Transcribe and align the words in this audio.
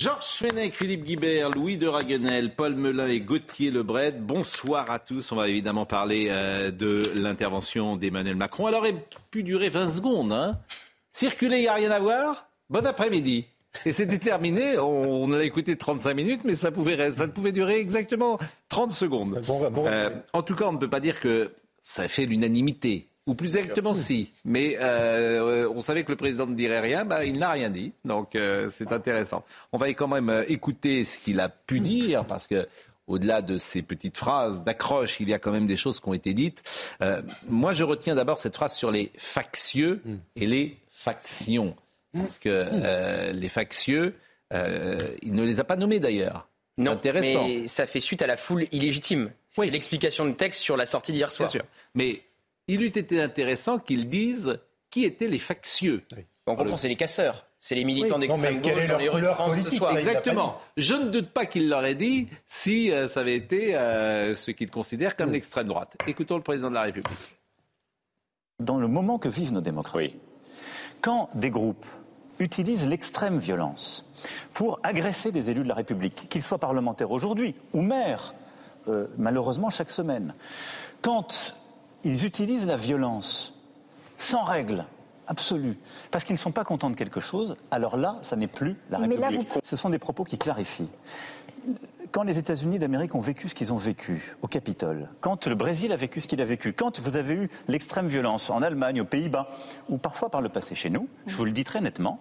Georges 0.00 0.36
Fenech, 0.36 0.76
Philippe 0.76 1.04
Guibert, 1.04 1.50
Louis 1.50 1.76
de 1.76 1.88
Raguenel, 1.88 2.54
Paul 2.54 2.76
Melun 2.76 3.08
et 3.08 3.18
Gauthier 3.18 3.72
Lebret, 3.72 4.12
bonsoir 4.12 4.88
à 4.92 5.00
tous. 5.00 5.32
On 5.32 5.36
va 5.36 5.48
évidemment 5.48 5.86
parler 5.86 6.28
euh, 6.30 6.70
de 6.70 7.02
l'intervention 7.16 7.96
d'Emmanuel 7.96 8.36
Macron. 8.36 8.68
Elle 8.68 8.76
aurait 8.76 8.94
pu 9.32 9.42
durer 9.42 9.70
20 9.70 9.90
secondes. 9.90 10.32
Hein. 10.32 10.56
Circuler, 11.10 11.56
il 11.56 11.62
n'y 11.62 11.66
a 11.66 11.74
rien 11.74 11.90
à 11.90 11.98
voir. 11.98 12.48
Bon 12.70 12.86
après-midi. 12.86 13.48
Et 13.86 13.92
c'était 13.92 14.18
terminé. 14.18 14.78
On, 14.78 15.24
on 15.24 15.32
a 15.32 15.42
écouté 15.42 15.76
35 15.76 16.14
minutes, 16.14 16.42
mais 16.44 16.54
ça 16.54 16.70
pouvait, 16.70 17.10
ça 17.10 17.26
pouvait 17.26 17.50
durer 17.50 17.80
exactement 17.80 18.38
30 18.68 18.92
secondes. 18.92 19.42
Euh, 19.78 20.10
en 20.32 20.42
tout 20.44 20.54
cas, 20.54 20.66
on 20.66 20.74
ne 20.74 20.78
peut 20.78 20.88
pas 20.88 21.00
dire 21.00 21.18
que 21.18 21.50
ça 21.82 22.06
fait 22.06 22.26
l'unanimité. 22.26 23.08
Ou 23.28 23.34
plus 23.34 23.56
exactement, 23.56 23.94
si. 23.94 24.32
Mais 24.44 24.76
euh, 24.80 25.68
on 25.74 25.80
savait 25.82 26.02
que 26.02 26.10
le 26.10 26.16
président 26.16 26.46
ne 26.46 26.54
dirait 26.56 26.80
rien, 26.80 27.04
bah, 27.04 27.24
il 27.24 27.38
n'a 27.38 27.50
rien 27.50 27.70
dit. 27.70 27.92
Donc 28.04 28.34
euh, 28.34 28.68
c'est 28.70 28.90
intéressant. 28.92 29.44
On 29.72 29.78
va 29.78 29.88
quand 29.90 30.08
même 30.08 30.30
euh, 30.30 30.44
écouter 30.48 31.04
ce 31.04 31.18
qu'il 31.18 31.38
a 31.40 31.48
pu 31.48 31.80
dire, 31.80 32.24
parce 32.24 32.46
que 32.46 32.66
au-delà 33.06 33.40
de 33.42 33.56
ces 33.56 33.82
petites 33.82 34.16
phrases 34.18 34.62
d'accroche, 34.62 35.20
il 35.20 35.28
y 35.28 35.34
a 35.34 35.38
quand 35.38 35.50
même 35.52 35.66
des 35.66 35.76
choses 35.76 36.00
qui 36.00 36.08
ont 36.08 36.14
été 36.14 36.34
dites. 36.34 36.62
Euh, 37.02 37.22
moi, 37.48 37.72
je 37.72 37.84
retiens 37.84 38.14
d'abord 38.14 38.38
cette 38.38 38.56
phrase 38.56 38.74
sur 38.74 38.90
les 38.90 39.12
factieux 39.16 40.02
et 40.36 40.46
les 40.46 40.76
factions. 40.90 41.74
Parce 42.14 42.38
que 42.38 42.48
euh, 42.48 43.32
les 43.32 43.48
factieux, 43.48 44.14
euh, 44.52 44.96
il 45.22 45.34
ne 45.34 45.42
les 45.44 45.60
a 45.60 45.64
pas 45.64 45.76
nommés 45.76 46.00
d'ailleurs. 46.00 46.48
Non, 46.78 46.92
intéressant. 46.92 47.44
mais 47.46 47.66
ça 47.66 47.86
fait 47.86 48.00
suite 48.00 48.22
à 48.22 48.26
la 48.26 48.36
foule 48.36 48.66
illégitime. 48.72 49.30
C'est 49.50 49.62
Oui. 49.62 49.70
l'explication 49.70 50.26
de 50.26 50.32
texte 50.32 50.60
sur 50.60 50.76
la 50.76 50.86
sortie 50.86 51.12
d'hier 51.12 51.28
Bien 51.28 51.34
soir. 51.36 51.50
sûr. 51.50 51.62
Mais 51.94 52.20
il 52.68 52.82
eût 52.82 52.86
été 52.86 53.20
intéressant 53.20 53.78
qu'ils 53.78 54.08
disent 54.08 54.58
qui 54.90 55.04
étaient 55.04 55.28
les 55.28 55.38
factieux. 55.38 56.04
On 56.46 56.56
comprend, 56.56 56.76
c'est 56.76 56.88
les 56.88 56.96
casseurs. 56.96 57.46
C'est 57.58 57.74
les 57.74 57.84
militants 57.84 58.14
Oui, 58.14 58.20
d'extrême 58.28 58.60
gauche 58.60 58.86
dans 58.86 58.98
les 58.98 59.08
rues 59.08 59.20
de 59.20 59.26
France 59.26 59.58
ce 59.62 59.70
soir. 59.70 59.96
Exactement. 59.98 60.58
Je 60.76 60.94
ne 60.94 61.10
doute 61.10 61.30
pas 61.30 61.44
qu'il 61.44 61.68
l'aurait 61.68 61.96
dit 61.96 62.28
si 62.46 62.92
euh, 62.92 63.08
ça 63.08 63.20
avait 63.20 63.34
été 63.34 63.74
euh, 63.74 64.34
ce 64.36 64.52
qu'il 64.52 64.70
considère 64.70 65.10
Mm. 65.10 65.14
comme 65.18 65.32
l'extrême 65.32 65.66
droite. 65.66 65.96
Écoutons 66.06 66.36
le 66.36 66.42
président 66.42 66.68
de 66.70 66.74
la 66.74 66.82
République. 66.82 67.10
dans 68.60 68.78
le 68.78 68.86
moment 68.88 69.18
que 69.18 69.28
vivent 69.28 69.52
nos 69.52 69.60
démocraties, 69.60 70.16
quand 71.00 71.30
des 71.34 71.50
groupes 71.50 71.86
utilisent 72.38 72.88
l'extrême 72.88 73.38
violence 73.38 74.04
pour 74.54 74.78
agresser 74.82 75.32
des 75.32 75.50
élus 75.50 75.62
de 75.64 75.68
la 75.68 75.74
République, 75.74 76.28
qu'ils 76.28 76.42
soient 76.42 76.58
parlementaires 76.58 77.10
aujourd'hui 77.10 77.54
ou 77.72 77.82
maires, 77.82 78.34
euh, 78.88 79.06
malheureusement 79.16 79.70
chaque 79.70 79.90
semaine, 79.90 80.34
quand 81.02 81.56
ils 82.04 82.24
utilisent 82.24 82.66
la 82.66 82.76
violence 82.76 83.54
sans 84.18 84.44
règle 84.44 84.84
absolue, 85.26 85.76
parce 86.10 86.24
qu'ils 86.24 86.34
ne 86.34 86.38
sont 86.38 86.52
pas 86.52 86.64
contents 86.64 86.90
de 86.90 86.96
quelque 86.96 87.20
chose, 87.20 87.56
alors 87.70 87.96
là, 87.96 88.16
ça 88.22 88.34
n'est 88.36 88.46
plus 88.46 88.76
la 88.90 88.98
Mais 88.98 89.16
là, 89.16 89.28
République. 89.28 89.52
vous- 89.54 89.60
Ce 89.62 89.76
sont 89.76 89.90
des 89.90 89.98
propos 89.98 90.24
qui 90.24 90.38
clarifient. 90.38 90.88
Quand 92.10 92.22
les 92.22 92.38
États-Unis 92.38 92.78
d'Amérique 92.78 93.14
ont 93.14 93.20
vécu 93.20 93.48
ce 93.50 93.54
qu'ils 93.54 93.70
ont 93.72 93.76
vécu 93.76 94.34
au 94.40 94.48
Capitole, 94.48 95.10
quand 95.20 95.46
le 95.46 95.54
Brésil 95.54 95.92
a 95.92 95.96
vécu 95.96 96.22
ce 96.22 96.28
qu'il 96.28 96.40
a 96.40 96.46
vécu, 96.46 96.72
quand 96.72 96.98
vous 97.00 97.16
avez 97.18 97.34
eu 97.34 97.50
l'extrême 97.68 98.08
violence 98.08 98.48
en 98.48 98.62
Allemagne, 98.62 99.02
aux 99.02 99.04
Pays-Bas, 99.04 99.46
ou 99.90 99.98
parfois 99.98 100.30
par 100.30 100.40
le 100.40 100.48
passé 100.48 100.74
chez 100.74 100.88
nous, 100.88 101.06
je 101.26 101.36
vous 101.36 101.44
le 101.44 101.50
dis 101.50 101.64
très 101.64 101.82
nettement, 101.82 102.18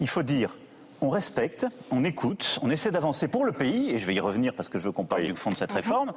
il 0.00 0.08
faut 0.08 0.24
dire 0.24 0.56
on 1.00 1.10
respecte, 1.10 1.64
on 1.92 2.02
écoute, 2.02 2.58
on 2.62 2.70
essaie 2.70 2.90
d'avancer 2.90 3.28
pour 3.28 3.44
le 3.44 3.52
pays, 3.52 3.90
et 3.92 3.98
je 3.98 4.04
vais 4.06 4.14
y 4.16 4.20
revenir 4.20 4.52
parce 4.54 4.68
que 4.68 4.80
je 4.80 4.86
veux 4.86 4.92
qu'on 4.92 5.04
parle 5.04 5.22
du 5.22 5.36
fond 5.36 5.50
de 5.50 5.56
cette 5.56 5.70
réforme, 5.70 6.12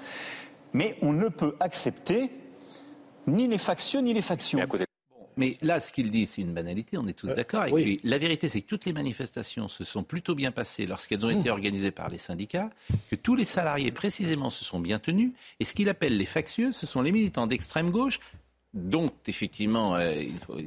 mais 0.74 0.98
on 1.04 1.14
ne 1.14 1.30
peut 1.30 1.56
accepter 1.60 2.32
ni 3.28 3.48
les 3.48 3.58
factieux 3.58 4.00
ni 4.02 4.14
les 4.14 4.22
factions. 4.22 4.60
Mais 5.38 5.58
là, 5.62 5.80
ce 5.80 5.94
qu'il 5.94 6.12
dit, 6.12 6.28
c'est 6.28 6.42
une 6.42 6.54
banalité, 6.54 6.98
on 6.98 7.08
est 7.08 7.14
tous 7.14 7.28
d'accord. 7.28 7.66
Et 7.66 7.72
oui. 7.72 7.82
puis, 7.84 8.00
la 8.04 8.18
vérité, 8.18 8.50
c'est 8.50 8.62
que 8.62 8.68
toutes 8.68 8.84
les 8.86 8.92
manifestations 8.92 9.70
se 9.70 9.86
sont 9.86 10.04
plutôt 10.04 10.36
bien 10.36 10.52
passées 10.52 10.86
lorsqu'elles 10.86 11.26
ont 11.26 11.30
été 11.30 11.50
organisées 11.50 11.92
par 11.92 12.10
les 12.10 12.18
syndicats, 12.18 12.70
que 13.10 13.16
tous 13.16 13.36
les 13.36 13.46
salariés, 13.46 13.92
précisément, 13.94 14.50
se 14.50 14.66
sont 14.66 14.82
bien 14.82 15.00
tenus. 15.00 15.32
Et 15.62 15.66
ce 15.66 15.74
qu'il 15.74 15.88
appelle 15.88 16.18
les 16.18 16.26
factieux, 16.26 16.74
ce 16.74 16.86
sont 16.86 17.02
les 17.02 17.14
militants 17.14 17.48
d'extrême 17.48 17.92
gauche, 17.92 18.20
dont, 18.74 19.10
effectivement, 19.26 19.96
euh, 19.96 20.14
il 20.22 20.38
faut- 20.40 20.58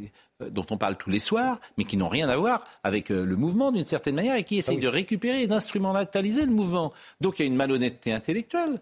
euh, 0.42 0.50
dont 0.50 0.66
on 0.70 0.78
parle 0.78 0.96
tous 0.96 1.10
les 1.10 1.20
soirs, 1.20 1.60
mais 1.76 1.84
qui 1.84 1.98
n'ont 1.98 2.08
rien 2.08 2.28
à 2.30 2.36
voir 2.36 2.64
avec 2.82 3.10
euh, 3.10 3.24
le 3.24 3.36
mouvement 3.36 3.70
d'une 3.70 3.84
certaine 3.84 4.14
manière 4.14 4.34
et 4.36 4.44
qui 4.44 4.56
essayent 4.56 4.78
de 4.78 4.88
récupérer 4.88 5.42
et 5.42 5.46
d'instrumentaliser 5.46 6.46
le 6.46 6.52
mouvement. 6.52 6.92
Donc, 7.20 7.38
il 7.38 7.42
y 7.42 7.44
a 7.44 7.46
une 7.46 7.56
malhonnêteté 7.56 8.12
intellectuelle. 8.12 8.80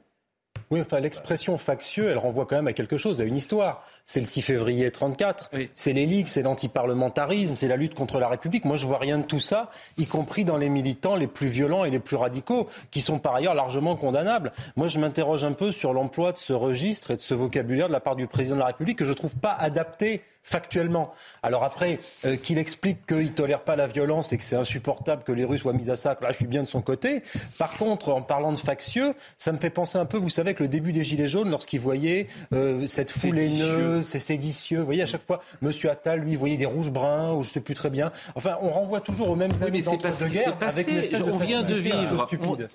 Oui, 0.72 0.81
enfin, 0.81 1.00
l'expression 1.00 1.59
factieux, 1.59 2.09
elle 2.09 2.16
renvoie 2.16 2.47
quand 2.47 2.56
même 2.56 2.66
à 2.66 2.72
quelque 2.72 2.97
chose, 2.97 3.21
à 3.21 3.25
une 3.25 3.37
histoire. 3.37 3.84
C'est 4.06 4.21
le 4.21 4.27
6 4.27 4.41
février 4.41 4.91
34, 4.91 5.50
Oui. 5.53 5.69
c'est 5.75 5.93
les 5.93 6.06
ligues, 6.06 6.28
c'est 6.28 6.41
l'antiparlementarisme, 6.41 7.56
c'est 7.56 7.69
la 7.69 7.77
lutte 7.77 7.93
contre 7.94 8.19
la 8.19 8.27
République. 8.28 8.65
Moi, 8.65 8.77
je 8.77 8.87
vois 8.87 8.97
rien 8.97 9.19
de 9.19 9.25
tout 9.25 9.38
ça, 9.38 9.69
y 9.99 10.06
compris 10.06 10.47
dans 10.47 10.56
les 10.56 10.71
militants 10.71 11.15
les 11.15 11.27
plus 11.27 11.49
violents 11.49 11.84
et 11.84 11.91
les 11.91 11.99
plus 11.99 12.16
radicaux, 12.16 12.69
qui 12.91 13.03
sont 13.03 13.19
par 13.19 13.34
ailleurs 13.34 13.55
largement 13.55 13.97
condamnables. 13.97 14.50
Moi, 14.77 14.88
je 14.88 14.99
m'interroge 14.99 15.44
un 15.44 15.53
peu 15.53 15.72
sur 15.72 15.93
l'emploi 15.93 16.32
de 16.32 16.38
ce 16.38 16.55
registre 16.55 17.11
et 17.11 17.16
de 17.16 17.21
ce 17.21 17.34
vocabulaire 17.34 17.88
de 17.88 17.93
la 17.93 18.00
part 18.00 18.16
du 18.16 18.27
président 18.27 18.55
de 18.56 18.61
la 18.61 18.66
République 18.69 18.99
que 18.99 19.05
je 19.05 19.12
trouve 19.12 19.34
pas 19.37 19.53
adapté 19.53 20.22
factuellement. 20.42 21.12
Alors 21.42 21.64
après, 21.64 21.98
euh, 22.25 22.36
qu'il 22.36 22.58
explique 22.58 23.06
qu'il 23.06 23.32
tolère 23.32 23.60
pas 23.62 23.76
la 23.76 23.86
violence 23.86 24.32
et 24.32 24.38
que 24.38 24.44
c'est 24.44 24.56
insupportable 24.56 25.22
que 25.25 25.32
les 25.32 25.44
rues 25.44 25.58
soient 25.58 25.72
mises 25.72 25.91
à 25.91 25.97
sac, 25.97 26.20
là 26.20 26.30
je 26.32 26.36
suis 26.36 26.47
bien 26.47 26.62
de 26.62 26.69
son 26.69 26.82
côté. 26.82 27.22
Par 27.58 27.72
contre, 27.76 28.10
en 28.10 28.22
parlant 28.22 28.52
de 28.52 28.58
factieux, 28.58 29.14
ça 29.38 29.52
me 29.52 29.58
fait 29.58 29.70
penser 29.70 29.98
un 29.98 30.04
peu, 30.04 30.19
vous 30.19 30.28
savez, 30.28 30.54
que 30.54 30.62
le 30.62 30.69
début 30.69 30.92
des 30.92 31.04
Gilets 31.04 31.28
jaunes, 31.28 31.50
lorsqu'ils 31.50 31.81
voyaient 31.81 32.26
euh, 32.52 32.86
cette 32.86 33.10
foule 33.10 33.38
haineuse, 33.38 34.04
c'est 34.06 34.19
séditieux, 34.19 34.81
vous 34.81 34.84
voyez, 34.84 35.02
à 35.02 35.06
chaque 35.06 35.25
fois, 35.25 35.41
Monsieur 35.60 35.91
Attal, 35.91 36.20
lui, 36.20 36.34
voyait 36.34 36.56
des 36.56 36.66
rouges 36.66 36.91
bruns, 36.91 37.32
ou 37.34 37.42
je 37.42 37.50
sais 37.50 37.60
plus 37.60 37.75
très 37.75 37.91
bien. 37.91 38.12
Enfin, 38.34 38.58
on 38.60 38.70
renvoie 38.70 39.00
toujours 39.00 39.31
aux 39.31 39.36
mêmes 39.36 39.52
Oui, 39.60 39.70
mais 39.72 39.82
c'est 39.82 39.98
passé. 39.98 40.26
c'est 40.28 40.62
avec 40.62 40.88
une 40.88 40.97
espèce 40.98 41.25
de 41.25 41.31
On 41.31 41.36
vient 41.36 41.62
de 41.62 41.75
vivre. 41.75 42.28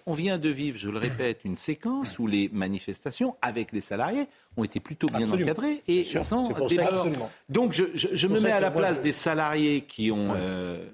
On, 0.06 0.12
on 0.12 0.14
vient 0.14 0.38
de 0.38 0.50
vivre, 0.50 0.78
je 0.78 0.90
le 0.90 0.98
répète, 0.98 1.40
une 1.44 1.56
séquence 1.56 2.18
où 2.20 2.28
les 2.28 2.50
manifestations 2.54 3.36
avec 3.42 3.72
les 3.72 3.82
salariés 3.82 4.28
ont 4.56 4.64
été 4.64 4.80
plutôt 4.80 5.08
bien 5.08 5.28
Absolument. 5.28 5.52
encadrées 5.52 5.84
et 5.88 6.04
sans 6.04 6.50
C'est 6.68 7.57
Donc 7.58 7.74
je, 7.74 7.84
je- 7.96 8.08
je 8.14 8.28
me 8.28 8.40
mets 8.40 8.52
à 8.52 8.60
la 8.60 8.72
place 8.72 9.02
des 9.02 9.12
salariés 9.12 9.82
qui 9.82 10.12
ont 10.12 10.30
euh, 10.36 10.86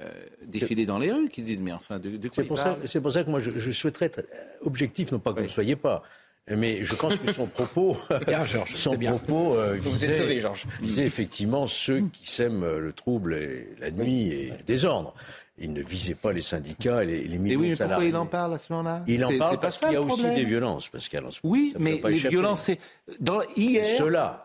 euh, 0.00 0.10
défilé 0.44 0.86
dans 0.86 0.98
les 0.98 1.12
rues, 1.12 1.28
qui 1.28 1.40
se 1.42 1.46
disent 1.46 1.60
mais 1.60 1.72
enfin 1.72 1.98
de, 2.00 2.10
de 2.16 2.28
quoi 2.28 2.34
C'est 2.34 2.44
pour, 2.44 2.58
ça, 2.58 2.64
parle 2.74 2.88
c'est 2.88 3.00
pour 3.00 3.12
ça 3.12 3.22
que 3.22 3.30
moi, 3.30 3.38
je, 3.40 3.52
je 3.56 3.70
souhaiterais 3.70 4.06
être 4.06 4.22
objectif, 4.62 5.12
non 5.12 5.20
pas 5.20 5.32
que 5.32 5.38
vous 5.38 5.44
ne 5.44 5.48
soyez 5.48 5.76
pas, 5.76 6.02
mais 6.48 6.84
je 6.84 6.94
pense 6.96 7.16
que 7.16 7.32
son 7.32 7.46
propos, 7.46 7.96
Bien, 8.26 8.44
Georges, 8.44 8.74
son 8.74 8.90
c'est 8.92 8.96
bien. 8.96 9.12
propos 9.16 9.54
euh, 9.54 9.76
Vous 9.80 9.92
visait, 9.92 10.08
êtes 10.08 10.14
sauvé, 10.22 10.40
Georges. 10.40 10.64
visait 10.82 11.04
effectivement 11.06 11.66
ceux 11.68 12.00
qui 12.12 12.26
sèment 12.28 12.76
le 12.78 12.92
trouble 12.92 13.34
et 13.34 13.68
la 13.78 13.90
nuit 13.92 14.30
et 14.32 14.50
le 14.50 14.62
désordre. 14.66 15.14
Il 15.56 15.72
ne 15.72 15.82
visait 15.82 16.16
pas 16.16 16.32
les 16.32 16.42
syndicats 16.42 17.04
et 17.04 17.06
les, 17.06 17.22
les 17.28 17.52
Et 17.52 17.54
oui, 17.56 17.70
de 17.70 17.76
mais 17.78 17.86
pourquoi 17.86 18.04
il 18.04 18.16
en 18.16 18.26
parle 18.26 18.54
à 18.54 18.58
ce 18.58 18.72
moment-là? 18.72 19.04
Il 19.06 19.24
en 19.24 19.38
parle 19.38 19.60
parce 19.60 19.78
qu'il 19.78 19.92
y 19.92 19.94
a 19.96 20.00
aussi 20.02 20.24
des 20.24 20.44
violences, 20.44 20.88
Pascal. 20.88 21.24
en 21.26 21.30
ce 21.30 21.38
moment. 21.44 21.52
Oui, 21.54 21.70
Ça 21.72 21.78
mais 21.80 22.00
les 22.04 22.16
échapper. 22.16 22.28
violences, 22.30 22.60
c'est 22.62 22.78
dans 23.20 23.40
hier. 23.56 23.84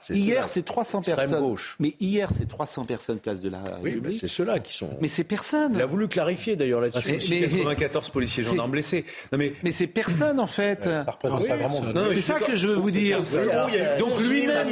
C'est 0.02 0.14
hier, 0.14 0.48
c'est 0.48 0.64
300 0.64 1.00
Extrême 1.02 1.32
gauche. 1.32 1.40
gauche. 1.40 1.76
Mais 1.80 1.96
hier, 2.00 2.30
c'est 2.32 2.48
300 2.48 2.86
personnes 2.86 3.18
place 3.18 3.42
de 3.42 3.50
la 3.50 3.80
Oui, 3.82 3.90
République. 3.96 4.20
c'est 4.22 4.28
ceux-là 4.28 4.60
qui 4.60 4.72
sont. 4.78 4.92
mais 5.02 5.08
c'est 5.08 5.24
personne. 5.24 5.72
Il 5.74 5.82
a 5.82 5.88
voulu 5.88 6.08
clarifier 6.08 6.56
d'ailleurs 6.56 6.84
Ah, 6.84 7.02
c'est 7.02 7.14
là-dessus. 7.14 7.32
Mais- 7.32 7.46
aussi 7.48 7.54
mais- 7.56 7.64
94 7.64 8.10
policiers 8.10 8.44
gendarmes 8.44 8.72
blessés. 8.72 9.04
Non 9.32 9.40
mais 9.40 9.54
Mais 9.64 9.72
c'est 9.72 9.88
personne 9.88 10.40
en 10.40 10.46
fait. 10.48 10.84
Ça 10.84 11.02
représente 11.10 11.42
ça 11.42 11.56
vraiment. 11.56 11.82
Non, 11.92 12.06
mais 12.10 12.16
C'est 12.16 12.22
ça 12.22 12.40
que 12.40 12.56
je 12.56 12.68
veux 12.68 12.76
vous 12.76 12.92
dire. 12.92 13.18
Donc 13.98 14.20
lui-même, 14.20 14.68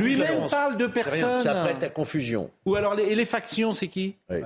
lui-même 0.00 0.48
parle 0.50 0.76
de 0.76 0.86
personne. 0.86 1.40
Ça 1.40 1.54
prête 1.64 1.82
à 1.82 1.88
confusion. 1.88 2.50
Ou 2.66 2.74
alors 2.74 2.94
les, 2.94 3.04
et 3.04 3.14
les 3.14 3.24
factions, 3.24 3.72
c'est 3.72 3.88
qui? 3.88 4.16
Oui. 4.28 4.38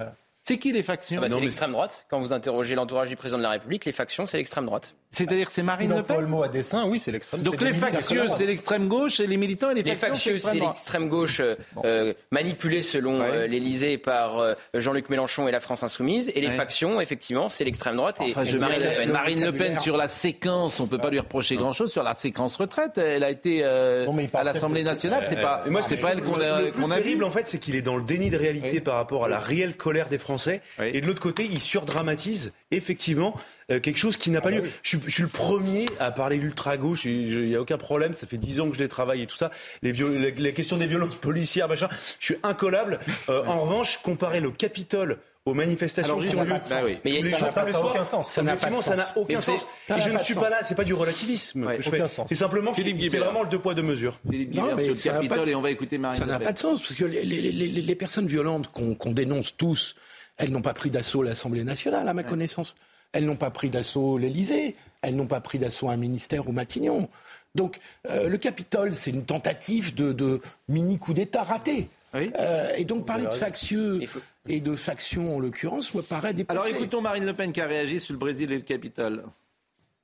C'est 0.44 0.58
qui 0.58 0.72
les 0.72 0.82
factions 0.82 1.18
Ah 1.18 1.28
bah, 1.28 1.28
c'est 1.32 1.40
l'extrême 1.40 1.70
droite. 1.72 2.04
Quand 2.10 2.18
vous 2.18 2.32
interrogez 2.32 2.74
l'entourage 2.74 3.08
du 3.08 3.14
président 3.16 3.38
de 3.38 3.44
la 3.44 3.50
République, 3.50 3.84
les 3.84 3.92
factions, 3.92 4.26
c'est 4.26 4.38
l'extrême 4.38 4.66
droite. 4.66 4.94
C'est-à-dire 5.10 5.48
c'est 5.50 5.62
Marine 5.62 5.90
Le 5.90 5.96
emploie 5.98 6.16
le 6.16 6.22
Pen. 6.22 6.30
mot 6.30 6.42
à 6.42 6.48
dessein, 6.48 6.86
oui, 6.86 6.98
c'est 6.98 7.12
l'extrême. 7.12 7.42
Donc 7.42 7.56
c'est 7.58 7.66
les 7.66 7.72
factieux, 7.74 8.24
c'est 8.28 8.46
l'extrême 8.46 8.88
gauche 8.88 9.20
et 9.20 9.26
les 9.28 9.36
militants 9.36 9.70
et 9.70 9.74
les, 9.74 9.82
Les 9.82 9.94
factieux, 9.94 10.38
c'est 10.38 10.54
l'extrême 10.58 11.02
droite. 11.08 11.20
gauche 11.20 11.40
euh, 11.40 11.54
euh, 11.84 12.12
manipulée 12.32 12.80
selon 12.82 13.20
Ouais. 13.20 13.26
euh, 13.30 13.46
l'Élysée 13.46 13.98
par 13.98 14.38
euh, 14.38 14.54
Jean-Luc 14.74 15.10
Mélenchon 15.10 15.46
et 15.48 15.52
la 15.52 15.60
France 15.60 15.82
Insoumise. 15.84 16.32
Et 16.34 16.40
les 16.40 16.48
Ouais. 16.48 16.54
factions, 16.54 17.00
effectivement, 17.00 17.48
c'est 17.50 17.62
l'extrême 17.64 17.94
droite 17.96 18.16
et, 18.20 18.30
Enfin, 18.30 18.42
et 18.42 18.46
je 18.46 18.56
Marine 18.56 18.82
Le 18.82 18.96
Pen. 18.96 19.12
Marine 19.12 19.44
Le 19.44 19.52
Pen 19.52 19.78
sur 19.78 19.96
la 19.98 20.08
séquence, 20.08 20.80
on 20.80 20.86
peut 20.88 20.98
pas 20.98 21.10
lui 21.10 21.18
reprocher 21.20 21.56
grand-chose 21.56 21.92
sur 21.92 22.02
la 22.02 22.14
séquence 22.14 22.56
retraite. 22.56 22.96
Elle 22.98 23.22
a 23.22 23.30
été 23.30 23.62
à 23.64 24.42
l'Assemblée 24.42 24.82
nationale, 24.82 25.24
c'est 25.28 25.36
pas, 25.40 25.62
c'est 25.82 26.00
pas 26.00 26.12
elle 26.12 26.22
qu'on 26.22 26.36
le- 26.36 26.44
a, 26.44 26.62
le 26.62 26.70
plus 26.72 26.82
qu'on 26.82 26.90
a 26.90 26.96
vu. 26.96 27.02
terrible, 27.02 27.24
en 27.24 27.30
fait, 27.30 27.46
c'est 27.46 27.58
qu'il 27.58 27.76
est 27.76 27.82
dans 27.82 27.96
le 27.96 28.02
déni 28.02 28.30
de 28.30 28.36
réalité 28.38 28.80
par 28.80 28.94
rapport 28.96 29.24
à 29.26 29.28
la 29.28 29.38
réelle 29.38 29.76
colère 29.76 30.08
des 30.08 30.16
Français. 30.18 30.31
Français. 30.32 30.60
Oui. 30.78 30.90
Et 30.94 31.00
de 31.00 31.06
l'autre 31.06 31.20
côté, 31.20 31.48
il 31.50 31.60
surdramatise 31.60 32.52
effectivement 32.70 33.34
euh, 33.70 33.80
quelque 33.80 33.98
chose 33.98 34.16
qui 34.16 34.30
n'a 34.30 34.40
pas 34.40 34.50
lieu. 34.50 34.62
Je, 34.82 34.88
suis, 34.88 34.98
je 35.06 35.10
suis 35.12 35.22
le 35.22 35.28
premier 35.28 35.86
à 36.00 36.10
parler 36.10 36.38
d'ultra-gauche, 36.38 37.04
il 37.04 37.46
n'y 37.48 37.54
a 37.54 37.60
aucun 37.60 37.78
problème, 37.78 38.14
ça 38.14 38.26
fait 38.26 38.38
dix 38.38 38.60
ans 38.60 38.68
que 38.70 38.74
je 38.76 38.82
les 38.82 38.88
travaille 38.88 39.22
et 39.22 39.26
tout 39.26 39.36
ça. 39.36 39.50
Les, 39.82 39.92
les 39.92 40.52
questions 40.52 40.76
des 40.76 40.86
violences 40.86 41.14
policières, 41.16 41.68
machin, 41.68 41.88
je 42.18 42.24
suis 42.24 42.36
incollable. 42.42 42.98
Euh, 43.28 43.44
En 43.46 43.58
revanche, 43.60 43.98
comparer 44.02 44.40
le 44.40 44.50
Capitole 44.50 45.18
aux 45.44 45.54
manifestations 45.54 46.16
qui 46.18 46.28
ont 46.36 46.44
lieu. 46.44 46.50
Bah. 46.70 46.80
Mais 47.04 47.10
il 47.18 47.28
y 47.28 47.34
a- 47.34 47.50
ça 47.50 47.64
n'a- 47.64 47.80
aucun 47.84 48.04
sens. 48.04 48.30
Ça 48.30 48.42
n'a 48.44 48.56
ça 48.58 48.70
n'a 48.70 49.04
aucun 49.16 49.40
sens. 49.40 49.66
Et 49.88 50.00
je 50.00 50.10
ne 50.10 50.18
suis 50.18 50.34
pas 50.34 50.48
là, 50.48 50.58
c'est 50.62 50.76
pas 50.76 50.84
du 50.84 50.94
relativisme 50.94 51.64
Ouais, 51.66 51.78
que 51.78 51.82
je 51.82 51.88
aucun 51.88 52.02
fais. 52.06 52.08
sens. 52.08 52.26
C'est 52.28 52.36
simplement 52.36 52.72
que 52.72 52.80
c'est 52.82 53.18
vraiment 53.18 53.42
le 53.42 53.48
deux 53.48 53.58
poids 53.58 53.74
deux 53.74 53.82
mesures. 53.82 54.18
Philippe 54.30 54.54
Non, 54.54 54.62
Guibert 54.62 54.76
mais 54.76 54.82
sur 54.84 54.92
le 54.92 54.96
ça 54.98 55.08
n'a 55.10 55.16
pas 55.16 55.22
Capitole 55.24 55.46
de- 55.46 55.50
et 55.50 55.54
on 55.56 55.60
va 55.62 55.70
écouter 55.72 55.98
Marine 55.98 56.16
Ça 56.18 56.26
n'a 56.26 56.38
pas 56.38 56.52
de 56.52 56.58
sens, 56.58 56.80
parce 56.80 56.94
que 56.94 57.04
les, 57.04 57.94
personnes 57.96 58.26
violentes 58.28 58.70
qu'on 58.72 59.10
dénonce 59.12 59.56
tous, 59.56 59.96
elles 60.42 60.50
n'ont 60.50 60.60
pas 60.60 60.74
pris 60.74 60.90
d'assaut 60.90 61.22
l'Assemblée 61.22 61.62
nationale, 61.62 62.08
à 62.08 62.14
ma 62.14 62.24
connaissance. 62.24 62.74
Elles 63.12 63.24
n'ont 63.24 63.36
pas 63.36 63.50
pris 63.50 63.70
d'assaut 63.70 64.18
l'Élysée. 64.18 64.74
Elles 65.00 65.14
n'ont 65.14 65.28
pas 65.28 65.40
pris 65.40 65.60
d'assaut 65.60 65.88
un 65.88 65.96
ministère 65.96 66.48
ou 66.48 66.52
Matignon. 66.52 67.08
Donc, 67.54 67.78
euh, 68.10 68.28
le 68.28 68.38
Capitole, 68.38 68.92
c'est 68.92 69.12
une 69.12 69.24
tentative 69.24 69.94
de, 69.94 70.12
de 70.12 70.40
mini 70.68 70.98
coup 70.98 71.14
d'État 71.14 71.44
raté. 71.44 71.88
Oui. 72.12 72.32
Euh, 72.40 72.72
et 72.76 72.84
donc, 72.84 73.06
parler 73.06 73.26
de 73.26 73.30
factieux 73.30 74.00
et 74.48 74.58
de 74.58 74.74
factions, 74.74 75.36
en 75.36 75.38
l'occurrence, 75.38 75.94
me 75.94 76.02
paraît 76.02 76.34
déplacé. 76.34 76.66
Alors 76.68 76.76
écoutons 76.76 77.00
Marine 77.00 77.24
Le 77.24 77.34
Pen 77.34 77.52
qui 77.52 77.60
a 77.60 77.66
réagi 77.66 78.00
sur 78.00 78.12
le 78.12 78.18
Brésil 78.18 78.50
et 78.50 78.56
le 78.56 78.62
Capitole. 78.62 79.22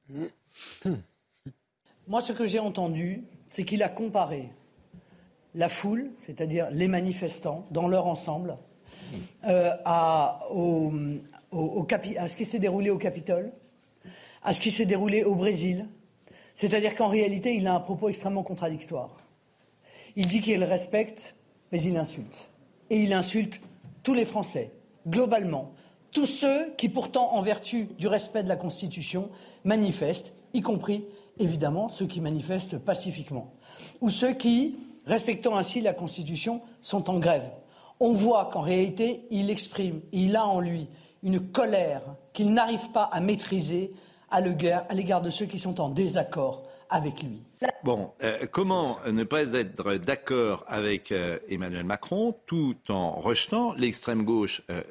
Moi, 2.07 2.21
ce 2.21 2.33
que 2.33 2.47
j'ai 2.47 2.61
entendu, 2.61 3.25
c'est 3.51 3.65
qu'il 3.65 3.83
a 3.83 3.89
comparé 3.89 4.51
la 5.57 5.69
foule, 5.69 6.11
c'est-à-dire 6.25 6.69
les 6.71 6.87
manifestants 6.87 7.67
dans 7.73 7.89
leur 7.89 8.07
ensemble, 8.07 8.57
euh, 9.45 9.71
à, 9.85 10.39
à 10.41 12.29
ce 12.29 12.37
qui 12.37 12.45
s'est 12.45 12.59
déroulé 12.59 12.91
au 12.91 12.99
Capitole, 12.99 13.53
à 14.43 14.53
ce 14.53 14.61
qui 14.61 14.71
s'est 14.71 14.87
déroulé 14.87 15.25
au 15.25 15.35
Brésil. 15.35 15.87
C'est-à-dire 16.55 16.95
qu'en 16.95 17.09
réalité, 17.09 17.55
il 17.55 17.67
a 17.67 17.75
un 17.75 17.81
propos 17.81 18.09
extrêmement 18.09 18.43
contradictoire. 18.43 19.17
Il 20.17 20.27
dit 20.27 20.41
qu'il 20.41 20.63
respecte, 20.65 21.37
mais 21.71 21.81
il 21.81 21.97
insulte. 21.97 22.51
Et 22.91 23.01
il 23.01 23.13
insulte 23.13 23.61
tous 24.03 24.15
les 24.15 24.25
Français, 24.25 24.73
globalement. 25.07 25.73
Tous 26.11 26.27
ceux 26.27 26.73
qui, 26.77 26.89
pourtant, 26.89 27.35
en 27.35 27.43
vertu 27.43 27.89
du 27.99 28.09
respect 28.09 28.43
de 28.43 28.49
la 28.49 28.57
Constitution, 28.57 29.31
manifestent, 29.65 30.35
y 30.55 30.63
compris, 30.63 31.05
évidemment, 31.39 31.89
ceux 31.89 32.07
qui 32.07 32.21
manifestent 32.21 32.79
pacifiquement. 32.79 33.53
Ou 34.01 34.09
ceux 34.09 34.33
qui, 34.33 34.77
respectant 35.07 35.57
ainsi 35.57 35.81
la 35.81 35.93
Constitution, 35.93 36.63
sont 36.81 37.11
en 37.11 37.19
grève. 37.19 37.49
On 38.01 38.13
voit 38.13 38.47
qu'en 38.53 38.61
réalité, 38.61 39.23
il 39.31 39.51
exprime, 39.51 40.01
il 40.13 40.37
a 40.37 40.47
en 40.47 40.61
lui 40.61 40.89
une 41.23 41.51
colère 41.51 42.03
qu'il 42.33 42.53
n'arrive 42.53 42.91
pas 42.93 43.05
à 43.05 43.21
maîtriser 43.21 43.93
à 44.31 44.41
l'égard 44.41 45.23
de 45.23 45.31
ceux 45.31 45.47
qui 45.47 45.59
sont 45.59 45.81
en 45.81 45.89
désaccord 45.89 46.63
avec 46.91 47.23
lui. 47.23 47.43
Bon, 47.83 48.13
euh, 48.23 48.47
comment 48.51 48.99
ne 49.07 49.25
pas 49.25 49.43
être 49.43 49.95
d'accord 49.97 50.65
avec 50.69 51.13
euh, 51.13 51.39
Emmanuel 51.49 51.85
Macron 51.85 52.35
tout 52.47 52.77
en 52.89 53.21
rejetant 53.21 53.75
l'extrême 53.75 54.23
gauche? 54.23 54.63
Euh, 54.71 54.83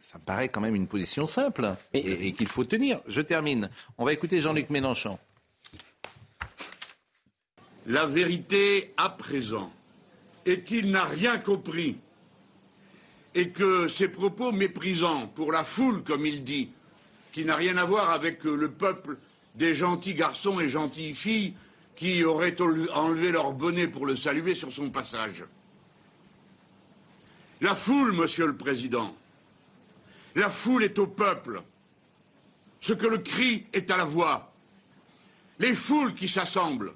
Ça 0.00 0.18
me 0.18 0.24
paraît 0.24 0.48
quand 0.48 0.60
même 0.60 0.74
une 0.74 0.86
position 0.86 1.26
simple 1.26 1.74
et 1.94 2.32
qu'il 2.32 2.48
faut 2.48 2.64
tenir. 2.64 3.00
Je 3.06 3.20
termine. 3.20 3.70
On 3.96 4.04
va 4.04 4.12
écouter 4.12 4.40
Jean-Luc 4.40 4.70
Mélenchon. 4.70 5.18
La 7.86 8.06
vérité 8.06 8.92
à 8.96 9.08
présent 9.08 9.70
est 10.44 10.62
qu'il 10.62 10.90
n'a 10.90 11.04
rien 11.04 11.38
compris 11.38 11.98
et 13.36 13.50
que 13.50 13.86
ses 13.86 14.08
propos 14.08 14.50
méprisants 14.50 15.26
pour 15.28 15.52
la 15.52 15.62
foule, 15.62 16.02
comme 16.02 16.24
il 16.24 16.42
dit, 16.42 16.70
qui 17.32 17.44
n'a 17.44 17.54
rien 17.54 17.76
à 17.76 17.84
voir 17.84 18.08
avec 18.10 18.44
euh, 18.46 18.56
le 18.56 18.70
peuple 18.70 19.18
des 19.54 19.74
gentils 19.74 20.14
garçons 20.14 20.58
et 20.58 20.70
gentilles 20.70 21.14
filles 21.14 21.52
qui 21.96 22.24
auraient 22.24 22.56
enle- 22.60 22.90
enlevé 22.94 23.30
leur 23.30 23.52
bonnet 23.52 23.88
pour 23.88 24.06
le 24.06 24.16
saluer 24.16 24.54
sur 24.54 24.72
son 24.72 24.88
passage. 24.88 25.44
La 27.60 27.74
foule, 27.74 28.12
Monsieur 28.12 28.46
le 28.46 28.56
Président, 28.56 29.14
la 30.34 30.48
foule 30.48 30.84
est 30.84 30.98
au 30.98 31.06
peuple, 31.06 31.60
ce 32.80 32.94
que 32.94 33.06
le 33.06 33.18
cri 33.18 33.66
est 33.74 33.90
à 33.90 33.98
la 33.98 34.04
voix. 34.04 34.50
Les 35.58 35.74
foules 35.74 36.14
qui 36.14 36.28
s'assemblent 36.28 36.94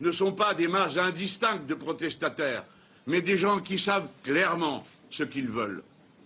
ne 0.00 0.10
sont 0.10 0.32
pas 0.32 0.54
des 0.54 0.68
masses 0.68 0.96
indistinctes 0.96 1.66
de 1.66 1.74
protestataires, 1.74 2.64
mais 3.06 3.20
des 3.20 3.36
gens 3.36 3.60
qui 3.60 3.78
savent 3.78 4.08
clairement 4.22 4.86
ce 5.10 5.22
qu'ils 5.24 5.48
veulent. 5.48 5.82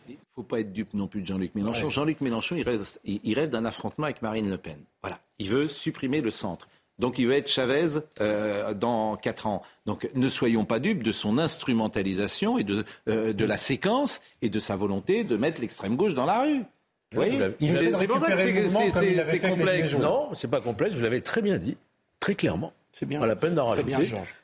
Il 0.09 0.15
ne 0.15 0.19
faut 0.35 0.43
pas 0.43 0.61
être 0.61 0.73
dupe 0.73 0.93
non 0.94 1.06
plus 1.06 1.21
de 1.23 1.27
Jean-Luc 1.27 1.55
Mélenchon. 1.55 1.88
Jean-Luc 1.91 2.21
Mélenchon, 2.21 2.56
il 2.56 2.62
reste, 2.69 3.00
il, 3.05 3.21
il 3.23 3.35
reste 3.38 3.50
d'un 3.50 3.65
affrontement 3.65 4.05
avec 4.06 4.23
Marine 4.23 4.49
Le 4.50 4.59
Pen. 4.59 4.79
Voilà. 5.03 5.19
Il 5.38 5.49
veut 5.49 5.69
supprimer 5.69 6.21
le 6.21 6.31
centre. 6.31 6.69
Donc 6.99 7.19
il 7.19 7.27
veut 7.27 7.32
être 7.35 7.49
Chavez 7.49 8.00
euh, 8.21 8.75
dans 8.75 9.17
quatre 9.17 9.47
ans. 9.47 9.62
Donc 9.87 10.11
ne 10.15 10.29
soyons 10.29 10.65
pas 10.65 10.81
dupes 10.81 11.03
de 11.03 11.12
son 11.12 11.38
instrumentalisation 11.38 12.59
et 12.59 12.65
de, 12.65 12.85
euh, 13.09 13.32
de 13.32 13.44
la 13.44 13.56
séquence 13.56 14.21
et 14.43 14.49
de 14.50 14.59
sa 14.59 14.77
volonté 14.77 15.25
de 15.25 15.37
mettre 15.37 15.61
l'extrême 15.61 15.97
gauche 15.97 16.15
dans 16.15 16.26
la 16.26 16.43
rue. 16.43 16.59
Vous 16.59 16.65
voyez 17.17 17.33
vous 17.33 17.38
l'avez- 17.38 17.56
Il 17.61 17.76
C'est 17.79 18.06
pour 18.06 18.21
ça 18.21 18.31
que 18.31 18.37
c'est- 18.37 18.69
c'est 18.69 18.91
c'est- 18.91 19.25
c'est 19.31 19.38
complexe. 19.41 19.99
Non, 19.99 20.29
c'est 20.35 20.49
pas 20.50 20.61
complexe, 20.61 20.94
vous 20.94 21.00
l'avez 21.03 21.23
très 21.23 21.43
bien 21.43 21.59
dit, 21.59 21.76
très 22.21 22.35
clairement. 22.35 22.73
C'est 22.93 23.06
bien. 23.06 23.19
Pas 23.21 23.26
la 23.26 23.37
peine 23.37 23.55
d'en 23.55 23.65
C'est 23.69 23.81
rajouter. 23.83 23.97
bien, 23.97 24.03
Georges. 24.05 24.35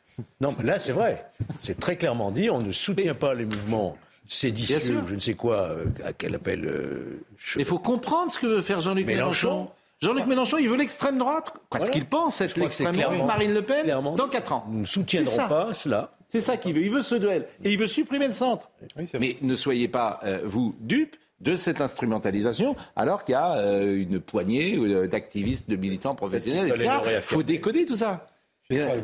Non, 0.40 0.54
mais 0.58 0.64
là, 0.64 0.78
c'est 0.78 0.92
vrai. 0.92 1.26
C'est 1.60 1.78
très 1.78 1.96
clairement 1.96 2.30
dit. 2.30 2.48
On 2.48 2.60
ne 2.62 2.70
soutient 2.72 3.14
pas 3.14 3.34
les 3.34 3.44
mouvements 3.44 3.90
Bien 3.90 4.05
séditieux, 4.28 5.02
je 5.06 5.14
ne 5.14 5.18
sais 5.20 5.34
quoi, 5.34 5.56
euh, 5.70 5.84
à 6.04 6.12
quel 6.12 6.34
appelle. 6.34 6.64
euh, 6.66 7.20
je- 7.38 7.58
Il 7.58 7.64
faut 7.64 7.78
comprendre 7.78 8.30
ce 8.32 8.38
que 8.38 8.46
veut 8.46 8.62
faire 8.62 8.80
Jean-Luc 8.80 9.06
Mélenchon. 9.06 9.48
Mélenchon. 9.50 9.70
Jean-Luc 10.00 10.26
Mélenchon, 10.26 10.58
il 10.58 10.68
veut 10.68 10.76
l'extrême 10.76 11.16
droite. 11.18 11.52
Parce 11.70 11.84
Voilà. 11.84 11.92
qu'il 11.92 12.04
pense 12.04 12.40
être 12.40 12.56
l'extrême 12.58 12.92
droite. 12.92 13.08
clairement- 13.08 13.26
Marine 13.26 13.54
Le 13.54 13.62
Pen, 13.62 13.82
clairement. 13.84 14.14
dans 14.14 14.28
4 14.28 14.52
ans. 14.52 14.66
Nous 14.70 14.80
ne 14.80 14.84
soutiendrons 14.84 15.48
pas 15.48 15.72
cela. 15.72 16.12
C'est 16.28 16.40
ça 16.40 16.56
qu'il 16.56 16.74
veut. 16.74 16.82
Il 16.82 16.90
veut 16.90 17.02
ce 17.02 17.14
duel. 17.14 17.46
Et 17.64 17.72
il 17.72 17.78
veut 17.78 17.86
supprimer 17.86 18.26
le 18.26 18.32
centre. 18.32 18.68
Oui, 18.98 19.08
Mais 19.18 19.36
ne 19.40 19.54
soyez 19.54 19.88
pas, 19.88 20.20
euh, 20.24 20.40
vous, 20.44 20.74
dupes 20.80 21.16
de 21.40 21.54
cette 21.56 21.80
instrumentalisation, 21.80 22.76
alors 22.96 23.24
qu'il 23.24 23.32
y 23.34 23.36
a 23.36 23.56
euh, 23.58 23.96
une 23.96 24.20
poignée 24.20 24.76
euh, 24.76 25.06
d'activistes, 25.06 25.68
de 25.70 25.76
militants 25.76 26.14
professionnels, 26.14 26.68
etc. 26.68 26.90
Il 27.14 27.20
faut 27.20 27.42
décoder 27.42 27.84
tout 27.84 27.96
ça. 27.96 28.26
Et, 28.70 28.78
pas, 28.78 28.82
euh, 28.82 29.00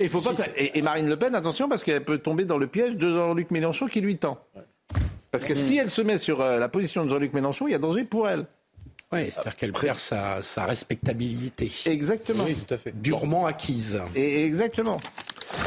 et 0.00 0.08
faut 0.08 0.20
pas 0.20 0.32
et, 0.56 0.78
et 0.78 0.82
Marine 0.82 1.08
Le 1.08 1.16
Pen, 1.16 1.34
attention, 1.34 1.68
parce 1.68 1.84
qu'elle 1.84 2.04
peut 2.04 2.18
tomber 2.18 2.44
dans 2.44 2.58
le 2.58 2.66
piège 2.66 2.96
de 2.96 3.08
Jean-Luc 3.08 3.50
Mélenchon 3.50 3.86
qui 3.86 4.00
lui 4.00 4.16
tend. 4.16 4.38
Parce 5.30 5.44
que 5.44 5.54
si 5.54 5.76
elle 5.76 5.90
se 5.90 6.02
met 6.02 6.18
sur 6.18 6.40
euh, 6.40 6.58
la 6.58 6.68
position 6.68 7.04
de 7.04 7.10
Jean-Luc 7.10 7.32
Mélenchon, 7.32 7.66
il 7.66 7.72
y 7.72 7.74
a 7.74 7.78
danger 7.78 8.04
pour 8.04 8.28
elle. 8.28 8.46
Oui, 9.12 9.30
c'est-à-dire 9.30 9.56
qu'elle 9.56 9.72
perd 9.72 9.98
sa, 9.98 10.42
sa 10.42 10.64
respectabilité. 10.64 11.70
Exactement. 11.86 12.44
Oui, 12.44 12.56
tout 12.56 12.74
à 12.74 12.76
fait. 12.76 12.92
Durement 13.00 13.46
acquise. 13.46 14.00
Et, 14.16 14.44
exactement. 14.44 15.00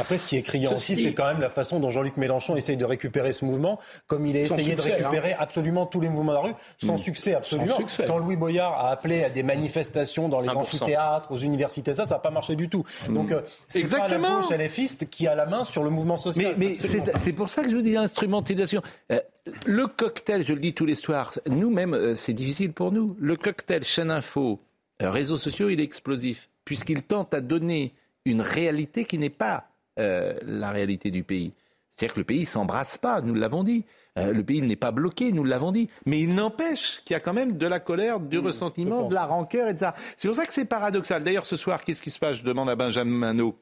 Après, 0.00 0.18
ce 0.18 0.26
qui 0.26 0.36
est 0.36 0.42
criant 0.42 0.70
Ceci 0.70 0.92
aussi, 0.92 1.02
c'est 1.04 1.14
quand 1.14 1.26
même 1.26 1.40
la 1.40 1.50
façon 1.50 1.80
dont 1.80 1.90
Jean-Luc 1.90 2.16
Mélenchon 2.16 2.56
essaye 2.56 2.76
de 2.76 2.84
récupérer 2.84 3.32
ce 3.32 3.44
mouvement, 3.44 3.78
comme 4.06 4.26
il 4.26 4.36
a 4.36 4.46
Sans 4.46 4.56
essayé 4.56 4.72
succès, 4.72 4.90
de 4.90 4.94
récupérer 4.96 5.32
absolument 5.34 5.86
tous 5.86 6.00
les 6.00 6.08
mouvements 6.08 6.32
de 6.32 6.36
la 6.36 6.42
rue, 6.42 6.54
sans 6.84 6.96
succès 6.96 7.34
absolument. 7.34 7.74
succès. 7.74 8.04
Quand 8.06 8.18
Louis 8.18 8.36
Boyard 8.36 8.72
a 8.74 8.90
appelé 8.90 9.24
à 9.24 9.30
des 9.30 9.42
manifestations 9.42 10.28
dans 10.28 10.40
les 10.40 10.48
1%. 10.48 10.56
amphithéâtres, 10.56 11.32
aux 11.32 11.36
universités, 11.38 11.94
ça, 11.94 12.06
ça 12.06 12.14
n'a 12.14 12.20
pas 12.20 12.30
marché 12.30 12.56
du 12.56 12.68
tout. 12.68 12.84
Donc, 13.08 13.32
euh, 13.32 13.42
c'est 13.66 13.88
pas 13.88 14.08
la 14.08 14.18
gauche 14.18 14.50
LFiste 14.50 15.08
qui 15.10 15.26
a 15.26 15.34
la 15.34 15.46
main 15.46 15.64
sur 15.64 15.82
le 15.82 15.90
mouvement 15.90 16.18
social. 16.18 16.54
mais 16.56 16.74
c'est 16.74 17.32
pour 17.32 17.50
ça 17.50 17.62
que 17.62 17.70
je 17.70 17.76
vous 17.76 17.82
dis 17.82 17.96
instrumentalisation. 17.96 18.82
Euh, 19.12 19.20
le 19.66 19.86
cocktail, 19.86 20.44
je 20.44 20.52
le 20.52 20.60
dis 20.60 20.74
tous 20.74 20.86
les 20.86 20.94
soirs, 20.94 21.32
nous-mêmes, 21.46 21.94
euh, 21.94 22.14
c'est 22.16 22.32
difficile 22.32 22.72
pour 22.72 22.92
nous. 22.92 23.16
Le 23.18 23.36
cocktail 23.36 23.84
chaîne 23.84 24.10
info, 24.10 24.60
euh, 25.02 25.10
réseaux 25.10 25.36
sociaux, 25.36 25.68
il 25.68 25.80
est 25.80 25.84
explosif, 25.84 26.48
puisqu'il 26.64 27.02
tente 27.02 27.34
à 27.34 27.40
donner 27.40 27.94
une 28.28 28.42
réalité 28.42 29.04
qui 29.04 29.18
n'est 29.18 29.30
pas 29.30 29.68
euh, 29.98 30.34
la 30.42 30.70
réalité 30.70 31.10
du 31.10 31.24
pays. 31.24 31.52
C'est-à-dire 31.90 32.14
que 32.14 32.20
le 32.20 32.24
pays 32.24 32.46
s'embrasse 32.46 32.96
pas, 32.96 33.20
nous 33.22 33.34
l'avons 33.34 33.64
dit. 33.64 33.84
Euh, 34.18 34.32
le 34.32 34.44
pays 34.44 34.62
n'est 34.62 34.76
pas 34.76 34.92
bloqué, 34.92 35.32
nous 35.32 35.42
l'avons 35.42 35.72
dit. 35.72 35.90
Mais 36.06 36.20
il 36.20 36.34
n'empêche 36.34 37.02
qu'il 37.04 37.14
y 37.14 37.16
a 37.16 37.20
quand 37.20 37.32
même 37.32 37.56
de 37.56 37.66
la 37.66 37.80
colère, 37.80 38.20
du 38.20 38.38
ressentiment, 38.38 39.08
de 39.08 39.14
la 39.14 39.26
rancœur, 39.26 39.68
etc. 39.68 39.90
C'est 40.16 40.28
pour 40.28 40.36
ça 40.36 40.46
que 40.46 40.52
c'est 40.52 40.64
paradoxal. 40.64 41.24
D'ailleurs, 41.24 41.44
ce 41.44 41.56
soir, 41.56 41.82
qu'est-ce 41.82 42.02
qui 42.02 42.10
se 42.10 42.20
passe? 42.20 42.36
Je 42.36 42.44
demande 42.44 42.70
à 42.70 42.76
Benjamin 42.76 43.10
Manot. 43.10 43.58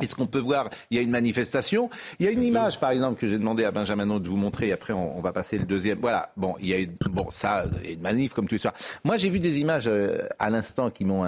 Est-ce 0.00 0.14
qu'on 0.14 0.26
peut 0.26 0.38
voir 0.38 0.70
Il 0.90 0.96
y 0.96 1.00
a 1.00 1.02
une 1.02 1.10
manifestation? 1.10 1.90
Il 2.20 2.24
y 2.24 2.28
a 2.28 2.32
une 2.32 2.44
image, 2.44 2.78
par 2.78 2.90
exemple, 2.90 3.20
que 3.20 3.28
j'ai 3.28 3.36
demandé 3.36 3.64
à 3.64 3.70
Benjamin 3.72 4.06
Manot 4.06 4.20
de 4.20 4.28
vous 4.28 4.36
montrer. 4.36 4.72
Après, 4.72 4.92
on, 4.92 5.18
on 5.18 5.20
va 5.20 5.32
passer 5.32 5.58
le 5.58 5.64
deuxième. 5.64 5.98
Voilà. 5.98 6.32
Bon, 6.36 6.54
il 6.60 6.68
y 6.68 6.72
a 6.72 6.78
une, 6.78 6.96
bon 7.10 7.30
ça, 7.30 7.64
il 7.82 7.86
y 7.86 7.90
a 7.90 7.92
une 7.94 8.00
manif 8.00 8.32
comme 8.32 8.46
les 8.50 8.58
soirs. 8.58 8.74
Moi, 9.04 9.16
j'ai 9.16 9.28
vu 9.28 9.40
des 9.40 9.58
images 9.58 9.88
euh, 9.88 10.26
à 10.38 10.48
l'instant 10.50 10.90
qui 10.90 11.04
m'ont 11.04 11.24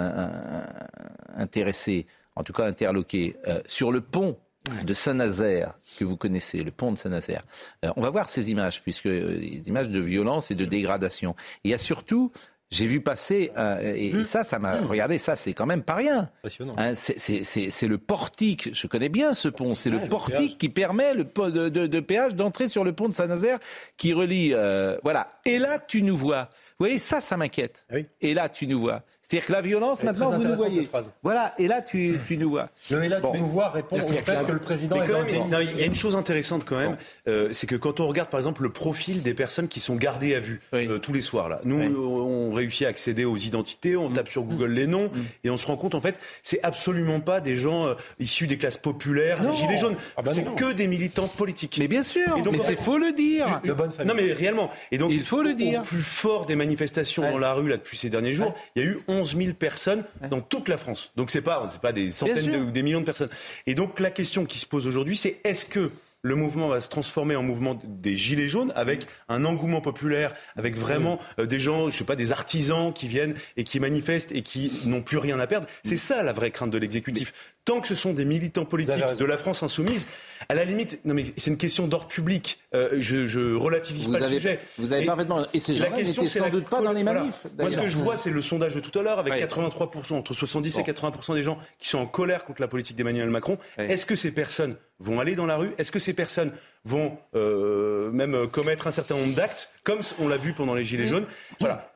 intéressé, 1.35 2.07
en 2.41 2.43
tout 2.43 2.53
cas 2.53 2.65
interloqué, 2.65 3.35
euh, 3.47 3.61
sur 3.67 3.91
le 3.91 4.01
pont 4.01 4.37
de 4.83 4.93
Saint-Nazaire, 4.93 5.73
que 5.97 6.05
vous 6.05 6.17
connaissez, 6.17 6.63
le 6.63 6.71
pont 6.71 6.91
de 6.91 6.97
Saint-Nazaire. 6.97 7.41
Euh, 7.85 7.91
on 7.95 8.01
va 8.01 8.09
voir 8.09 8.29
ces 8.29 8.51
images, 8.51 8.81
puisque 8.81 9.05
euh, 9.07 9.37
des 9.39 9.63
images 9.67 9.87
de 9.89 9.99
violence 9.99 10.51
et 10.51 10.55
de 10.55 10.65
dégradation. 10.65 11.31
Et 11.63 11.69
il 11.69 11.71
y 11.71 11.73
a 11.73 11.77
surtout 11.79 12.31
J'ai 12.73 12.85
vu 12.85 13.01
passer, 13.01 13.51
euh, 13.57 13.81
et 13.93 14.13
Mmh. 14.13 14.23
ça, 14.23 14.45
ça 14.45 14.57
m'a. 14.57 14.77
Regardez, 14.79 15.17
ça, 15.17 15.35
c'est 15.35 15.53
quand 15.53 15.65
même 15.65 15.83
pas 15.83 15.95
rien. 15.95 16.29
Hein, 16.77 16.93
c'est- 16.95 17.87
le 17.87 17.97
portique, 17.97 18.69
je 18.73 18.87
connais 18.87 19.09
bien 19.09 19.33
ce 19.33 19.49
pont, 19.49 19.75
c'est 19.75 19.89
Ouais, 19.91 19.99
le 19.99 20.07
portique 20.07 20.57
qui 20.57 20.69
permet 20.69 21.13
le 21.13 21.25
po- 21.25 21.51
de, 21.51 21.67
de- 21.67 21.85
de 21.85 21.99
péage 21.99 22.33
d'entrer 22.33 22.69
sur 22.69 22.85
le 22.85 22.93
pont 22.93 23.09
de 23.09 23.13
Saint-Nazaire 23.13 23.59
qui 23.97 24.13
relie. 24.13 24.53
euh, 24.53 24.97
voilà. 25.03 25.27
Et 25.43 25.59
là, 25.59 25.79
tu 25.85 26.01
nous 26.01 26.15
vois. 26.15 26.43
Vous 26.79 26.85
voyez, 26.85 26.97
ça, 26.97 27.19
ça 27.19 27.35
m'inquiète. 27.35 27.85
Ah 27.89 27.95
oui. 27.95 28.05
Et 28.21 28.33
là, 28.33 28.47
tu 28.47 28.67
nous 28.67 28.79
vois. 28.79 29.03
C'est-à-dire 29.31 29.47
que 29.47 29.53
la 29.53 29.61
violence, 29.61 29.99
Elle 30.01 30.07
maintenant, 30.07 30.31
vous 30.31 30.43
nous 30.43 30.55
voyez. 30.57 30.89
Voilà. 31.23 31.53
Et 31.57 31.67
là, 31.67 31.81
tu, 31.81 32.19
tu 32.27 32.35
nous 32.37 32.49
vois. 32.49 32.69
Et 32.91 33.07
là, 33.07 33.21
Bon. 33.21 33.31
tu 33.31 33.39
nous 33.39 33.45
vois 33.47 33.69
répondre 33.69 34.03
au 34.05 34.09
Il 34.09 34.15
y 34.15 34.17
a 34.17 34.21
que 34.21 34.25
fait 34.25 34.33
la- 34.33 34.43
que 34.43 34.51
le 34.51 34.59
président 34.59 34.97
Mais 34.97 35.03
est 35.05 35.07
quand 35.07 35.13
dans 35.13 35.23
même, 35.23 35.51
le 35.51 35.63
il 35.71 35.79
y 35.79 35.83
a 35.83 35.85
une 35.85 35.95
chose 35.95 36.17
intéressante 36.17 36.65
quand 36.65 36.77
même, 36.77 36.97
euh, 37.29 37.47
c'est 37.53 37.65
que 37.67 37.75
quand 37.77 37.99
on 38.01 38.07
regarde 38.07 38.29
par 38.29 38.39
exemple 38.39 38.61
le 38.63 38.71
profil 38.71 39.23
des 39.23 39.33
personnes 39.33 39.69
qui 39.69 39.79
sont 39.79 39.95
gardées 39.95 40.35
à 40.35 40.39
vue 40.41 40.59
Oui. 40.73 40.85
euh, 40.89 40.97
tous 40.97 41.13
les 41.13 41.21
soirs 41.21 41.47
là, 41.47 41.57
nous 41.63 41.79
Oui. 41.79 41.87
Mm. 41.89 41.95
on 41.97 42.53
réussit 42.53 42.85
à 42.85 42.89
accéder 42.89 43.23
aux 43.23 43.37
identités, 43.37 43.95
on 43.95 44.11
tape 44.11 44.27
sur 44.29 44.43
Google 44.43 44.71
les 44.71 44.87
noms 44.87 45.09
et 45.45 45.49
on 45.49 45.55
se 45.57 45.65
rend 45.65 45.77
compte 45.77 45.95
en 45.95 46.01
fait 46.01 46.19
c'est 46.43 46.59
absolument 46.63 47.21
pas 47.21 47.39
des 47.39 47.55
gens 47.55 47.87
euh, 47.87 47.93
issus 48.19 48.47
des 48.47 48.57
classes 48.57 48.77
populaires, 48.77 49.41
Non. 49.41 49.51
des 49.51 49.57
gilets 49.57 49.77
jaunes, 49.77 49.95
Ah 50.17 50.21
bah 50.23 50.31
c'est 50.33 50.43
que 50.55 50.73
des 50.73 50.87
militants 50.87 51.27
politiques. 51.29 51.77
Mais 51.79 51.87
bien 51.87 52.03
sûr. 52.03 52.37
Et 52.37 52.41
donc, 52.41 52.53
mais 52.57 52.59
c'est 52.63 52.77
faut 52.79 52.97
le 52.97 53.13
dire. 53.13 53.61
De 53.63 53.71
bonne 53.71 53.91
famille. 53.91 54.13
Non 54.13 54.21
mais 54.21 54.33
réellement. 54.33 54.69
Et 54.91 54.97
donc 54.97 55.11
Il 55.11 55.23
faut 55.23 55.41
le 55.41 55.53
dire. 55.53 55.81
Au 55.81 55.83
plus 55.83 56.01
fort 56.01 56.45
des 56.45 56.55
manifestations 56.55 57.23
dans 57.31 57.37
la 57.37 57.53
rue 57.53 57.69
là 57.69 57.77
depuis 57.77 57.97
ces 57.97 58.09
derniers 58.09 58.33
jours, 58.33 58.53
il 58.75 58.83
y 58.83 58.85
a 58.85 58.89
eu 58.89 58.97
11 59.21 59.35
000 59.37 59.53
personnes 59.53 60.03
dans 60.29 60.41
toute 60.41 60.67
la 60.67 60.77
France. 60.77 61.11
Donc 61.15 61.31
c'est 61.31 61.41
pas 61.41 61.69
c'est 61.71 61.81
pas 61.81 61.93
des 61.93 62.11
centaines 62.11 62.45
de- 62.51 62.57
ou 62.57 62.71
des 62.71 62.83
millions 62.83 62.99
de 63.01 63.05
personnes. 63.05 63.29
Et 63.67 63.73
donc 63.75 63.99
la 63.99 64.09
question 64.11 64.45
qui 64.45 64.59
se 64.59 64.65
pose 64.65 64.87
aujourd'hui, 64.87 65.15
c'est 65.17 65.39
est-ce 65.43 65.65
que 65.65 65.91
le 66.23 66.35
mouvement 66.35 66.67
va 66.67 66.79
se 66.79 66.87
transformer 66.89 67.35
en 67.35 67.41
mouvement 67.41 67.79
des 67.83 68.15
gilets 68.15 68.47
jaunes 68.47 68.71
avec 68.75 69.07
un 69.27 69.43
engouement 69.43 69.81
populaire, 69.81 70.35
avec 70.55 70.77
vraiment 70.77 71.19
euh, 71.39 71.47
des 71.47 71.59
gens, 71.59 71.89
je 71.89 71.97
sais 71.97 72.03
pas, 72.03 72.15
des 72.15 72.31
artisans 72.31 72.93
qui 72.93 73.07
viennent 73.07 73.33
et 73.57 73.63
qui 73.63 73.79
manifestent 73.79 74.31
et 74.31 74.43
qui 74.43 74.71
n'ont 74.85 75.01
plus 75.01 75.17
rien 75.17 75.39
à 75.39 75.47
perdre? 75.47 75.65
C'est 75.83 75.97
ça 75.97 76.21
la 76.21 76.31
vraie 76.31 76.51
crainte 76.51 76.69
de 76.69 76.77
l'exécutif. 76.77 77.33
Tant 77.63 77.79
que 77.79 77.87
ce 77.87 77.93
sont 77.93 78.11
des 78.13 78.25
militants 78.25 78.65
politiques 78.65 79.13
de 79.19 79.25
la 79.25 79.37
France 79.37 79.61
insoumise, 79.61 80.07
à 80.49 80.55
la 80.55 80.65
limite, 80.65 80.99
non 81.05 81.13
mais 81.13 81.25
c'est 81.37 81.51
une 81.51 81.57
question 81.57 81.87
d'ordre 81.87 82.07
public. 82.07 82.59
Euh, 82.73 82.89
je, 82.99 83.27
je 83.27 83.53
relativise 83.53 84.05
Vous 84.07 84.11
pas 84.13 84.19
le 84.19 84.29
sujet. 84.29 84.59
vous 84.79 84.93
avez 84.93 85.03
Et- 85.03 85.05
parfaitement. 85.05 85.45
Et 85.53 85.59
ces 85.59 85.73
la 85.73 85.85
gens-là 85.85 85.97
question, 85.97 86.23
n'étaient 86.23 86.31
c'est 86.33 86.39
sans 86.39 86.45
la 86.45 86.51
doute 86.51 86.67
pas 86.67 86.81
dans 86.81 86.91
les 86.91 87.03
voilà. 87.03 87.19
manifs. 87.21 87.45
Moi, 87.59 87.69
ce 87.69 87.77
que 87.77 87.87
je 87.87 87.97
vois, 87.97 88.17
c'est 88.17 88.31
le 88.31 88.41
sondage 88.41 88.73
de 88.73 88.79
tout 88.79 88.97
à 88.97 89.03
l'heure, 89.03 89.19
avec 89.19 89.33
Ouais. 89.33 89.39
83%, 89.39 90.13
entre 90.17 90.33
70 90.33 90.75
et 90.75 90.81
Bon. 90.81 90.83
80% 90.85 91.35
des 91.35 91.43
gens 91.43 91.59
qui 91.77 91.87
sont 91.87 91.99
en 91.99 92.07
colère 92.07 92.45
contre 92.45 92.61
la 92.61 92.67
politique 92.67 92.95
d'Emmanuel 92.97 93.29
Macron. 93.29 93.59
Ouais. 93.77 93.91
Est-ce 93.91 94.07
que 94.07 94.15
ces 94.15 94.31
personnes 94.31 94.75
vont 94.99 95.19
aller 95.19 95.35
dans 95.35 95.45
la 95.45 95.57
rue? 95.57 95.69
Est-ce 95.77 95.91
que 95.91 95.99
ces 95.99 96.13
personnes 96.13 96.51
vont 96.83 97.15
euh, 97.35 98.09
même 98.11 98.47
commettre 98.47 98.87
un 98.87 98.91
certain 98.91 99.15
nombre 99.15 99.35
d'actes, 99.35 99.71
comme 99.83 99.99
on 100.19 100.27
l'a 100.27 100.37
vu 100.37 100.53
pendant 100.53 100.73
les 100.73 100.83
Gilets 100.83 101.07
jaunes? 101.07 101.27
Voilà. 101.59 101.93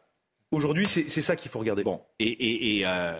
Aujourd'hui, 0.51 0.87
c'est 0.87 1.09
c'est 1.09 1.21
ça 1.21 1.35
qu'il 1.35 1.49
faut 1.49 1.57
regarder. 1.59 1.83
Bon, 1.83 2.01
et, 2.19 2.27
et- 2.27 2.77
et, 2.77 2.83
euh, 2.85 3.13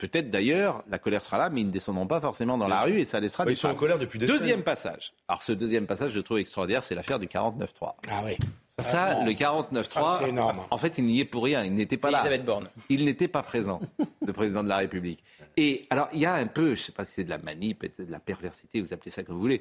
peut-être 0.00 0.30
d'ailleurs, 0.30 0.82
la 0.90 0.98
colère 0.98 1.22
sera 1.22 1.38
là, 1.38 1.50
mais 1.50 1.60
ils 1.60 1.66
ne 1.66 1.70
descendront 1.70 2.06
pas 2.06 2.20
forcément 2.20 2.58
dans 2.58 2.66
la 2.66 2.80
sûr. 2.80 2.88
rue 2.88 3.00
et 3.00 3.04
ça 3.04 3.20
laissera 3.20 3.44
Bah, 3.44 3.50
des 3.50 3.54
ils 3.54 3.56
sont 3.56 3.68
en 3.68 3.74
colère 3.74 3.98
depuis 3.98 4.18
des 4.18 4.26
Deuxième 4.26 4.50
semaines. 4.52 4.62
passage. 4.64 5.12
Alors 5.28 5.42
ce 5.42 5.52
deuxième 5.52 5.86
passage, 5.86 6.10
je 6.12 6.20
trouve 6.20 6.38
extraordinaire, 6.38 6.82
c'est 6.82 6.94
l'affaire 6.94 7.18
du 7.18 7.26
49-3. 7.26 7.94
Ah 8.10 8.22
oui. 8.24 8.36
Ça, 8.80 9.16
non. 9.16 9.26
le 9.26 9.32
49-3, 9.32 9.84
Ça, 9.84 10.18
c'est 10.22 10.30
énorme. 10.30 10.60
en 10.70 10.78
fait, 10.78 10.96
il 10.96 11.04
n'y 11.04 11.20
est 11.20 11.26
pour 11.26 11.44
rien. 11.44 11.64
Il 11.64 11.74
n'était 11.74 11.98
pas 11.98 12.10
là. 12.10 12.20
Elisabeth 12.20 12.46
Borne. 12.46 12.64
Il 12.88 13.04
n'était 13.04 13.28
pas 13.28 13.42
présent, 13.42 13.78
le 14.26 14.32
président 14.32 14.64
de 14.64 14.70
la 14.70 14.78
République. 14.78 15.22
Et 15.58 15.84
alors, 15.90 16.08
il 16.14 16.20
y 16.20 16.24
a 16.26 16.32
un 16.34 16.46
peu, 16.46 16.68
je 16.74 16.80
ne 16.80 16.86
sais 16.86 16.92
pas 16.92 17.04
si 17.04 17.12
c'est 17.12 17.24
de 17.24 17.30
la 17.30 17.36
manip, 17.36 17.80
peut-être 17.80 18.06
de 18.06 18.10
la 18.12 18.20
perversité, 18.20 18.80
vous 18.80 18.94
appelez 18.94 19.10
ça 19.10 19.22
comme 19.22 19.34
vous 19.34 19.40
voulez. 19.42 19.60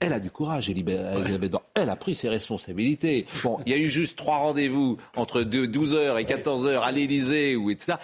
Elle 0.00 0.12
a 0.12 0.18
du 0.20 0.30
courage, 0.32 0.68
Elisabeth 0.68 1.00
Elisabeth 1.24 1.50
Borne. 1.52 1.64
Elle 1.74 1.88
a 1.90 1.96
pris 1.96 2.14
ses 2.16 2.28
responsabilités. 2.28 3.24
Bon, 3.44 3.60
il 3.64 3.72
y 3.72 3.74
a 3.74 3.78
eu 3.78 3.88
juste 3.88 4.18
trois 4.18 4.38
rendez-vous 4.38 4.98
entre 5.14 5.42
12h 5.42 6.20
et 6.20 6.24
14h 6.24 6.80
à 6.80 6.90
l'Élysée 6.90 7.54
ou 7.56 7.70
etc. 7.70 7.94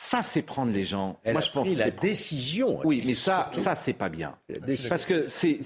Ça, 0.00 0.22
c'est 0.22 0.42
prendre 0.42 0.70
les 0.70 0.84
gens. 0.84 1.18
Elle 1.24 1.32
Moi, 1.32 1.42
a 1.42 1.44
je 1.44 1.50
pense 1.50 1.66
pris 1.66 1.74
que 1.74 1.80
la 1.80 1.90
décision. 1.90 2.80
oui, 2.84 3.02
mais 3.04 3.14
ça, 3.14 3.48
surtout- 3.50 3.64
ça 3.64 3.74
c'est 3.74 3.92
pas 3.94 4.08
bien. 4.08 4.36
décision. 4.48 4.90
Parce 4.90 5.04
que 5.04 5.28
c'est- 5.28 5.58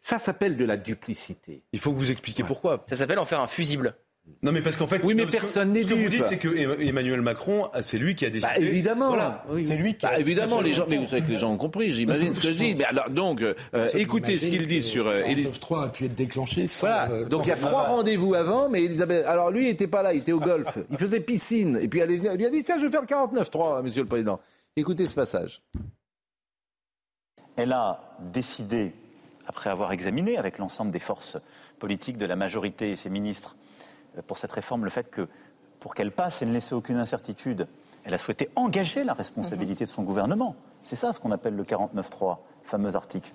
ça 0.00 0.18
s'appelle 0.18 0.56
de 0.56 0.64
la 0.64 0.78
duplicité. 0.78 1.62
Il 1.74 1.78
faut 1.80 1.92
que 1.92 1.98
vous 1.98 2.10
expliquiez 2.10 2.44
pourquoi. 2.44 2.82
Ça 2.86 2.96
s'appelle 2.96 3.18
en 3.18 3.26
faire 3.26 3.42
un 3.42 3.46
fusible. 3.46 3.94
Non, 4.42 4.52
mais 4.52 4.62
parce 4.62 4.76
qu'en 4.76 4.86
fait, 4.86 5.02
Oui, 5.04 5.14
mais 5.14 5.24
non, 5.26 5.30
personne 5.30 5.72
n'est 5.72 5.82
Ce 5.82 5.88
que 5.88 5.94
vous 5.94 6.08
dites, 6.08 6.24
c'est 6.26 6.38
que 6.38 6.48
Emma- 6.48 6.76
Emmanuel 6.78 7.20
Macron, 7.20 7.68
ah, 7.74 7.82
c'est 7.82 7.98
lui 7.98 8.14
qui 8.14 8.24
a 8.24 8.30
décidé. 8.30 8.50
Bah, 8.54 8.58
évidemment. 8.58 9.08
Voilà. 9.08 9.44
C'est 9.62 9.76
lui 9.76 9.94
qui. 9.96 10.06
Bah, 10.06 10.18
évidemment, 10.18 10.60
les 10.62 10.72
gens, 10.72 10.86
mais 10.88 10.96
vous 10.96 11.06
savez 11.06 11.20
que 11.22 11.30
les 11.30 11.38
gens 11.38 11.50
ont 11.52 11.58
compris, 11.58 11.92
j'imagine 11.92 12.34
ce 12.34 12.40
que 12.40 12.48
je 12.52 12.58
dis. 12.58 12.74
Mais 12.74 12.84
alors, 12.84 13.10
donc, 13.10 13.42
euh, 13.42 13.54
écoutez 13.94 14.36
ce 14.38 14.46
qu'il 14.46 14.66
dit 14.66 14.82
sur. 14.82 15.08
euh, 15.08 15.22
Éli- 15.24 15.44
9-3 15.46 15.84
a 15.84 15.88
pu 15.88 16.06
être 16.06 16.14
déclenché 16.14 16.66
sans. 16.68 16.86
Voilà. 16.86 17.10
euh, 17.10 17.24
Donc 17.26 17.42
il 17.44 17.48
y 17.48 17.52
a 17.52 17.56
trois 17.56 17.82
rendez-vous 17.88 18.34
avant, 18.34 18.68
mais 18.70 18.82
Elisabeth. 18.84 19.26
Alors 19.26 19.50
lui, 19.50 19.64
il 19.64 19.68
n'était 19.68 19.86
pas 19.88 20.02
là, 20.02 20.14
il 20.14 20.20
était 20.20 20.32
au 20.32 20.40
golf. 20.40 20.78
Il 20.90 20.96
faisait 20.96 21.20
piscine. 21.20 21.78
Et 21.80 21.88
puis 21.88 22.00
elle, 22.00 22.10
est 22.10 22.16
venue- 22.16 22.28
elle 22.30 22.38
lui 22.38 22.46
a 22.46 22.50
dit 22.50 22.64
Tiens, 22.64 22.78
je 22.78 22.84
vais 22.86 22.90
faire 22.90 23.02
le 23.02 23.06
49-3, 23.06 23.82
monsieur 23.82 24.02
le 24.02 24.08
président. 24.08 24.40
Écoutez 24.76 25.06
ce 25.06 25.14
passage. 25.14 25.62
Elle 27.56 27.72
a 27.72 28.00
décidé, 28.32 28.92
après 29.46 29.70
avoir 29.70 29.92
examiné 29.92 30.36
avec 30.38 30.58
l'ensemble 30.58 30.90
des 30.90 30.98
forces 30.98 31.36
politiques 31.78 32.18
de 32.18 32.26
la 32.26 32.36
majorité 32.36 32.90
et 32.92 32.96
ses 32.96 33.10
ministres 33.10 33.54
pour 34.22 34.38
cette 34.38 34.52
réforme 34.52 34.84
le 34.84 34.90
fait 34.90 35.10
que, 35.10 35.28
pour 35.80 35.94
qu'elle 35.94 36.12
passe 36.12 36.42
et 36.42 36.46
ne 36.46 36.52
laisser 36.52 36.74
aucune 36.74 36.96
incertitude, 36.96 37.66
elle 38.04 38.14
a 38.14 38.18
souhaité 38.18 38.50
engager 38.54 39.04
la 39.04 39.14
responsabilité 39.14 39.84
de 39.84 39.90
son 39.90 40.02
gouvernement. 40.02 40.56
C'est 40.82 40.96
ça 40.96 41.12
ce 41.12 41.20
qu'on 41.20 41.32
appelle 41.32 41.56
le 41.56 41.64
49.3, 41.64 42.36
le 42.62 42.68
fameux 42.68 42.96
article. 42.96 43.32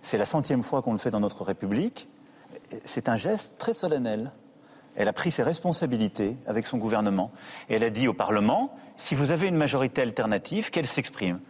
C'est 0.00 0.18
la 0.18 0.26
centième 0.26 0.62
fois 0.62 0.82
qu'on 0.82 0.92
le 0.92 0.98
fait 0.98 1.10
dans 1.10 1.20
notre 1.20 1.42
République. 1.44 2.08
C'est 2.84 3.08
un 3.08 3.16
geste 3.16 3.54
très 3.58 3.74
solennel. 3.74 4.32
Elle 4.96 5.08
a 5.08 5.12
pris 5.12 5.32
ses 5.32 5.42
responsabilités 5.42 6.36
avec 6.46 6.66
son 6.66 6.78
gouvernement 6.78 7.32
et 7.68 7.74
elle 7.74 7.84
a 7.84 7.90
dit 7.90 8.06
au 8.06 8.14
Parlement 8.14 8.76
si 8.96 9.16
vous 9.16 9.32
avez 9.32 9.48
une 9.48 9.56
majorité 9.56 10.02
alternative, 10.02 10.70
qu'elle 10.70 10.86
s'exprime. 10.86 11.40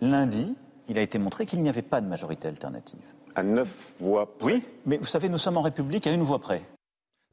Lundi, 0.00 0.54
il 0.88 0.98
a 0.98 1.02
été 1.02 1.18
montré 1.18 1.46
qu'il 1.46 1.60
n'y 1.60 1.68
avait 1.68 1.82
pas 1.82 2.00
de 2.00 2.06
majorité 2.06 2.46
alternative. 2.46 3.00
À 3.34 3.42
neuf 3.42 3.92
voix. 3.98 4.36
près. 4.38 4.52
Oui, 4.52 4.64
mais 4.86 4.98
vous 4.98 5.06
savez, 5.06 5.28
nous 5.28 5.38
sommes 5.38 5.56
en 5.56 5.62
République 5.62 6.06
à 6.06 6.10
une 6.10 6.22
voix 6.22 6.38
près. 6.38 6.62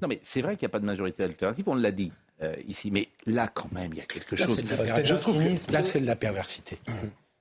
Non, 0.01 0.07
mais 0.07 0.19
c'est 0.23 0.41
vrai 0.41 0.55
qu'il 0.55 0.65
n'y 0.65 0.71
a 0.71 0.73
pas 0.73 0.79
de 0.79 0.85
majorité 0.85 1.23
alternative, 1.23 1.65
on 1.67 1.75
l'a 1.75 1.91
dit 1.91 2.11
euh, 2.41 2.55
ici. 2.67 2.89
Mais 2.91 3.09
là, 3.25 3.47
quand 3.47 3.71
même, 3.71 3.91
il 3.93 3.97
y 3.97 4.01
a 4.01 4.05
quelque 4.05 4.35
Là, 4.35 4.45
chose. 4.45 4.63
de 4.63 4.75
la 4.75 5.03
Je 5.03 5.15
trouve 5.15 5.37
que 5.37 5.71
là, 5.73 5.83
c'est 5.83 5.99
de 5.99 6.05
la 6.05 6.15
perversité. 6.15 6.79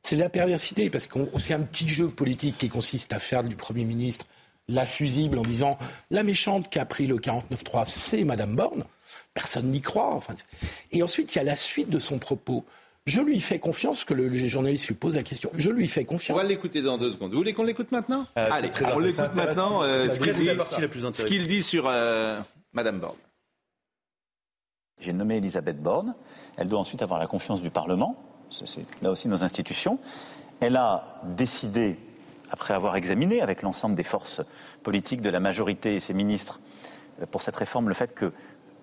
C'est 0.02 0.16
de 0.16 0.20
la 0.20 0.28
perversité 0.30 0.90
parce 0.90 1.06
que 1.06 1.18
c'est 1.38 1.54
un 1.54 1.62
petit 1.62 1.88
jeu 1.88 2.08
politique 2.08 2.58
qui 2.58 2.68
consiste 2.68 3.12
à 3.12 3.18
faire 3.18 3.44
du 3.44 3.56
Premier 3.56 3.84
ministre 3.84 4.26
la 4.68 4.84
fusible 4.86 5.38
en 5.38 5.42
disant 5.42 5.78
la 6.10 6.22
méchante 6.22 6.68
qui 6.70 6.78
a 6.78 6.84
pris 6.84 7.06
le 7.06 7.16
49-3, 7.16 7.86
c'est 7.86 8.24
Madame 8.24 8.54
Borne. 8.54 8.84
Personne 9.34 9.70
n'y 9.70 9.80
croit. 9.80 10.14
Enfin, 10.14 10.34
et 10.92 11.02
ensuite, 11.02 11.34
il 11.34 11.38
y 11.38 11.40
a 11.40 11.44
la 11.44 11.56
suite 11.56 11.88
de 11.90 11.98
son 11.98 12.18
propos. 12.18 12.64
Je 13.08 13.22
lui 13.22 13.40
fais 13.40 13.58
confiance, 13.58 14.04
que 14.04 14.12
le, 14.12 14.30
journaliste 14.48 14.86
lui 14.88 14.94
pose 14.94 15.16
la 15.16 15.22
question. 15.22 15.50
Je 15.56 15.70
lui 15.70 15.88
fais 15.88 16.02
On 16.02 16.04
confiance. 16.12 16.36
va 16.36 16.44
l'écouter 16.44 16.82
dans 16.82 16.98
deux 16.98 17.10
secondes. 17.10 17.30
Vous 17.32 17.38
voulez 17.38 17.54
qu'on 17.54 17.62
l'écoute 17.62 17.90
maintenant 17.90 18.26
Euh, 18.36 18.48
Allez, 18.52 18.70
très 18.70 18.92
on 18.92 18.98
l'écoute 18.98 19.34
maintenant. 19.34 19.82
euh, 19.82 20.08
C'est 20.10 20.16
ce 20.16 20.20
qu'il 20.20 20.32
dit- 20.34 20.44
la 20.44 20.54
partie 20.56 20.80
la 20.80 20.88
plus 20.88 21.00
ce 21.00 21.06
intéressante. 21.06 21.30
qu'il 21.30 21.46
dit 21.46 21.62
sur 21.62 21.84
euh, 21.88 22.38
Madame 22.74 23.00
Borne. 23.00 23.16
J'ai 25.00 25.14
nommé 25.14 25.36
Elisabeth 25.38 25.80
Borne. 25.80 26.14
Elle 26.58 26.68
doit 26.68 26.80
ensuite 26.80 27.00
avoir 27.00 27.18
la 27.18 27.26
confiance 27.26 27.62
du 27.62 27.70
Parlement. 27.70 28.16
C'est 28.50 28.66
c'est 28.68 28.84
là 29.02 29.10
aussi 29.10 29.28
nos 29.28 29.42
institutions. 29.42 29.98
Elle 30.60 30.76
a 30.76 31.20
décidé, 31.36 31.96
après 32.50 32.74
avoir 32.74 32.96
examiné 32.96 33.40
avec 33.40 33.62
l'ensemble 33.62 33.94
des 33.94 34.04
forces 34.04 34.42
politiques 34.82 35.22
de 35.22 35.30
la 35.30 35.40
majorité 35.40 35.94
et 35.96 36.00
ses 36.00 36.12
ministres 36.14 36.60
euh, 37.22 37.26
pour 37.26 37.40
cette 37.40 37.56
réforme 37.56 37.88
le 37.88 37.94
fait 37.94 38.14
que, 38.14 38.32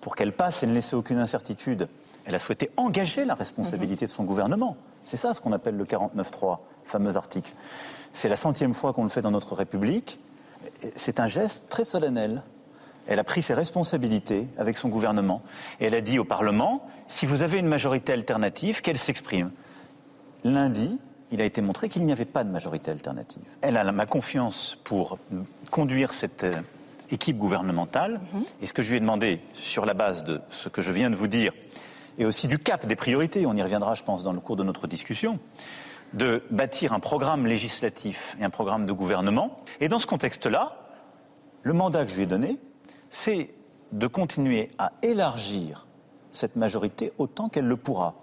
pour 0.02 0.16
qu'elle 0.16 0.34
passe 0.34 0.64
et 0.64 0.68
ne 0.68 0.74
laisser 0.74 0.96
aucune 0.96 1.18
incertitude, 1.20 1.88
elle 2.26 2.36
a 2.36 2.40
souhaité 2.40 2.72
engager 2.78 3.26
la 3.26 3.36
responsabilité 3.36 4.06
de 4.06 4.12
son 4.12 4.24
gouvernement. 4.24 4.78
C'est 5.04 5.18
ça 5.18 5.34
ce 5.34 5.42
qu'on 5.42 5.54
appelle 5.54 5.78
le 5.78 5.86
49.3, 5.86 6.58
le 6.84 6.90
fameux 6.90 7.18
article. 7.18 7.54
C'est 8.14 8.30
la 8.30 8.38
centième 8.38 8.74
fois 8.74 8.94
qu'on 8.94 9.04
le 9.04 9.10
fait 9.10 9.22
dans 9.22 9.32
notre 9.32 9.56
République. 9.56 10.20
C'est 10.96 11.20
un 11.20 11.28
geste 11.28 11.70
très 11.70 11.86
solennel. 11.86 12.44
Elle 13.08 13.20
a 13.20 13.24
pris 13.24 13.44
ses 13.44 13.54
responsabilités 13.54 14.48
avec 14.58 14.78
son 14.78 14.90
gouvernement 14.90 15.44
et 15.80 15.86
elle 15.86 15.96
a 15.96 16.02
dit 16.02 16.18
au 16.18 16.26
Parlement 16.26 16.88
si 17.08 17.28
vous 17.28 17.44
avez 17.44 17.60
une 17.60 17.68
majorité 17.68 18.14
alternative, 18.14 18.82
qu'elle 18.82 18.98
s'exprime. 18.98 19.52
Lundi, 20.44 20.98
il 21.30 21.42
a 21.42 21.46
été 21.46 21.62
montré 21.62 21.90
qu'il 21.90 22.04
n'y 22.04 22.12
avait 22.12 22.26
pas 22.26 22.44
de 22.44 22.50
majorité 22.50 22.90
alternative. 22.90 23.44
Elle 23.62 23.78
a 23.78 23.92
ma 23.92 24.08
confiance 24.08 24.80
pour 24.84 25.20
conduire 25.70 26.14
cette 26.14 26.46
euh, 26.46 26.54
équipe 27.12 27.38
gouvernementale 27.38 28.22
et 28.62 28.68
ce 28.68 28.74
que 28.74 28.82
je 28.82 28.90
lui 28.90 28.98
ai 28.98 29.00
demandé 29.00 29.40
sur 29.54 29.86
la 29.86 29.94
base 29.94 30.24
de 30.24 30.42
ce 30.50 30.70
que 30.70 30.82
je 30.82 30.92
viens 30.92 31.10
de 31.10 31.16
vous 31.16 31.28
dire 31.28 31.54
et 32.18 32.26
aussi 32.26 32.48
du 32.48 32.60
cap 32.60 32.86
des 32.86 32.96
priorités, 32.96 33.46
on 33.46 33.56
y 33.56 33.62
reviendra 33.62 33.94
je 33.96 34.04
pense 34.04 34.24
dans 34.24 34.34
le 34.34 34.40
cours 34.40 34.56
de 34.56 34.64
notre 34.64 34.88
discussion, 34.88 35.40
de 36.14 36.44
bâtir 36.50 36.94
un 36.94 37.00
programme 37.00 37.46
législatif 37.46 38.36
et 38.40 38.44
un 38.44 38.50
programme 38.50 38.86
de 38.86 38.94
gouvernement. 38.94 39.60
Et 39.82 39.90
dans 39.90 40.00
ce 40.00 40.08
contexte-là, 40.08 40.78
le 41.64 41.74
mandat 41.74 42.06
que 42.06 42.12
je 42.12 42.16
lui 42.16 42.24
ai 42.24 42.28
donné, 42.28 42.58
c'est 43.10 43.50
de 43.92 44.08
continuer 44.08 44.72
à 44.78 44.94
élargir 45.02 45.86
cette 46.32 46.56
majorité 46.56 47.14
autant 47.18 47.50
qu'elle 47.50 47.68
le 47.68 47.78
pourra, 47.78 48.14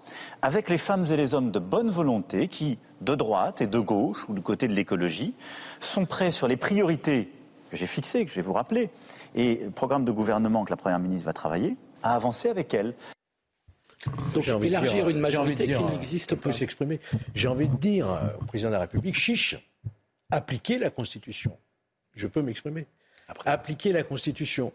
avec 0.41 0.69
les 0.69 0.77
femmes 0.77 1.05
et 1.11 1.17
les 1.17 1.33
hommes 1.33 1.51
de 1.51 1.59
bonne 1.59 1.89
volonté 1.89 2.47
qui, 2.47 2.77
de 3.01 3.15
droite 3.15 3.61
et 3.61 3.67
de 3.67 3.79
gauche, 3.79 4.29
ou 4.29 4.33
du 4.33 4.41
côté 4.41 4.67
de 4.67 4.73
l'écologie, 4.73 5.33
sont 5.79 6.05
prêts 6.05 6.31
sur 6.31 6.47
les 6.47 6.57
priorités 6.57 7.31
que 7.71 7.77
j'ai 7.77 7.87
fixées, 7.87 8.23
que 8.23 8.29
je 8.29 8.35
vais 8.35 8.43
vous 8.43 8.53
rappeler, 8.53 8.91
et 9.33 9.61
le 9.63 9.71
programme 9.71 10.05
de 10.05 10.11
gouvernement 10.11 10.63
que 10.63 10.69
la 10.69 10.77
Première 10.77 10.99
ministre 10.99 11.25
va 11.25 11.33
travailler, 11.33 11.75
à 12.03 12.13
avancer 12.13 12.49
avec 12.49 12.73
elle. 12.73 12.93
Donc 14.33 14.43
J'ai 14.43 14.51
envie 14.51 14.67
de 14.67 14.71
élargir 14.71 14.93
dire- 15.05 15.09
une 15.09 15.19
majorité 15.19 15.65
dire, 15.67 15.77
qui 15.85 15.91
n'existe 15.93 16.35
peut 16.35 16.49
pas. 16.49 16.53
s'exprimer. 16.53 16.99
J'ai 17.35 17.47
envie 17.47 17.67
de 17.67 17.75
dire 17.77 18.07
au 18.41 18.45
président 18.45 18.69
de 18.69 18.73
la 18.75 18.79
République, 18.81 19.15
chiche, 19.15 19.55
appliquez 20.31 20.77
la 20.77 20.89
Constitution. 20.89 21.57
Je 22.15 22.27
peux 22.27 22.41
m'exprimer. 22.41 22.85
Appliquez 23.45 23.91
la 23.93 24.03
Constitution. 24.03 24.71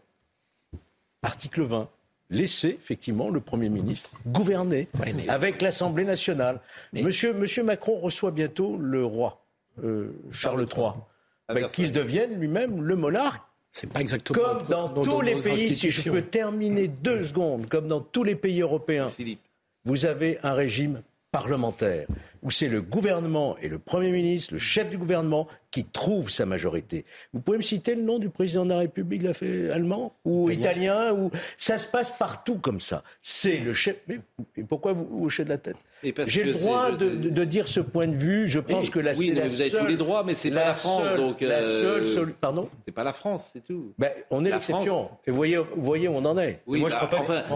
Article 1.22 1.62
20. 1.62 1.88
Laissez 2.30 2.68
effectivement 2.68 3.30
le 3.30 3.40
Premier 3.40 3.68
ministre 3.70 4.10
gouverner 4.26 4.86
Ouais, 5.00 5.12
mais- 5.14 5.28
avec 5.28 5.62
l'Assemblée 5.62 6.04
nationale. 6.04 6.60
Monsieur, 6.92 7.32
Monsieur 7.32 7.62
Macron 7.62 7.98
reçoit 7.98 8.30
bientôt 8.32 8.76
le 8.76 9.02
roi, 9.04 9.42
euh, 9.82 10.12
Charles 10.30 10.66
III, 10.70 10.90
Versailles. 11.48 11.70
qu'il 11.72 11.92
devienne 11.92 12.38
lui-même 12.38 12.82
le 12.82 12.96
monarque 12.96 13.42
C'est 13.70 13.92
pas 13.92 14.00
exactement 14.00 14.38
comme 14.38 14.66
dans 14.66 14.88
tous 15.04 15.20
les 15.20 15.34
pays, 15.34 15.74
si 15.74 15.90
je 15.90 16.10
peux 16.10 16.22
terminer 16.22 16.88
deux 16.88 17.24
secondes, 17.24 17.68
comme 17.68 17.88
dans 17.88 18.00
tous 18.00 18.24
les 18.24 18.34
pays 18.34 18.60
européens, 18.60 19.08
Philippe. 19.08 19.40
vous 19.84 20.06
avez 20.06 20.38
un 20.42 20.54
régime 20.54 21.02
parlementaire 21.30 22.06
où 22.42 22.50
c'est 22.50 22.68
le 22.68 22.80
gouvernement 22.82 23.56
et 23.62 23.68
le 23.68 23.78
Premier 23.78 24.10
ministre, 24.12 24.54
le 24.54 24.58
chef 24.60 24.90
du 24.90 24.98
gouvernement, 24.98 25.46
qui 25.70 25.84
trouve 25.84 26.30
sa 26.30 26.46
majorité. 26.46 27.04
Vous 27.34 27.40
pouvez 27.40 27.58
me 27.58 27.62
citer 27.62 27.94
le 27.94 28.00
nom 28.00 28.18
du 28.18 28.30
président 28.30 28.64
de 28.64 28.70
la 28.70 28.78
République 28.78 29.22
la 29.22 29.34
fait, 29.34 29.70
allemand 29.70 30.14
ou 30.24 30.48
italien, 30.48 31.12
ou 31.12 31.30
ça 31.58 31.76
se 31.76 31.86
passe 31.86 32.10
partout 32.10 32.56
comme 32.56 32.80
ça. 32.80 33.02
C'est 33.20 33.58
le 33.58 33.74
chef. 33.74 33.96
Mais 34.08 34.18
pourquoi 34.66 34.94
vous 34.94 35.06
vous 35.10 35.26
hochez 35.26 35.44
de 35.44 35.50
la 35.50 35.58
tête? 35.58 35.76
J'ai 36.26 36.44
le 36.44 36.52
droit 36.54 36.92
de, 36.92 37.10
de- 37.10 37.28
de 37.28 37.44
dire 37.44 37.68
ce 37.68 37.80
point 37.80 38.06
de 38.06 38.14
vue. 38.14 38.46
Je 38.48 38.60
pense 38.60 38.86
Oui, 38.86 38.90
que 38.90 38.98
la, 39.00 39.12
oui, 39.12 39.34
la 39.34 39.46
vous 39.46 39.60
avez 39.60 39.68
seule- 39.70 39.80
tous 39.82 39.86
les 39.88 39.96
droits, 39.96 40.24
mais 40.24 40.32
c'est 40.34 40.48
pas 40.50 40.64
la 40.64 40.72
France, 40.74 41.02
seule- 41.02 41.16
donc, 41.18 41.40
la 41.42 41.56
euh, 41.58 42.06
seule 42.06 42.32
Pardon? 42.32 42.68
C'est 42.86 42.92
pas 42.92 43.04
la 43.04 43.12
France, 43.12 43.50
c'est 43.52 43.64
tout. 43.64 43.92
Ben, 43.98 44.10
on 44.30 44.44
est 44.46 44.50
l'exception. 44.50 45.10
Et 45.26 45.30
vous 45.30 45.36
voyez, 45.36 45.58
vous 45.58 45.82
voyez 45.82 46.08
où 46.08 46.12
on 46.14 46.24
en 46.24 46.38
est. 46.38 46.62
Oui, 46.66 46.80
Moi, 46.80 46.88
je 46.88 46.94
bah, 46.94 47.06
crois 47.08 47.18
pas. 47.18 47.22
enfin, 47.24 47.42
que- 47.42 47.54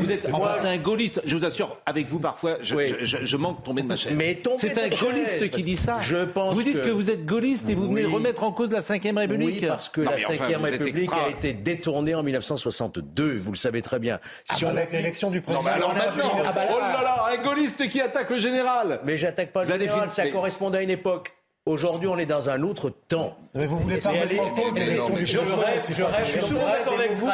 vous, 0.00 0.12
êtes- 0.12 0.26
vous 0.28 0.34
enfin, 0.34 0.54
c'est 0.60 0.68
un 0.68 0.76
gaulliste. 0.78 1.22
Je 1.24 1.34
vous 1.36 1.44
assure, 1.44 1.76
avec 1.86 2.06
vous 2.06 2.20
parfois, 2.20 2.58
je, 2.62 2.76
Oui. 2.76 2.86
je, 3.00 3.04
je- 3.04 3.24
je 3.24 3.36
manque 3.36 3.60
de 3.60 3.64
tomber 3.64 3.82
de 3.82 3.88
ma 3.88 3.96
chaise. 3.96 4.12
Mais 4.18 4.40
c'est 4.58 4.76
un 4.78 4.88
gaulliste 4.88 5.50
qui 5.50 5.62
dit 5.62 5.76
ça. 5.76 5.98
je 6.00 6.24
pense 6.24 6.54
vous 6.54 6.62
dites 6.62 6.74
que, 6.74 6.86
que- 6.86 6.90
vous 6.90 7.08
êtes 7.10 7.24
gaulliste 7.24 7.68
et 7.68 7.74
vous 7.74 7.88
venez 7.88 8.04
remettre 8.04 8.42
en 8.42 8.52
cause 8.52 8.70
la 8.70 8.80
Ve 8.80 8.90
République. 9.16 9.60
Oui, 9.62 9.66
parce 9.68 9.88
que 9.88 10.00
Non, 10.02 10.10
la 10.10 10.16
enfin, 10.16 10.46
Ve 10.48 10.66
êtes 10.66 10.72
République 10.72 11.04
extra. 11.04 11.24
a 11.26 11.28
été 11.30 11.52
détournée 11.52 12.14
en 12.14 12.22
1962, 12.22 13.38
vous 13.38 13.52
le 13.52 13.56
savez 13.56 13.80
très 13.82 13.98
bien. 13.98 14.18
Si 14.44 14.64
on 14.64 14.70
Avec 14.70 14.92
l'élection 14.92 15.30
du 15.30 15.38
Non, 15.38 15.42
président. 15.44 15.62
mais 15.64 15.70
alors 15.70 15.94
maintenant, 15.94 16.42
ah 16.44 16.52
bah 16.52 16.64
là, 16.64 16.70
oh 16.74 16.80
là 16.80 17.02
là, 17.02 17.26
un 17.38 17.42
gaulliste 17.42 17.88
qui 17.88 18.00
attaque 18.00 18.30
le 18.30 18.40
général. 18.40 19.00
Mais 19.04 19.16
j'attaque 19.16 19.52
pas 19.52 19.62
le 19.64 19.66
Vous 19.66 19.72
général, 19.78 20.00
fin- 20.00 20.08
ça 20.08 20.24
mais- 20.24 20.30
correspond 20.30 20.70
à 20.72 20.82
une 20.82 20.90
époque. 20.90 21.32
Aujourd'hui, 21.68 22.08
on 22.08 22.16
est 22.16 22.24
dans 22.24 22.48
un 22.48 22.62
autre 22.62 22.88
temps. 23.08 23.36
Mais 23.54 23.66
vous 23.66 23.78
voulez 23.78 23.98
pas 23.98 24.10
je 24.12 25.38
rêve, 25.38 25.82
je 25.90 26.02
rêve 26.02 26.24
Je 26.24 26.30
suis 26.30 26.40
souvent 26.40 26.66
d'accord 26.70 26.98
avec 26.98 27.12
vous. 27.12 27.28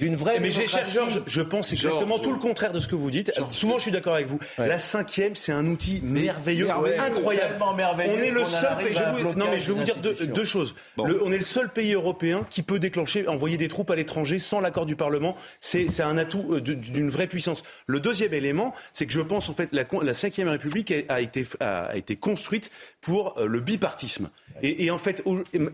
d'une 0.00 0.16
vraie 0.16 0.40
Mais 0.40 0.50
j'ai- 0.50 0.66
cher. 0.66 0.88
Georges, 0.88 1.22
je 1.26 1.40
pense 1.40 1.72
exactement 1.72 2.18
tout 2.18 2.32
le 2.32 2.38
contraire 2.38 2.72
de 2.72 2.80
ce 2.80 2.88
que 2.88 2.96
vous 2.96 3.10
dites. 3.10 3.32
Souvent, 3.50 3.76
je 3.78 3.82
suis 3.82 3.90
d'accord 3.92 4.14
avec 4.14 4.26
vous. 4.26 4.40
La 4.58 4.78
cinquième, 4.78 5.36
c'est 5.36 5.52
un 5.52 5.66
outil 5.66 6.00
merveilleux, 6.02 6.66
merveilleux. 6.66 7.00
incroyable. 7.00 7.54
On 7.62 8.18
est 8.22 8.30
le 8.30 8.44
seul 8.44 8.76
pays. 8.76 8.98
non, 9.36 9.46
mais 9.50 9.60
je 9.60 9.72
vais 9.72 9.78
vous 9.78 9.84
dire 9.84 9.96
deux, 9.98 10.44
choses. 10.44 10.74
Bon. 10.96 11.04
Le- 11.04 11.22
on 11.24 11.30
est 11.30 11.38
le 11.38 11.44
seul 11.44 11.68
pays 11.70 11.94
européen 11.94 12.44
qui 12.50 12.62
peut 12.62 12.78
déclencher, 12.78 13.26
envoyer 13.28 13.56
des 13.56 13.68
troupes 13.68 13.90
à 13.90 13.96
l'étranger 13.96 14.38
sans 14.38 14.60
l'accord 14.60 14.86
du 14.86 14.96
Parlement. 14.96 15.36
C'est 15.60 16.00
un 16.00 16.18
atout 16.18 16.44
euh, 16.54 16.60
d'une 16.60 17.10
vraie 17.10 17.28
puissance. 17.28 17.62
Le 17.86 18.00
deuxième 18.00 18.34
élément, 18.34 18.74
c'est 18.92 19.06
que 19.06 19.12
je 19.12 19.20
pense 19.20 19.48
en 19.48 19.54
fait 19.54 19.70
la, 19.72 20.14
cinquième 20.14 20.48
République 20.48 20.90
été, 20.90 21.46
a 21.60 21.96
été 21.96 22.16
construite 22.16 22.70
pour 23.00 23.38
euh, 23.38 23.43
le 23.46 23.60
bipartisme. 23.60 24.30
Et, 24.62 24.84
et 24.84 24.90
en 24.92 24.98
fait, 24.98 25.22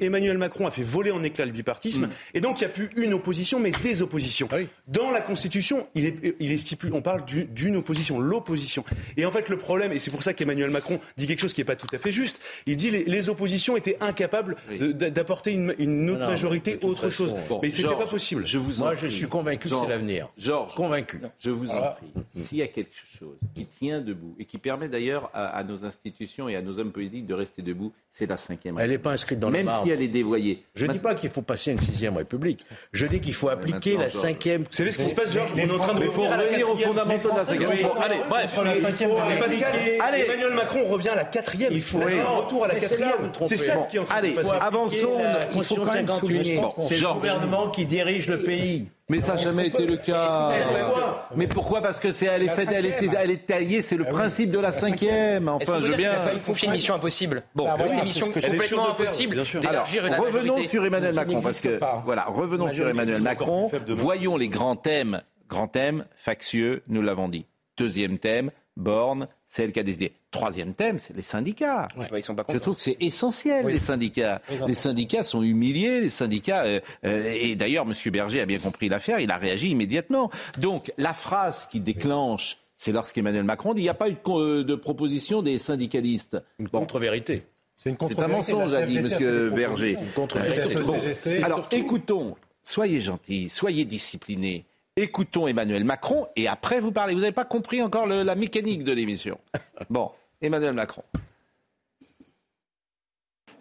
Emmanuel 0.00 0.38
Macron 0.38 0.66
a 0.66 0.70
fait 0.70 0.82
voler 0.82 1.10
en 1.10 1.22
éclats 1.22 1.44
le 1.44 1.52
bipartisme. 1.52 2.08
Et 2.32 2.40
donc, 2.40 2.60
il 2.60 2.64
n'y 2.64 2.70
a 2.70 2.72
plus 2.72 2.88
une 2.96 3.12
opposition, 3.12 3.60
mais 3.60 3.72
des 3.82 4.00
oppositions. 4.00 4.48
Oui. 4.52 4.68
Dans 4.88 5.10
la 5.10 5.20
Constitution, 5.20 5.86
il 5.94 6.06
est, 6.06 6.34
il 6.40 6.50
est 6.50 6.56
stipulé, 6.58 6.90
on 6.94 7.02
parle 7.02 7.24
du- 7.26 7.44
d'une 7.44 7.76
opposition, 7.76 8.18
l'opposition. 8.18 8.82
Et 9.18 9.26
en 9.26 9.30
fait, 9.30 9.50
le 9.50 9.58
problème, 9.58 9.92
et 9.92 9.98
c'est 9.98 10.10
pour 10.10 10.22
ça 10.22 10.32
qu'Emmanuel 10.32 10.70
Macron 10.70 10.98
dit 11.18 11.26
quelque 11.26 11.40
chose 11.40 11.52
qui 11.52 11.60
n'est 11.60 11.66
pas 11.66 11.76
tout 11.76 11.86
à 11.94 11.98
fait 11.98 12.10
juste, 12.10 12.40
il 12.66 12.76
dit 12.76 12.90
les, 12.90 13.04
les 13.04 13.28
oppositions 13.28 13.76
étaient 13.76 13.96
incapables 14.00 14.56
Oui. 14.70 14.94
d'apporter 14.94 15.52
une, 15.52 15.74
une 15.78 16.08
autre 16.10 16.20
Non, 16.20 16.28
majorité, 16.28 16.78
autre 16.82 17.10
chose. 17.10 17.34
Bon, 17.50 17.60
mais 17.62 17.68
c'était 17.70 17.82
Georges, 17.82 17.98
pas 18.04 18.10
possible. 18.10 18.46
Je 18.46 18.56
vous 18.58 18.80
en 18.80 18.84
Moi, 18.86 18.94
je 18.94 19.08
suis 19.08 19.26
convaincu 19.28 19.68
que 19.68 19.74
c'est 19.74 19.88
l'avenir. 19.88 20.28
Georges, 20.38 20.74
Convaincu. 20.74 21.20
je 21.38 21.50
vous 21.50 21.68
en 21.68 21.92
prie. 21.92 22.06
S'il 22.42 22.58
y 22.58 22.62
a 22.62 22.66
quelque 22.68 22.94
chose 23.18 23.36
qui 23.54 23.66
tient 23.66 24.00
debout 24.00 24.34
et 24.38 24.46
qui 24.46 24.56
permet 24.56 24.88
d'ailleurs 24.88 25.30
à, 25.34 25.48
à 25.48 25.62
nos 25.64 25.84
institutions 25.84 26.48
et 26.48 26.56
à 26.56 26.62
nos 26.62 26.78
hommes 26.78 26.92
politiques 26.92 27.26
de 27.26 27.34
rester 27.34 27.59
debout, 27.62 27.92
c'est 28.08 28.26
la 28.28 28.36
cinquième 28.36 28.78
Elle 28.78 28.90
n'est 28.90 28.98
pas 28.98 29.12
inscrite 29.12 29.38
dans 29.38 29.48
le 29.48 29.52
Même 29.54 29.66
marbre. 29.66 29.84
si 29.84 29.90
elle 29.90 30.00
est 30.00 30.08
dévoyée. 30.08 30.64
Je 30.74 30.86
ne 30.86 30.92
dis 30.92 30.98
pas 30.98 31.14
qu'il 31.14 31.30
faut 31.30 31.42
passer 31.42 31.70
une 31.72 31.78
sixième 31.78 32.16
république. 32.16 32.64
Je 32.92 33.06
dis 33.06 33.20
qu'il 33.20 33.34
faut 33.34 33.48
appliquer 33.48 33.96
la 33.96 34.10
cinquième. 34.10 34.62
Vous 34.62 34.66
savez 34.70 34.90
ce 34.92 34.98
qui 34.98 35.06
se 35.06 35.14
passe, 35.14 35.32
Georges 35.32 35.52
On 35.54 35.58
est 35.58 35.70
en 35.70 35.78
train 35.78 35.94
de 35.94 36.00
Mais 36.00 36.06
il 36.06 36.12
faut 36.12 36.22
revenir 36.22 36.66
à 36.66 36.70
aux 36.70 36.76
fondamentaux 36.76 37.30
de 37.30 37.36
la 37.36 37.44
cinquième 37.44 37.70
Oui. 37.70 37.82
Bon, 37.82 37.92
allez, 38.00 38.16
bref. 38.28 38.54
Pascal, 39.40 39.70
Allez. 40.00 40.24
Emmanuel 40.24 40.54
Macron 40.54 40.84
revient 40.86 41.08
à 41.10 41.16
la 41.16 41.24
quatrième. 41.24 41.72
Il 41.72 41.80
faut- 41.80 41.98
un 42.00 42.24
retour 42.24 42.64
à 42.64 42.68
la 42.68 42.74
quatrième. 42.76 43.32
C'est 43.46 43.56
ça 43.56 43.74
Bon, 43.76 43.84
ce 43.84 43.88
qui 43.88 43.96
est 43.96 44.00
en 44.00 44.04
train 44.04 44.20
de 44.20 44.26
se 44.26 44.32
passer. 44.34 44.50
avançons. 44.60 45.18
Il 45.54 45.64
faut 45.64 45.76
quand 45.76 45.92
même 45.94 46.08
souligner. 46.08 46.60
C'est 46.80 46.98
le 46.98 47.12
gouvernement 47.14 47.70
qui 47.70 47.86
dirige 47.86 48.28
le 48.28 48.42
pays. 48.42 48.88
Mais 49.10 49.18
ça 49.20 49.34
n'a 49.34 49.42
jamais 49.42 49.66
été 49.66 49.86
le 49.86 49.96
cas. 49.96 50.52
Mais 51.34 51.48
pourquoi 51.48 51.82
Parce 51.82 51.98
que 51.98 52.12
c'est 52.12 52.26
elle 52.26 52.42
est 52.42 52.46
la 52.46 52.54
faite, 52.54 52.68
elle 52.72 52.86
est, 52.86 52.90
cinquième. 52.90 53.16
elle 53.18 53.30
est 53.30 53.46
taillée, 53.46 53.82
c'est 53.82 53.96
le 53.96 54.04
principe 54.04 54.52
de 54.52 54.58
la 54.58 54.70
cinquième. 54.70 55.48
Enfin, 55.48 55.80
je 55.80 55.88
veux 55.88 55.96
bien. 55.96 56.14
qu'il 56.30 56.40
faut 56.40 56.54
faire 56.54 56.68
une 56.68 56.74
mission 56.76 56.94
impossible? 56.94 57.42
Bon, 57.54 57.68
une 57.76 58.04
mission 58.04 58.26
complètement 58.26 58.90
impossible 58.90 59.34
bien 59.34 59.44
sûr. 59.44 59.60
Alors, 59.60 59.84
d'élargir 59.84 60.06
une 60.06 60.14
revenons 60.14 60.62
sur 60.62 60.84
Emmanuel 60.84 61.14
Macron, 61.14 61.40
parce 61.42 61.60
que 61.60 61.80
voilà, 62.04 62.26
revenons 62.26 62.68
sur 62.68 62.88
Emmanuel 62.88 63.20
Macron. 63.20 63.70
Voyons 63.88 64.36
les 64.36 64.48
grands 64.48 64.76
thèmes, 64.76 65.22
grands 65.48 65.68
thèmes 65.68 66.04
factieux, 66.16 66.82
nous 66.88 67.02
l'avons 67.02 67.28
dit. 67.28 67.46
Deuxième 67.76 68.18
thème, 68.18 68.50
Borne, 68.76 69.26
c'est 69.52 69.64
elle 69.64 69.72
qui 69.72 69.80
a 69.80 69.82
décidé. 69.82 70.12
Troisième 70.30 70.74
thème, 70.74 71.00
c'est 71.00 71.14
les 71.14 71.22
syndicats. 71.22 71.88
Ouais, 71.96 72.06
ils 72.20 72.22
sont 72.22 72.36
pas 72.36 72.44
Je 72.48 72.58
trouve 72.58 72.76
que 72.76 72.82
c'est 72.82 72.96
essentiel, 73.00 73.66
les 73.66 73.80
syndicats. 73.80 74.40
Les 74.68 74.74
syndicats 74.74 75.24
sont 75.24 75.42
humiliés, 75.42 76.00
les 76.00 76.08
syndicats... 76.08 76.62
euh, 76.62 76.80
euh, 77.04 77.32
et 77.34 77.56
d'ailleurs, 77.56 77.84
M. 77.84 77.92
Berger 78.12 78.40
a 78.42 78.46
bien 78.46 78.60
compris 78.60 78.88
l'affaire, 78.88 79.18
il 79.18 79.28
a 79.32 79.38
réagi 79.38 79.68
immédiatement. 79.68 80.30
Donc, 80.58 80.92
la 80.98 81.12
phrase 81.12 81.66
qui 81.66 81.80
déclenche, 81.80 82.58
c'est 82.76 82.92
lorsqu'Emmanuel 82.92 83.42
Macron 83.42 83.74
dit 83.74 83.80
«il 83.82 83.84
n'y 83.84 83.88
a 83.88 83.94
pas 83.94 84.08
eu 84.08 84.12
de, 84.12 84.18
euh, 84.28 84.62
de 84.62 84.74
proposition 84.76 85.42
des 85.42 85.58
syndicalistes 85.58 86.38
Une 86.60 86.68
Bon. 86.68 86.78
contre-vérité. 86.78 87.42
C'est 87.74 87.90
une 87.90 87.96
C'est 87.98 88.20
un 88.20 88.28
mensonge, 88.28 88.72
a 88.72 88.82
dit 88.82 88.98
M. 88.98 89.50
Berger. 89.52 89.98
Bon, 90.14 90.28
le 90.32 90.40
CGC. 90.40 91.42
Alors 91.42 91.66
écoutons, 91.72 92.36
soyez 92.62 93.00
gentils, 93.00 93.48
soyez 93.48 93.84
disciplinés. 93.84 94.64
Écoutons 95.04 95.46
Emmanuel 95.46 95.82
Macron 95.84 96.26
et 96.36 96.46
après 96.46 96.78
vous 96.78 96.92
parlez. 96.92 97.14
Vous 97.14 97.20
n'avez 97.20 97.32
pas 97.32 97.46
compris 97.46 97.80
encore 97.80 98.04
le- 98.06 98.22
la 98.22 98.34
mécanique 98.34 98.84
de 98.84 98.92
l'émission. 98.92 99.38
Bon, 99.88 100.10
Emmanuel 100.42 100.74
Macron. 100.74 101.02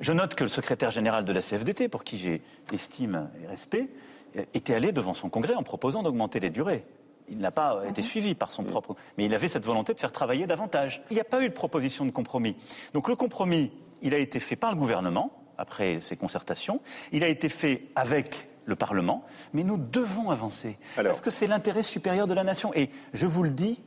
Je 0.01 0.11
note 0.11 0.35
que 0.35 0.43
le 0.43 0.49
secrétaire 0.49 0.91
général 0.91 1.23
de 1.23 1.31
la 1.31 1.41
CFDT, 1.41 1.87
pour 1.87 2.03
qui 2.03 2.17
j'ai 2.17 2.41
estime 2.73 3.29
et 3.41 3.47
respect, 3.47 3.87
euh, 4.35 4.43
était 4.53 4.73
allé 4.73 4.91
devant 4.91 5.13
son 5.13 5.29
congrès 5.29 5.55
en 5.55 5.63
proposant 5.63 6.03
d'augmenter 6.03 6.41
les 6.41 6.49
durées. 6.49 6.83
Il 7.29 7.37
n'a 7.37 7.51
pas 7.51 7.83
été 7.87 8.01
suivi 8.01 8.35
par 8.35 8.51
son 8.51 8.63
propre. 8.65 8.95
Mais 9.17 9.25
il 9.25 9.33
avait 9.33 9.47
cette 9.47 9.65
volonté 9.65 9.93
de 9.93 9.99
faire 9.99 10.11
travailler 10.11 10.45
davantage. 10.45 11.01
Il 11.09 11.13
n'y 11.13 11.21
a 11.21 11.25
pas 11.25 11.41
eu 11.41 11.47
de 11.47 11.53
proposition 11.53 12.05
de 12.05 12.11
compromis. 12.11 12.57
Donc 12.93 13.07
le 13.07 13.15
compromis, 13.15 13.71
il 14.01 14.13
a 14.13 14.17
été 14.17 14.41
fait 14.41 14.57
par 14.57 14.71
le 14.71 14.77
gouvernement, 14.77 15.31
après 15.57 15.99
ces 16.01 16.17
concertations. 16.17 16.81
Il 17.13 17.23
a 17.23 17.27
été 17.29 17.47
fait 17.47 17.83
avec 17.95 18.47
le 18.69 18.75
Parlement. 18.75 19.23
Mais 19.53 19.63
nous 19.63 19.77
devons 19.77 20.29
avancer. 20.29 20.77
Alors. 20.95 21.11
Parce 21.11 21.21
que 21.21 21.29
c'est 21.29 21.47
l'intérêt 21.47 21.83
supérieur 21.83 22.27
de 22.27 22.33
la 22.33 22.43
nation. 22.43 22.73
Et 22.73 22.89
je 23.13 23.27
vous 23.27 23.43
le 23.43 23.51
dis, 23.51 23.83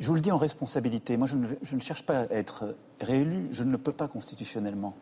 je 0.00 0.08
vous 0.08 0.14
le 0.14 0.20
dis 0.20 0.32
en 0.32 0.38
responsabilité. 0.38 1.16
Moi, 1.16 1.26
je 1.26 1.36
ne, 1.36 1.46
je 1.62 1.76
ne 1.76 1.80
cherche 1.80 2.02
pas 2.02 2.22
à 2.22 2.24
être 2.30 2.74
réélu. 3.00 3.48
Je 3.52 3.62
ne 3.62 3.70
le 3.70 3.78
peux 3.78 3.92
pas 3.92 4.08
constitutionnellement. 4.08 4.94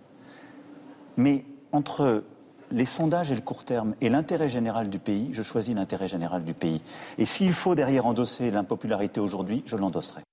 Mais 1.17 1.45
entre 1.73 2.25
les 2.71 2.87
sondages 2.87 3.31
et 3.31 3.35
le 3.35 3.41
court 3.41 3.65
terme 3.65 3.95
et 4.01 4.09
l'intérêt 4.09 4.49
général 4.49 4.91
du 4.91 4.99
pays, 4.99 5.29
je 5.33 5.43
choisis 5.43 5.75
l'intérêt 5.75 6.09
général 6.09 6.45
du 6.45 6.55
pays. 6.55 6.83
Et 7.19 7.25
s'il 7.25 7.53
faut 7.53 7.75
derrière 7.75 8.07
endosser 8.07 8.51
l'impopularité 8.51 9.21
aujourd'hui, 9.21 9.63
je 9.67 9.77
l'endosserai. 9.77 10.24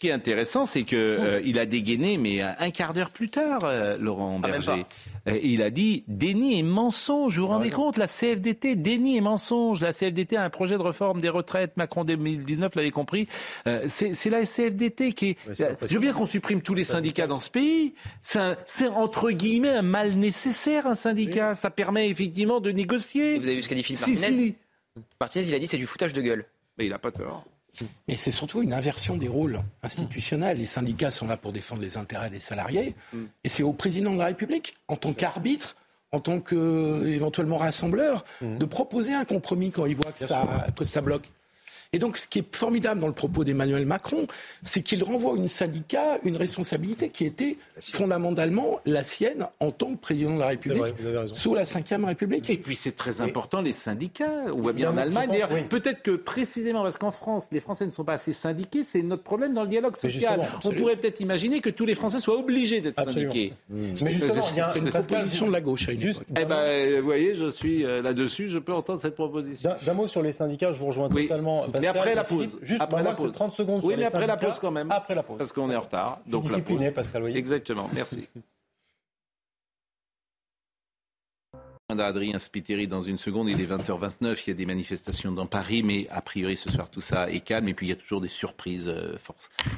Ce 0.00 0.06
qui 0.06 0.08
est 0.08 0.12
intéressant, 0.12 0.64
c'est 0.64 0.84
que 0.84 0.96
euh, 0.96 1.42
il 1.44 1.58
a 1.58 1.66
dégainé, 1.66 2.16
mais 2.16 2.40
un, 2.40 2.56
un 2.58 2.70
quart 2.70 2.94
d'heure 2.94 3.10
plus 3.10 3.28
tard, 3.28 3.58
euh, 3.64 3.98
Laurent 3.98 4.40
Ah, 4.42 4.48
Berger. 4.48 4.86
Euh, 5.28 5.38
il 5.42 5.60
a 5.60 5.68
dit 5.68 6.04
déni 6.08 6.58
et 6.58 6.62
mensonge. 6.62 7.36
Vous 7.36 7.42
vous 7.42 7.48
rendez 7.48 7.68
compte 7.68 7.98
La 7.98 8.06
CFDT, 8.06 8.76
déni 8.76 9.18
et 9.18 9.20
mensonge. 9.20 9.82
La 9.82 9.92
CFDT 9.92 10.38
a 10.38 10.42
un 10.42 10.48
projet 10.48 10.78
de 10.78 10.82
réforme 10.82 11.20
des 11.20 11.28
retraites. 11.28 11.76
Macron 11.76 12.04
2019 12.04 12.76
l'avait 12.76 12.90
compris. 12.90 13.28
Euh, 13.66 13.88
c'est 13.90 14.30
la 14.30 14.46
CFDT 14.46 15.12
qui 15.12 15.26
est. 15.32 15.36
Euh, 15.60 15.74
je 15.86 15.92
veux 15.92 16.00
bien 16.00 16.14
qu'on 16.14 16.24
supprime 16.24 16.62
tous 16.62 16.72
les 16.72 16.84
syndicats 16.84 17.26
dans 17.26 17.38
ce 17.38 17.50
pays. 17.50 17.92
C'est 18.22 18.86
entre 18.88 19.30
guillemets 19.32 19.68
un 19.68 19.82
mal 19.82 20.12
nécessaire, 20.12 20.86
un 20.86 20.94
syndicat. 20.94 21.54
Ça 21.54 21.68
permet 21.68 22.08
effectivement 22.08 22.60
de 22.60 22.70
négocier. 22.70 23.34
Et 23.34 23.38
Vous 23.38 23.44
avez 23.44 23.56
vu 23.56 23.62
ce 23.62 23.68
qu'a 23.68 23.74
dit 23.74 23.82
Philippe 23.82 24.02
Si, 24.02 24.12
Martinez 24.12 24.34
si. 24.34 24.54
Martinez, 25.20 25.46
il 25.46 25.54
a 25.54 25.58
dit 25.58 25.66
c'est 25.66 25.76
du 25.76 25.86
foutage 25.86 26.14
de 26.14 26.22
gueule. 26.22 26.46
Mais 26.78 26.86
il 26.86 26.90
n'a 26.90 26.98
pas 26.98 27.12
tort. 27.12 27.44
Mais 28.08 28.16
c'est 28.16 28.30
surtout 28.30 28.62
une 28.62 28.72
inversion 28.72 29.16
des 29.16 29.28
rôles 29.28 29.60
institutionnels. 29.82 30.58
Les 30.58 30.66
syndicats 30.66 31.10
sont 31.10 31.26
là 31.26 31.36
pour 31.36 31.52
défendre 31.52 31.82
les 31.82 31.96
intérêts 31.96 32.30
des 32.30 32.40
salariés. 32.40 32.94
Et 33.44 33.48
c'est 33.48 33.62
au 33.62 33.72
président 33.72 34.12
de 34.12 34.18
la 34.18 34.26
République, 34.26 34.74
en 34.88 34.96
tant 34.96 35.12
qu'arbitre, 35.12 35.76
en 36.12 36.20
tant 36.20 36.40
qu'éventuellement 36.40 37.56
rassembleur, 37.56 38.24
de 38.42 38.64
proposer 38.64 39.14
un 39.14 39.24
compromis 39.24 39.70
quand 39.70 39.86
il 39.86 39.96
voit 39.96 40.12
que 40.12 40.26
ça, 40.26 40.66
que 40.76 40.84
ça 40.84 41.00
bloque. 41.00 41.30
Et 41.92 41.98
donc, 41.98 42.18
ce 42.18 42.28
qui 42.28 42.38
est 42.38 42.54
formidable 42.54 43.00
dans 43.00 43.08
le 43.08 43.12
propos 43.12 43.42
d'Emmanuel 43.42 43.84
Macron, 43.84 44.28
c'est 44.62 44.80
qu'il 44.80 45.02
renvoie 45.02 45.36
une 45.36 45.48
syndicat 45.48 46.18
une 46.22 46.36
responsabilité 46.36 47.08
qui 47.08 47.24
était 47.24 47.56
fondamentalement 47.80 48.78
la 48.86 49.02
sienne 49.02 49.48
en 49.58 49.72
tant 49.72 49.94
que 49.94 49.98
président 49.98 50.36
de 50.36 50.38
la 50.38 50.46
République 50.46 50.94
vrai, 51.00 51.26
sous 51.32 51.52
la 51.52 51.64
Ve 51.64 52.04
République. 52.04 52.48
Et 52.48 52.58
puis 52.58 52.76
c'est 52.76 52.94
très 52.94 53.20
important 53.20 53.60
les 53.60 53.72
syndicats. 53.72 54.30
On 54.54 54.60
voit 54.60 54.72
bien 54.72 54.92
Non, 54.92 54.98
en 54.98 54.98
Allemagne. 54.98 55.30
D'ailleurs, 55.30 55.48
oui. 55.52 55.62
peut-être 55.68 56.02
que 56.02 56.12
précisément 56.12 56.84
parce 56.84 56.96
qu'en 56.96 57.10
France, 57.10 57.48
les 57.50 57.58
Français 57.58 57.86
ne 57.86 57.90
sont 57.90 58.04
pas 58.04 58.12
assez 58.12 58.32
syndiqués, 58.32 58.84
c'est 58.84 59.02
notre 59.02 59.24
problème 59.24 59.52
dans 59.52 59.62
le 59.62 59.68
dialogue 59.68 59.96
social. 59.96 60.48
On 60.64 60.70
pourrait 60.70 60.94
peut-être 60.94 61.18
imaginer 61.18 61.60
que 61.60 61.70
tous 61.70 61.86
les 61.86 61.96
Français 61.96 62.20
soient 62.20 62.38
obligés 62.38 62.80
d'être 62.80 63.02
syndiqués. 63.02 63.52
Mais 63.68 64.12
justement, 64.12 64.34
il 64.52 64.58
y 64.58 64.60
a 64.60 64.72
C'est 64.72 64.78
une 64.78 64.90
proposition 64.90 65.48
de 65.48 65.52
la 65.52 65.60
gauche 65.60 65.88
à 65.88 65.92
une 65.92 65.98
Juste. 66.00 66.22
Eh 66.38 66.44
ben, 66.44 67.00
vous 67.00 67.04
voyez, 67.04 67.34
je 67.34 67.50
suis 67.50 67.84
euh, 67.84 68.00
là-dessus, 68.00 68.48
je 68.48 68.60
peux 68.60 68.72
entendre 68.72 69.00
cette 69.00 69.16
proposition. 69.16 69.72
D'un 69.84 69.94
mot 69.94 70.06
sur 70.06 70.22
les 70.22 70.30
syndicats, 70.30 70.72
je 70.72 70.78
vous 70.78 70.86
rejoins 70.86 71.08
Oui. 71.10 71.26
totalement. 71.26 71.64
Pascal 71.86 71.96
après 71.98 72.12
et 72.12 72.14
la 72.14 72.24
Philippe. 72.24 72.50
pause. 72.52 72.58
Juste 72.62 72.80
Après 72.80 72.88
pour 72.88 72.96
la 72.98 73.02
moi, 73.04 73.12
pause. 73.14 73.32
30 73.32 73.52
secondes 73.54 73.76
Oui, 73.76 73.80
sur 73.80 73.88
mais 73.90 73.96
les 73.96 74.04
après 74.04 74.26
la 74.26 74.36
pause 74.36 74.58
quand 74.60 74.70
même. 74.70 74.90
Après 74.90 75.14
la 75.14 75.22
pause. 75.22 75.38
Parce 75.38 75.52
qu'on 75.52 75.70
est 75.70 75.76
en 75.76 75.80
retard. 75.80 76.20
Donc 76.26 76.44
la 76.44 76.50
Discipliné, 76.50 76.86
pause. 76.86 76.94
Pascal, 76.94 77.22
voyez. 77.22 77.36
Exactement, 77.38 77.88
merci. 77.92 78.28
Adrien 81.98 82.38
Spiteri 82.38 82.86
dans 82.86 83.02
une 83.02 83.18
seconde, 83.18 83.48
il 83.48 83.60
est 83.60 83.66
20h29, 83.66 84.44
il 84.46 84.48
y 84.48 84.50
a 84.52 84.54
des 84.54 84.64
manifestations 84.66 85.32
dans 85.32 85.46
Paris, 85.46 85.82
mais 85.82 86.06
a 86.10 86.20
priori 86.20 86.56
ce 86.56 86.70
soir 86.70 86.88
tout 86.88 87.00
ça 87.00 87.28
est 87.28 87.40
calme 87.40 87.66
et 87.68 87.74
puis 87.74 87.86
il 87.86 87.88
y 87.90 87.92
a 87.92 87.96
toujours 87.96 88.20
des 88.20 88.28
surprises 88.28 88.86
euh, 88.88 89.16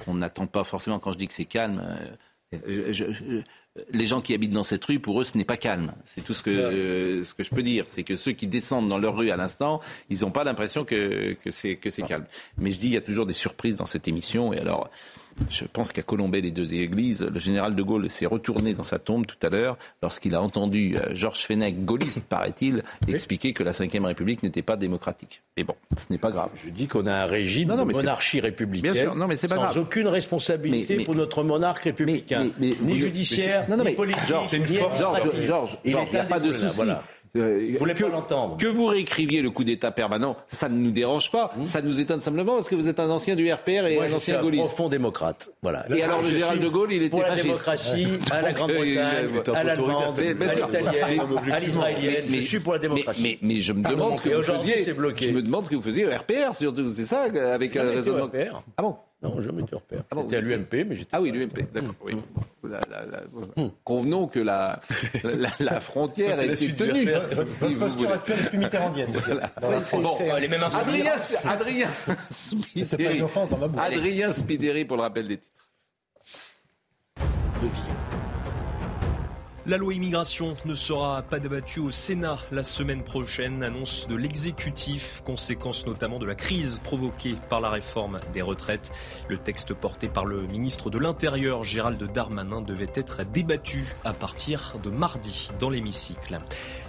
qu'on 0.05 0.13
n'attend 0.15 0.47
pas 0.47 0.63
forcément 0.63 0.99
quand 0.99 1.13
je 1.13 1.19
dis 1.19 1.27
que 1.27 1.33
c'est 1.33 1.47
calme. 1.47 1.83
euh, 1.83 2.61
je- 2.67 2.93
je- 2.93 3.13
je- 3.13 3.43
les 3.91 4.07
gens 4.07 4.21
qui 4.21 4.35
habitent 4.35 4.53
dans 4.53 4.65
cette 4.65 4.85
rue, 4.85 5.01
pour 5.01 5.21
eux, 5.21 5.25
ce 5.25 5.37
n'est 5.37 5.45
pas 5.45 5.57
calme. 5.57 5.95
C'est 6.05 6.23
tout 6.23 6.35
ce 6.35 6.43
que, 6.43 6.51
euh, 6.51 7.25
ce 7.25 7.35
que 7.35 7.43
je 7.43 7.51
peux 7.51 7.63
dire. 7.63 7.85
C'est 7.89 8.03
que 8.03 8.17
ceux 8.17 8.33
qui 8.33 8.47
descendent 8.47 8.89
dans 8.89 8.99
leur 8.99 9.17
rue 9.17 9.31
à 9.31 9.37
l'instant, 9.37 9.81
ils 10.11 10.21
n'ont 10.21 10.31
pas 10.31 10.45
l'impression 10.45 10.85
que, 10.85 11.35
que 11.43 11.51
c'est 11.51 11.77
que 11.77 11.89
c'est 11.89 12.03
calme. 12.03 12.27
Mais 12.59 12.71
je 12.71 12.79
dis, 12.79 12.89
il 12.89 12.93
y 12.93 12.99
a 12.99 13.03
toujours 13.03 13.25
des 13.25 13.35
surprises 13.35 13.77
dans 13.77 13.87
cette 13.87 14.09
émission. 14.09 14.53
Et 14.53 14.59
alors, 14.59 14.91
je 15.51 15.65
pense 15.65 15.93
qu'à 15.93 16.03
Colombey, 16.03 16.41
les 16.41 16.51
deux 16.51 16.75
églises, 16.75 17.23
le 17.33 17.39
général 17.41 17.75
de 17.75 17.83
Gaulle 17.83 18.09
s'est 18.11 18.27
retourné 18.27 18.75
dans 18.75 18.85
sa 18.85 18.99
tombe 18.99 19.27
tout 19.27 19.37
à 19.47 19.49
l'heure 19.51 19.77
lorsqu'il 20.03 20.35
a 20.35 20.43
entendu 20.43 20.97
euh, 20.97 21.15
Georges 21.15 21.45
Fenech, 21.45 21.85
gaulliste, 21.85 22.25
paraît-il, 22.25 22.83
expliquer 23.09 23.53
que 23.53 23.63
la 23.63 23.73
Ve 23.73 24.05
République 24.05 24.43
n'était 24.43 24.63
pas 24.63 24.77
démocratique. 24.77 25.43
Mais 25.57 25.65
bon, 25.65 25.75
ce 25.97 26.07
n'est 26.11 26.19
pas 26.19 26.31
grave. 26.31 26.51
Je 26.65 26.71
dis 26.71 26.87
qu'on 26.87 27.07
a 27.07 27.13
un 27.15 27.27
régime 27.27 27.69
Non, 27.69 27.77
non, 27.77 27.87
de 27.87 27.93
monarchie 27.93 28.41
républicaine 28.41 28.93
Bien 28.93 29.03
sûr, 29.03 29.17
non, 29.17 29.27
mais 29.27 29.37
pas 29.37 29.49
sans 29.49 29.57
grave. 29.57 29.79
aucune 29.79 30.09
responsabilité 30.09 30.95
Mais- 30.95 30.99
mais- 30.99 31.05
pour 31.05 31.15
notre 31.15 31.43
monarque 31.43 31.85
républicain, 31.85 32.45
mais- 32.59 32.75
mais- 32.81 32.93
ni 32.93 32.99
judiciaire, 32.99 33.69
Non, 33.69 33.77
non, 33.77 33.85
ni 33.85 33.93
politique, 33.93 34.27
Georges, 34.27 35.79
Il 35.85 35.97
n'y 35.97 36.17
a 36.17 36.25
pas 36.25 36.41
de 36.41 36.53
souci. 36.53 36.77
voilà. 36.77 37.03
Euh, 37.35 37.69
Vous 37.73 37.79
voulez 37.79 37.95
que, 37.95 38.03
pas 38.05 38.11
l'entendre. 38.11 38.59
que 38.59 38.67
vous 38.67 38.85
réécriviez 38.85 39.41
le 39.41 39.49
coup 39.49 39.65
d'État 39.65 39.91
permanent, 39.91 40.37
ça 40.49 40.69
ne 40.69 40.77
nous 40.77 40.91
dérange 40.91 41.31
pas. 41.31 41.51
Ça 41.65 41.81
nous 41.81 41.99
étonne 41.99 42.21
simplement 42.21 42.53
parce 42.55 42.69
que 42.69 42.75
vous 42.75 42.89
êtes 42.89 43.01
un 43.01 43.09
ancien 43.09 43.37
du 43.37 43.51
RPR 43.51 43.87
et 43.87 43.95
Moi, 43.95 44.05
un 44.05 44.13
ancien 44.13 44.39
un 44.39 44.43
gaulliste. 44.43 44.65
profond 44.65 44.89
démocrate. 44.91 45.49
Voilà. 45.63 45.87
Et 45.97 46.03
alors, 46.03 46.21
le 46.21 46.29
général 46.29 46.61
de 46.61 46.69
Gaulle, 46.69 46.93
il 46.93 47.03
était 47.05 47.11
pour 47.11 47.23
la 47.23 47.35
démocratie, 47.37 48.07
à 48.31 48.43
la 48.43 48.53
Grande-Bretagne, 48.53 49.31
à 49.55 49.65
l'allemande, 49.65 50.19
à 50.19 50.23
l'italienne, 50.55 51.21
à 51.51 51.61
l'israélienne. 51.61 52.25
mais- 52.29 52.43
Je 52.43 52.47
suis 52.47 52.61
pour 52.61 52.75
la 52.75 52.79
démocratie. 52.81 53.23
Mais, 53.23 53.39
mais, 53.41 53.55
mais 53.55 53.61
je 53.63 53.73
me 53.73 53.83
demande 53.89 54.17
ce 54.19 54.23
que 54.23 54.35
vous 54.35 54.43
faisiez. 54.43 54.85
Je 54.85 55.31
me 55.31 55.43
demande 55.43 55.65
ce 55.65 55.71
que 55.71 55.77
vous 55.77 55.83
faisiez 55.83 56.07
au 56.07 56.11
RPR, 56.11 56.55
surtout. 56.55 56.91
C'est 56.91 57.05
ça, 57.05 57.23
avec 57.55 57.77
un 57.77 57.83
raisonnement. 57.91 58.27
RPR. 58.27 58.63
Ah 58.77 58.83
bon 58.83 58.97
Non, 59.23 59.41
jamais 59.41 59.63
été 59.63 59.77
repère. 59.77 60.03
Ah 60.11 60.15
bon, 60.17 60.23
J'étais 60.25 60.37
à 60.37 60.41
l'UMP, 60.41 60.85
mais 60.89 60.97
j'étais. 60.97 61.11
Ah 61.13 61.21
oui, 61.21 61.31
l'UMP, 61.31 61.53
d'accord. 61.73 61.95
Oui. 62.05 62.17
La- 62.65 62.81
la- 62.91 63.07
la- 63.07 63.71
Convenons 63.85 64.27
que 64.27 64.41
la, 64.41 64.81
la, 65.23 65.49
la 65.61 65.81
frontière 65.81 66.37
la 66.37 66.45
été 66.45 66.73
tenue. 66.75 67.09
Si 67.45 67.75
posture 67.77 67.89
voulez. 67.99 68.13
actuelle 68.13 68.41
est 68.41 68.49
plus 68.49 68.59
mitterrandienne. 68.59 69.13
France. 69.15 69.91
Bon, 70.03 70.17
les 70.41 70.49
mêmes 70.49 70.63
Adrien, 70.65 71.13
Adrien 71.45 71.89
C'est 72.31 72.57
pas 72.57 72.65
une 72.75 72.85
Spiteri. 72.85 73.23
offense 73.23 73.49
dans 73.49 73.59
ma 73.59 73.69
bouche. 73.69 73.81
Adrien 73.83 74.33
Spiteri 74.33 74.85
pour 74.85 74.97
le 74.97 75.03
rappel 75.03 75.29
des 75.29 75.39
titres. 75.39 75.69
La 79.65 79.77
loi 79.77 79.95
immigration 79.95 80.57
ne 80.65 80.75
sera 80.75 81.23
pas 81.23 81.39
débattue 81.39 81.79
au 81.79 81.93
Sénat 81.93 82.37
la 82.51 82.65
semaine 82.65 83.05
prochaine, 83.05 83.63
annonce 83.63 84.09
de 84.09 84.17
l'exécutif, 84.17 85.23
conséquence 85.25 85.87
notamment 85.87 86.19
de 86.19 86.27
la 86.27 86.35
crise 86.35 86.81
provoquée 86.81 87.37
par 87.49 87.61
la 87.61 87.71
réforme 87.71 88.19
des 88.33 88.43
retraites. 88.43 88.91
Le 89.29 89.39
texte 89.39 89.73
porté 89.73 90.09
par 90.09 90.27
le 90.27 90.49
ministre 90.49 90.91
de 90.91 90.99
l'Intérieur, 90.99 91.63
Gérald 91.63 92.03
Darmanin, 92.13 92.61
devait 92.61 92.91
être 92.97 93.25
débattu 93.25 93.85
à 94.05 94.13
partir 94.13 94.75
de 94.83 94.91
mardi 94.91 95.51
dans 95.61 95.71
l'hémicycle. 95.71 96.39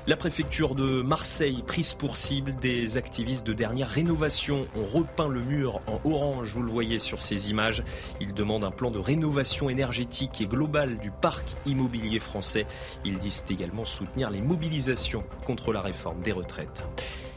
La 0.06 0.18
préfecture 0.18 0.76
de 0.76 1.02
Marseille, 1.02 1.64
prise 1.66 1.94
pour 1.94 2.18
cible, 2.18 2.54
des 2.60 2.98
activistes 2.98 3.48
de 3.48 3.54
dernière 3.54 3.88
rénovation 3.88 4.68
ont 4.76 4.84
repeint 4.84 5.30
le 5.30 5.42
mur 5.42 5.80
en 5.88 6.02
orange, 6.04 6.50
vous 6.50 6.62
le 6.62 6.70
voyez 6.70 7.00
sur 7.00 7.22
ces 7.22 7.52
images. 7.52 7.86
Ils 8.20 8.34
demandent 8.34 8.66
un 8.66 8.72
plan 8.72 8.92
de 8.92 9.00
rénovation 9.00 9.70
énergétique 9.70 10.42
et 10.42 10.46
global 10.46 10.98
du 10.98 11.10
parc 11.10 11.46
immobilier 11.66 12.20
français. 12.20 12.66
Ils 13.06 13.18
disent 13.18 13.46
également 13.50 13.86
soutenir 13.86 14.30
les 14.30 14.42
mobilisations 14.42 15.24
contre 15.46 15.72
la 15.72 15.80
réforme 15.80 16.22
des 16.22 16.34
retraites. 16.34 16.84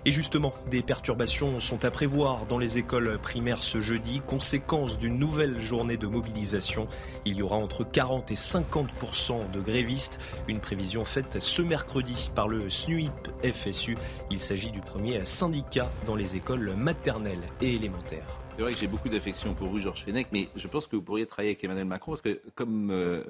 Et 0.07 0.13
justement, 0.13 0.55
des 0.71 0.83
perturbations 0.83 1.59
sont 1.59 1.85
à 1.85 1.91
prévoir 1.91 2.47
dans 2.47 2.59
les 2.59 2.79
écoles 2.79 3.19
primaires 3.21 3.65
ce 3.65 3.81
jeudi, 3.81 4.23
conséquence 4.25 4.99
d'une 4.99 5.19
nouvelle 5.19 5.59
journée 5.61 5.97
de 5.97 6.07
mobilisation. 6.07 6.87
Il 7.25 7.35
y 7.35 7.43
aura 7.43 7.57
entre 7.57 7.83
40 7.83 8.31
et 8.31 8.35
50% 8.37 9.51
de 9.51 9.61
grévistes, 9.61 10.21
une 10.47 10.61
prévision 10.61 11.05
faite 11.05 11.39
ce 11.41 11.61
mercredi 11.61 12.31
par 12.37 12.47
le 12.47 12.71
SNUIP 12.71 13.11
FSU. 13.43 13.99
Il 14.31 14.39
s'agit 14.39 14.71
du 14.71 14.81
premier 14.81 15.27
syndicat 15.27 15.91
dans 16.07 16.15
les 16.15 16.37
écoles 16.37 16.75
maternelles 16.77 17.43
et 17.61 17.75
élémentaires. 17.75 18.39
C'est 18.55 18.63
vrai 18.63 18.75
que 18.75 18.79
j'ai 18.79 18.87
beaucoup 18.87 19.09
d'affection 19.09 19.55
pour 19.55 19.67
vous, 19.67 19.81
Georges 19.81 20.05
Fenech, 20.05 20.29
mais 20.31 20.49
je 20.55 20.69
pense 20.69 20.87
que 20.87 20.95
vous 20.95 21.03
pourriez 21.03 21.27
travailler 21.27 21.51
avec 21.51 21.65
Emmanuel 21.65 21.85
Macron 21.85 22.13
parce 22.13 22.23
que 22.23 22.41
comme 22.55 22.93
euh, 22.93 23.25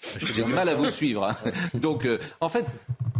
j'ai 0.34 0.42
du 0.42 0.52
mal 0.52 0.68
à 0.68 0.74
vous 0.74 0.90
suivre. 0.90 1.24
hein. 1.24 1.36
Donc, 1.74 2.04
euh, 2.04 2.18
en 2.40 2.50
fait, 2.50 2.66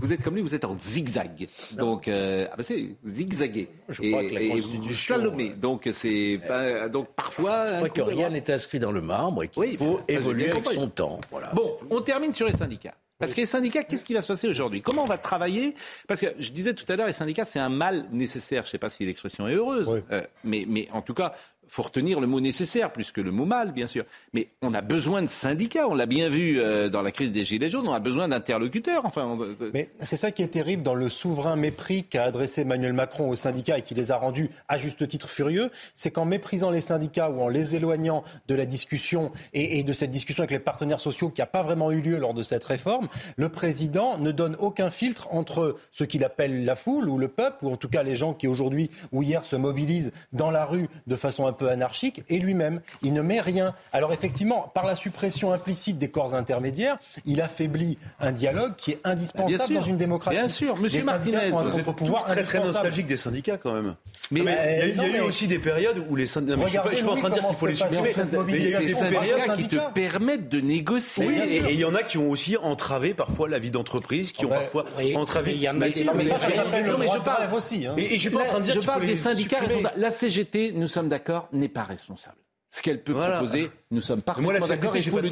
vous 0.00 0.12
êtes 0.12 0.22
comme 0.22 0.34
lui, 0.34 0.42
vous 0.42 0.54
êtes 0.54 0.64
en 0.64 0.76
zigzag. 0.76 1.46
Donc, 1.76 2.08
euh, 2.08 2.46
ah 2.50 2.56
ben 2.56 2.62
c'est. 2.62 2.96
Je 3.04 4.02
et, 4.02 4.10
crois 4.10 4.24
que 4.24 4.34
la 4.34 4.48
Constitution, 4.48 5.16
slalomez. 5.16 5.50
Donc, 5.50 5.88
c'est 5.92 6.40
pas- 6.46 6.88
donc 6.88 7.08
parfois. 7.14 7.66
Je 7.70 7.76
crois 7.76 7.88
que 7.88 8.00
rien 8.02 8.30
n'est 8.30 8.50
inscrit 8.50 8.78
dans 8.78 8.92
le 8.92 9.00
marbre 9.00 9.42
et 9.44 9.48
qu'il 9.48 9.60
Oui, 9.62 9.76
faut 9.76 10.00
évoluer 10.08 10.50
avec 10.50 10.66
son 10.68 10.88
temps. 10.88 11.20
Voilà. 11.30 11.50
Bon, 11.54 11.76
on 11.90 12.00
termine 12.00 12.32
sur 12.32 12.46
les 12.46 12.52
syndicats. 12.56 12.94
Parce 13.18 13.34
que 13.34 13.40
les 13.40 13.46
syndicats, 13.46 13.82
qu'est-ce 13.82 14.04
qui 14.04 14.14
va 14.14 14.20
se 14.20 14.28
passer 14.28 14.46
aujourd'hui? 14.46 14.80
Comment 14.80 15.02
on 15.02 15.06
va 15.06 15.18
travailler? 15.18 15.74
Parce 16.06 16.20
que 16.20 16.26
je 16.38 16.50
disais 16.52 16.72
tout 16.72 16.84
à 16.88 16.94
l'heure, 16.94 17.08
les 17.08 17.12
syndicats, 17.12 17.44
c'est 17.44 17.58
un 17.58 17.68
mal 17.68 18.06
nécessaire. 18.12 18.62
Je 18.62 18.68
ne 18.68 18.70
sais 18.70 18.78
pas 18.78 18.90
si 18.90 19.04
l'expression 19.04 19.48
est 19.48 19.54
heureuse, 19.54 19.88
Oui. 19.92 20.00
euh, 20.12 20.22
mais, 20.44 20.64
mais 20.68 20.88
en 20.92 21.02
tout 21.02 21.14
cas, 21.14 21.34
faut 21.68 21.82
retenir 21.82 22.20
le 22.20 22.26
mot 22.26 22.40
nécessaire 22.40 22.92
plus 22.92 23.12
que 23.12 23.20
le 23.20 23.30
mot 23.30 23.44
mal, 23.44 23.72
bien 23.72 23.86
sûr. 23.86 24.04
Mais 24.32 24.48
on 24.62 24.74
a 24.74 24.80
besoin 24.80 25.22
de 25.22 25.26
syndicats. 25.26 25.88
On 25.88 25.94
l'a 25.94 26.06
bien 26.06 26.28
vu 26.28 26.58
euh, 26.58 26.88
dans 26.88 27.02
la 27.02 27.12
crise 27.12 27.32
des 27.32 27.44
Gilets 27.44 27.70
jaunes. 27.70 27.88
On 27.88 27.92
a 27.92 28.00
besoin 28.00 28.28
d'interlocuteurs. 28.28 29.04
Enfin, 29.04 29.38
Mais 29.72 29.90
c'est 30.02 30.16
ça 30.16 30.30
qui 30.30 30.42
est 30.42 30.48
terrible 30.48 30.82
dans 30.82 30.94
le 30.94 31.08
souverain 31.08 31.56
mépris 31.56 32.04
qu'a 32.04 32.24
adressé 32.24 32.62
Emmanuel 32.62 32.92
Macron 32.92 33.30
aux 33.30 33.36
syndicats 33.36 33.78
et 33.78 33.82
qui 33.82 33.94
les 33.94 34.10
a 34.10 34.16
rendus 34.16 34.50
à 34.68 34.78
juste 34.78 35.06
titre 35.08 35.28
furieux, 35.28 35.70
c'est 35.94 36.10
qu'en 36.10 36.24
méprisant 36.24 36.70
les 36.70 36.80
syndicats 36.80 37.30
ou 37.30 37.40
en 37.40 37.48
les 37.48 37.76
éloignant 37.76 38.24
de 38.48 38.54
la 38.54 38.66
discussion 38.66 39.30
et, 39.52 39.78
et 39.78 39.82
de 39.82 39.92
cette 39.92 40.10
discussion 40.10 40.42
avec 40.42 40.50
les 40.50 40.58
partenaires 40.58 41.00
sociaux 41.00 41.30
qui 41.30 41.40
n'a 41.40 41.46
pas 41.46 41.62
vraiment 41.62 41.90
eu 41.90 42.00
lieu 42.00 42.16
lors 42.16 42.34
de 42.34 42.42
cette 42.42 42.64
réforme, 42.64 43.08
le 43.36 43.48
président 43.48 44.18
ne 44.18 44.32
donne 44.32 44.56
aucun 44.58 44.90
filtre 44.90 45.28
entre 45.32 45.76
ce 45.90 46.04
qu'il 46.04 46.24
appelle 46.24 46.64
la 46.64 46.76
foule 46.76 47.08
ou 47.08 47.18
le 47.18 47.28
peuple, 47.28 47.64
ou 47.64 47.72
en 47.72 47.76
tout 47.76 47.88
cas 47.88 48.02
les 48.02 48.16
gens 48.16 48.34
qui 48.34 48.46
aujourd'hui 48.46 48.90
ou 49.12 49.22
hier 49.22 49.44
se 49.44 49.56
mobilisent 49.56 50.12
dans 50.32 50.50
la 50.50 50.64
rue 50.64 50.88
de 51.06 51.16
façon 51.16 51.46
un 51.46 51.52
peu 51.58 51.68
anarchique, 51.70 52.22
et 52.28 52.38
lui-même. 52.38 52.80
Il 53.02 53.12
ne 53.12 53.20
met 53.22 53.40
rien. 53.40 53.74
Alors 53.92 54.12
effectivement, 54.12 54.70
par 54.74 54.86
la 54.86 54.94
suppression 54.96 55.52
implicite 55.52 55.98
des 55.98 56.08
corps 56.08 56.34
intermédiaires, 56.34 56.96
il 57.26 57.40
affaiblit 57.42 57.98
un 58.20 58.32
dialogue 58.32 58.74
qui 58.76 58.92
est 58.92 59.00
indispensable 59.04 59.48
Bien 59.48 59.66
sûr. 59.66 59.78
dans 59.80 59.84
une 59.86 59.96
démocratie. 59.96 60.38
Bien 60.38 60.48
sûr. 60.48 60.76
Monsieur 60.80 61.02
Martinez, 61.04 61.50
vous 61.50 61.78
êtes 61.78 61.84
contre-pouvoir 61.84 62.24
tous 62.24 62.32
très 62.32 62.42
très 62.42 62.60
nostalgique 62.60 63.06
des 63.06 63.16
syndicats 63.16 63.56
quand 63.58 63.72
même. 63.72 63.94
Mais- 64.30 64.42
mais 64.42 64.52
il 64.52 64.54
y 64.54 64.58
a, 64.58 64.86
il 64.86 64.88
y 64.88 64.92
a 64.92 64.94
non, 64.96 65.04
eu 65.08 65.12
mais- 65.12 65.20
aussi 65.20 65.46
des 65.48 65.58
périodes 65.58 66.02
où 66.08 66.16
les 66.16 66.26
syndicats. 66.26 66.56
non, 66.56 66.62
mais 66.62 66.66
Je 66.68 66.70
suis 66.70 66.78
pas, 66.80 66.90
je 66.90 66.96
suis 66.96 67.04
pas 67.04 67.12
en 67.12 67.16
train 67.16 67.28
de 67.30 67.34
dire 67.34 67.46
qu'il 67.46 67.54
faut 67.56 67.66
les 67.66 67.74
supprimer. 67.74 68.02
Mais 68.46 68.56
il 68.56 68.70
y 68.70 68.74
a 68.74 68.82
eu 68.82 68.86
des 68.86 68.94
périodes 68.94 69.38
syndicats 69.38 69.52
qui 69.54 69.68
te 69.68 69.92
permettent 69.94 70.48
de 70.48 70.60
négocier. 70.60 71.26
Oui, 71.26 71.38
et 71.66 71.72
il 71.72 71.78
y 71.80 71.84
en 71.84 71.94
a 71.94 72.02
qui 72.02 72.18
ont 72.18 72.30
aussi 72.30 72.56
entravé 72.56 73.14
parfois 73.14 73.48
la 73.48 73.58
vie 73.58 73.70
d'entreprise, 73.70 74.32
qui 74.32 74.44
ont 74.46 74.50
Ouais. 74.50 74.58
parfois 74.58 74.84
Oui, 74.98 75.16
entravé. 75.16 75.52
mais 75.52 75.56
il 75.56 75.62
y 75.62 75.68
en 75.68 75.72
a 75.72 75.74
Mais 75.74 75.90
qui- 75.90 76.04
mais 76.14 76.24
je 76.24 77.18
parle- 77.24 77.54
aussi. 77.54 77.86
hein. 77.86 77.94
Et, 77.96 78.14
et 78.14 78.16
je 78.16 78.20
suis 78.22 78.30
pas 78.30 78.42
en 78.42 78.44
train 78.44 78.58
de 78.58 78.64
dire 78.64 78.74
qu'il 78.74 78.82
faut 78.82 78.86
parle 78.88 79.00
les 79.02 79.08
des 79.08 79.16
syndicats. 79.16 79.58
La 79.96 80.10
CGT, 80.10 80.72
nous 80.74 80.86
sommes 80.88 81.08
d'accord, 81.08 81.47
n'est 81.52 81.68
pas 81.68 81.84
responsable. 81.84 82.36
Ce 82.70 82.82
qu'elle 82.82 83.02
peut 83.02 83.12
Voilà. 83.14 83.36
proposer, 83.38 83.70
nous 83.90 84.02
sommes 84.02 84.20
Mais 84.36 84.42
moi, 84.42 84.52
la 84.52 84.58
parfaitement 84.58 84.90
d'accord 84.90 84.96
et 84.96 85.02
faut 85.02 85.16
pas 85.16 85.22
le 85.22 85.30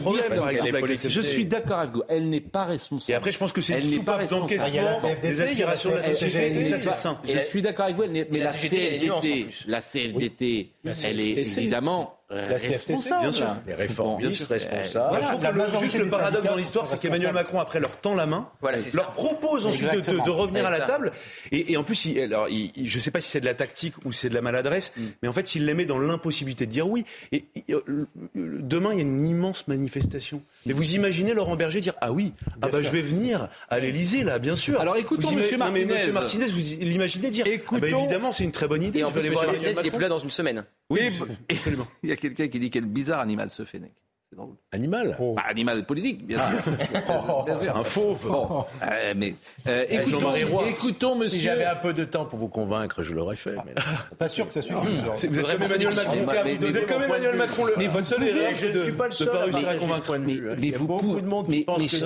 dire. 0.97 1.11
Je 1.11 1.21
suis 1.21 1.45
d'accord 1.45 1.81
avec 1.81 1.93
vous. 1.95 2.03
Elle 2.09 2.31
n'est 2.31 2.41
pas 2.41 2.65
responsable. 2.65 3.13
Et 3.13 3.15
après, 3.15 3.31
je 3.31 3.37
pense 3.37 3.53
que 3.53 3.61
c'est 3.61 3.75
une 3.75 3.79
Elle 3.81 3.91
n'est 3.91 3.97
pas 3.99 4.27
soupape 4.27 4.31
d'encaissement 4.41 4.87
responsable. 4.89 5.21
des 5.21 5.41
aspirations 5.43 5.91
de 5.91 5.97
la 5.97 6.15
société. 6.15 6.65
Ça, 6.65 6.79
c'est 6.79 6.93
sain. 6.93 7.21
Je 7.29 7.39
suis 7.41 7.61
d'accord 7.61 7.85
avec 7.85 7.97
vous, 7.97 8.05
elle 8.05 8.13
n'est- 8.13 8.27
mais 8.31 8.39
la 8.39 8.53
CFDT, 8.53 9.49
la 9.67 9.83
CFDT, 9.83 10.71
elle 11.05 11.21
est 11.21 11.59
évidemment 11.59 12.19
La 12.29 12.59
CFTC, 12.59 12.69
responsable. 12.73 13.21
bien 13.23 13.33
sûr. 13.33 13.57
Les 13.69 13.75
réformistes 13.75 14.21
Bon, 14.23 14.29
bien 14.29 14.31
sûr. 14.37 14.49
responsables. 14.49 15.19
Je 15.23 15.29
trouve 15.29 15.43
la 15.45 15.51
que 15.53 15.57
le, 15.73 15.79
juste 15.81 15.99
le 15.99 16.07
paradoxe 16.09 16.45
dans 16.45 16.57
l'histoire, 16.57 16.87
c'est 16.89 17.01
qu'Emmanuel. 17.01 17.33
Macron, 17.33 17.61
après, 17.61 17.79
leur 17.79 17.91
tend 18.01 18.15
la 18.17 18.27
main, 18.27 18.49
Voilà, 18.61 18.79
leur 18.79 18.87
ça. 18.87 19.03
propose 19.13 19.67
ensuite 19.67 19.85
de, 19.87 19.93
de- 19.93 19.99
Exactement. 19.99 20.25
de 20.25 20.31
revenir 20.31 20.67
à 20.67 20.71
la 20.71 20.79
ça. 20.79 20.87
table. 20.87 21.13
Et, 21.53 21.73
et 21.73 21.77
en 21.77 21.85
plus, 21.85 22.05
il, 22.07 22.19
alors, 22.21 22.49
il- 22.49 22.73
il- 22.77 22.89
je 22.89 22.97
ne 22.97 23.01
sais 23.01 23.13
pas 23.13 23.21
si 23.21 23.31
c'est 23.31 23.41
de 23.41 23.45
la 23.45 23.55
tactique 23.55 23.95
ou 24.05 24.11
c'est 24.11 24.29
de 24.29 24.35
la 24.35 24.43
maladresse, 24.43 24.93
mais 25.23 25.29
en 25.29 25.33
fait, 25.33 25.55
il 25.55 25.67
les 25.67 25.75
met 25.75 25.85
dans 25.85 25.99
l'impossibilité 26.01 26.67
de 26.67 26.71
dire 26.73 26.89
oui. 26.89 27.05
Et, 27.31 27.45
et, 27.55 27.73
euh, 27.75 28.07
demain, 28.35 28.91
il 28.93 28.97
y 28.97 28.99
a 28.99 29.03
une 29.03 29.25
immense 29.25 29.69
manifestation. 29.69 30.43
Mais 30.67 30.73
vous 30.73 30.95
imaginez 30.95 31.33
Laurent 31.33 31.55
Berger 31.57 31.81
dire 31.81 31.95
ah 32.01 32.11
oui, 32.13 32.33
ah 32.61 32.69
bah 32.69 32.83
je 32.83 32.91
vais 32.91 33.03
venir 33.03 33.49
à 33.71 33.79
l'Élysée 33.79 34.25
là, 34.25 34.39
bien 34.41 34.57
sûr. 34.57 34.81
Alors, 34.81 34.97
écoutons 34.97 35.29
Vous 35.29 35.37
Monsieur 35.37 35.59
Martinez. 35.59 35.85
Monsieur 35.85 36.13
Martinez, 36.13 36.47
vous 36.47 36.59
l'imaginez 36.81 37.31
dire 37.31 37.45
ah 37.47 37.51
bah, 37.51 37.55
Écoutons- 37.55 37.99
évidemment, 38.01 38.33
c'est 38.33 38.43
une 38.45 38.53
très 38.53 38.67
bonne 38.67 38.83
idée. 38.83 38.99
Et 38.99 39.05
en 39.05 39.11
plus, 39.13 39.21
aller 39.21 39.29
M. 39.29 39.35
voir 39.35 39.47
Martinez, 39.47 39.75
il 39.81 39.87
est 39.87 39.91
plus 39.91 40.01
là 40.03 40.09
dans 40.09 40.19
une 40.19 40.31
semaine. 40.31 40.65
Oui, 40.91 41.01
absolument. 41.51 41.87
Il 42.03 42.11
y 42.11 42.13
a 42.13 42.17
quelqu'un 42.17 42.49
qui 42.49 42.59
dit 42.59 42.71
quel 42.71 42.85
bizarre 42.87 43.21
animal 43.21 43.51
ce 43.51 43.65
Fennec. 43.65 43.93
C'est 44.29 44.37
drôle. 44.37 44.55
Animal. 44.73 45.17
Bah, 45.37 45.43
animal 45.49 45.87
politique, 45.87 46.27
bien 46.27 46.39
sûr. 46.39 46.73
bien 47.47 47.57
sûr. 47.57 47.77
Un 47.77 47.85
fauve. 47.85 48.27
Bon, 48.29 48.65
euh, 48.83 49.15
mais 49.17 49.35
euh, 49.69 49.85
écoutons, 49.89 50.19
Jean-Marie 50.19 50.45
Roy. 50.45 50.65
écoutons 50.69 51.13
Si 51.15 51.19
monsieur. 51.21 51.41
j'avais 51.43 51.65
un 51.65 51.77
peu 51.77 51.93
de 51.95 52.05
temps 52.05 52.25
pour 52.25 52.41
vous 52.41 52.49
convaincre, 52.49 53.05
je 53.05 53.15
l'aurais 53.15 53.37
fait. 53.37 53.55
Mais 53.65 53.75
là, 53.75 53.83
Pas 54.19 54.29
sûr 54.29 54.49
que 54.49 54.53
ça 54.53 54.63
suffise. 54.63 54.81
Vous 55.29 55.39
êtes 55.39 55.47
comme 55.47 55.59
beaucoup 55.61 55.65
Emmanuel. 55.75 55.95
Macron. 55.95 56.13
Mais- 56.17 56.25
vous- 56.25 56.27
mais- 56.27 56.55
Vous 56.57 56.73
mais- 56.73 56.77
êtes 56.81 56.87
comme 56.89 57.03
Emmanuel 57.03 57.37
Macron. 57.37 57.65
le- 57.67 57.73
Mais 57.79 57.87
Votre 57.87 58.15
pouvez- 58.17 58.29
erreur, 58.31 58.51
je 58.53 58.57
c'est 58.57 58.69
ne 58.69 58.73
de 58.73 58.83
suis 58.83 58.93
pas 58.93 59.11
seul 59.13 59.29
réussir 59.37 59.69
à 59.69 59.75
convaincre. 59.77 60.17
Mais- 60.19 60.33
hein. 60.35 60.39
mais 60.49 60.55
Il 60.59 60.71
y 60.71 60.75
a 60.75 60.79
vous 60.79 60.87
beaucoup 60.89 61.21
de 61.21 61.27
monde 61.27 61.47
qui 61.49 61.65
pense 61.65 61.87
que. 61.87 61.97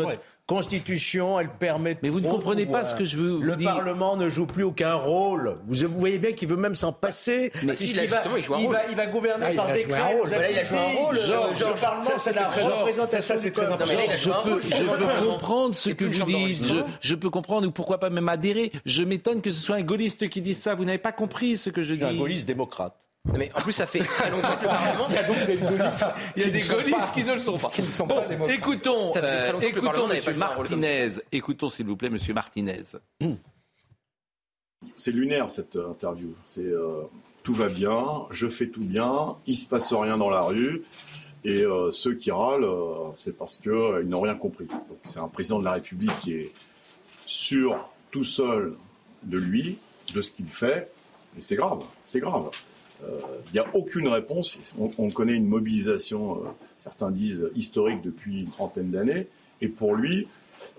Constitution, 0.51 1.39
elle 1.39 1.49
permet. 1.49 1.97
Mais 2.03 2.09
vous 2.09 2.21
ne 2.21 2.29
comprenez 2.29 2.67
pas 2.67 2.85
ce 2.85 2.95
que 2.97 3.05
je 3.05 3.17
veux 3.17 3.31
vous 3.37 3.41
Le 3.43 3.57
dire. 3.57 3.73
Parlement 3.73 4.17
ne 4.17 4.29
joue 4.29 4.47
plus 4.47 4.65
aucun 4.65 4.95
rôle. 4.95 5.57
Vous, 5.67 5.87
vous 5.89 5.99
voyez 5.99 6.19
bien 6.19 6.33
qu'il 6.33 6.49
veut 6.49 6.57
même 6.57 6.75
s'en 6.75 6.93
passer. 6.93 7.53
Mais 7.63 7.77
si, 7.77 7.95
là, 7.95 8.05
va- 8.07 8.17
justement, 8.17 8.37
il 8.37 8.43
joue 8.43 8.55
un 8.55 8.59
il 8.59 8.67
rôle. 8.67 8.75
va, 8.75 8.81
il 8.91 8.97
va 8.97 9.07
gouverner 9.07 9.45
Ah, 9.47 9.51
il 9.53 9.57
par 9.57 9.67
va 9.69 9.73
décret. 9.73 10.01
un 10.01 10.07
rôle. 10.07 10.27
vous 10.27 10.31
là, 10.33 10.37
avez 10.39 10.53
il 10.53 10.59
a 10.59 10.65
joué 10.65 10.79
un 10.79 10.97
rôle, 11.05 11.21
Georges. 11.21 11.61
le 11.61 11.81
Parlement, 11.81 12.11
c'est 12.19 12.35
la 12.37 12.43
très- 12.45 12.63
représentation 12.63 13.21
ça, 13.37 13.41
c'est 13.41 13.51
très 13.53 13.67
important. 13.67 13.85
Il 13.93 14.19
je 14.19 14.31
peux, 14.31 14.61
je 14.61 14.67
il 14.77 14.87
peux 14.87 15.27
comprendre 15.27 15.75
ce 15.75 15.91
que 15.91 16.05
vous 16.05 16.25
dites. 16.25 16.65
Je, 16.67 16.75
je 17.01 17.15
peux 17.15 17.31
comprendre 17.31 17.67
ou 17.69 17.71
pourquoi 17.71 17.99
pas 17.99 18.11
même 18.11 18.29
adhérer. 18.29 18.73
Je 18.85 19.03
m'étonne 19.03 19.41
que 19.43 19.51
ce 19.51 19.61
soit 19.61 19.77
un 19.77 19.83
gaulliste 19.83 20.29
qui 20.29 20.41
dise 20.43 20.59
ça. 20.59 20.75
Vous 20.75 20.85
n'avez 20.85 20.99
pas 20.99 21.13
compris 21.13 21.57
ce 21.57 21.71
que 21.71 21.83
je 21.85 21.95
suis 21.95 22.05
un 22.05 22.13
dis. 22.13 22.19
gaulliste 22.19 22.47
démocrate. 22.47 22.97
Non, 23.27 23.35
Mais 23.37 23.51
en 23.55 23.61
plus, 23.61 23.73
ça 23.73 23.87
fait 23.87 23.99
très 24.01 24.31
longtemps 24.31 24.57
que 24.57 24.63
le 24.63 24.69
Parlement. 24.69 25.07
Il 26.37 26.43
y 26.43 26.47
a 26.47 26.51
des 26.51 26.61
gaullistes 26.61 27.13
qui 27.13 27.23
ne 27.25 27.35
le 27.35 27.41
sont 27.41 27.57
pas. 28.07 28.27
Bon, 28.37 28.47
écoutons, 28.49 29.13
Ça 29.13 29.21
très 29.21 29.31
euh, 29.31 29.53
longtemps 29.53 29.59
que 29.61 29.75
le 29.75 29.79
écoutons 29.79 30.09
Monsieur 30.09 30.25
pas 30.25 30.33
joué 30.33 30.43
un 30.43 30.47
rôle 30.47 30.69
comme 30.69 30.83
ça. 30.83 30.89
Martinez. 30.89 31.23
Écoutons 31.33 31.69
s'il 31.69 31.87
vous 31.87 31.97
plaît 31.97 32.11
Monsieur 32.11 32.33
Martinez. 32.33 32.83
C'est 34.97 35.13
lunaire 35.13 35.51
cette 35.51 35.77
euh, 35.77 35.91
interview. 35.91 36.35
C'est 36.47 36.63
euh, 36.65 37.03
tout 37.43 37.55
va 37.55 37.69
bien, 37.69 38.27
je 38.31 38.49
fais 38.49 38.69
tout 38.69 38.81
bien, 38.81 39.37
il 39.47 39.57
se 39.57 39.67
passe 39.67 39.93
rien 39.93 40.17
dans 40.17 40.31
la 40.31 40.43
rue, 40.43 40.83
et 41.45 41.65
euh, 41.65 41.91
ceux 41.91 42.15
qui 42.15 42.31
râlent, 42.31 42.65
euh, 42.65 43.11
c'est 43.15 43.37
parce 43.37 43.57
que 43.57 43.71
euh, 43.71 44.03
ils 44.03 44.09
n'ont 44.09 44.21
rien 44.21 44.35
compris. 44.35 44.67
Donc 44.67 44.99
c'est 45.05 45.19
un 45.21 45.29
président 45.29 45.59
de 45.59 45.65
la 45.65 45.73
République 45.73 46.15
qui 46.21 46.35
est 46.35 46.53
sûr 47.27 47.91
tout 48.11 48.25
seul 48.25 48.75
de 49.23 49.39
lui, 49.39 49.79
de 50.15 50.21
ce 50.23 50.31
qu'il 50.31 50.47
fait, 50.49 50.91
et 51.37 51.41
c'est 51.41 51.57
grave, 51.57 51.83
c'est 52.05 52.21
grave. 52.21 52.51
Euh, 53.05 53.19
Il 53.49 53.53
n'y 53.55 53.59
a 53.59 53.67
aucune 53.75 54.09
réponse. 54.09 54.59
On, 54.79 54.91
on 54.99 55.11
connaît 55.11 55.35
une 55.35 55.47
mobilisation, 55.47 56.37
euh, 56.37 56.49
certains 56.79 57.11
disent 57.11 57.49
historique 57.55 58.03
depuis 58.03 58.43
une 58.43 58.51
trentaine 58.51 58.91
d'années, 58.91 59.27
et 59.61 59.69
pour 59.69 59.95
lui, 59.95 60.29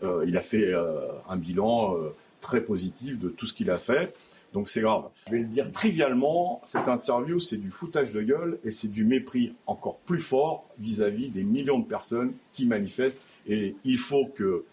euh, 0.03 0.23
il 0.27 0.37
a 0.37 0.41
fait 0.41 0.73
euh, 0.73 0.99
un 1.29 1.37
bilan 1.37 1.95
euh, 1.95 2.09
très 2.39 2.61
positif 2.61 3.19
de 3.19 3.29
tout 3.29 3.45
ce 3.47 3.53
qu'il 3.53 3.69
a 3.69 3.77
fait. 3.77 4.13
Donc 4.53 4.67
c'est 4.67 4.81
grave. 4.81 5.05
Je 5.27 5.31
vais 5.31 5.39
le 5.39 5.45
dire 5.45 5.71
trivialement, 5.71 6.59
cette 6.65 6.89
interview, 6.89 7.39
c'est 7.39 7.57
du 7.57 7.71
foutage 7.71 8.11
de 8.11 8.21
gueule 8.21 8.59
et 8.65 8.71
c'est 8.71 8.89
du 8.89 9.05
mépris 9.05 9.55
encore 9.65 9.97
plus 10.05 10.19
fort 10.19 10.65
vis-à-vis 10.77 11.29
des 11.29 11.43
millions 11.43 11.79
de 11.79 11.85
personnes 11.85 12.33
qui 12.51 12.65
manifestent. 12.65 13.21
Et 13.47 13.75
il 13.85 13.97
faut 13.97 14.25
que 14.25 14.65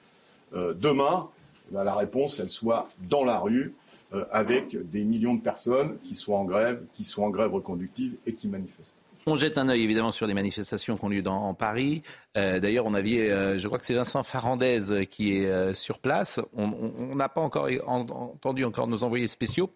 euh, 0.55 0.75
demain, 0.75 1.29
ben, 1.71 1.85
la 1.85 1.95
réponse, 1.95 2.41
elle 2.41 2.51
soit 2.51 2.89
dans 3.09 3.25
la 3.25 3.39
rue, 3.39 3.75
euh, 4.15 4.25
avec 4.31 4.77
des 4.91 5.05
millions 5.05 5.35
de 5.35 5.43
personnes 5.43 5.99
qui 6.03 6.15
soient 6.15 6.39
en 6.39 6.45
grève, 6.45 6.83
qui 6.95 7.05
soient 7.05 7.27
en 7.27 7.31
grève 7.31 7.53
reconductive 7.53 8.15
et 8.27 8.33
qui 8.35 8.49
manifestent. 8.49 8.97
On 9.27 9.35
jette 9.37 9.59
un 9.59 9.69
œil 9.69 9.83
évidemment 9.83 10.13
sur 10.13 10.27
les 10.27 10.33
manifestations 10.33 10.97
qui 10.97 11.05
ont 11.05 11.11
dans, 11.21 11.43
en 11.43 11.53
Paris. 11.55 12.03
Euh, 12.37 12.61
D'ailleurs, 12.61 12.87
on 12.87 12.95
avait, 12.95 13.31
euh, 13.31 13.59
je 13.59 13.67
crois 13.67 13.79
que 13.79 13.85
c'est 13.85 13.95
Vincent 13.95 14.23
Farandez 14.23 15.07
qui 15.11 15.37
est 15.37 15.75
sur 15.75 15.99
place. 15.99 16.41
On- 16.55 17.15
n'a 17.15 17.29
pas 17.29 17.43
encore 17.43 17.69
en- 17.87 18.09
entendu 18.09 18.65
encore 18.65 18.87
nos 18.87 19.05
envoyés 19.05 19.29
spéciaux. 19.29 19.71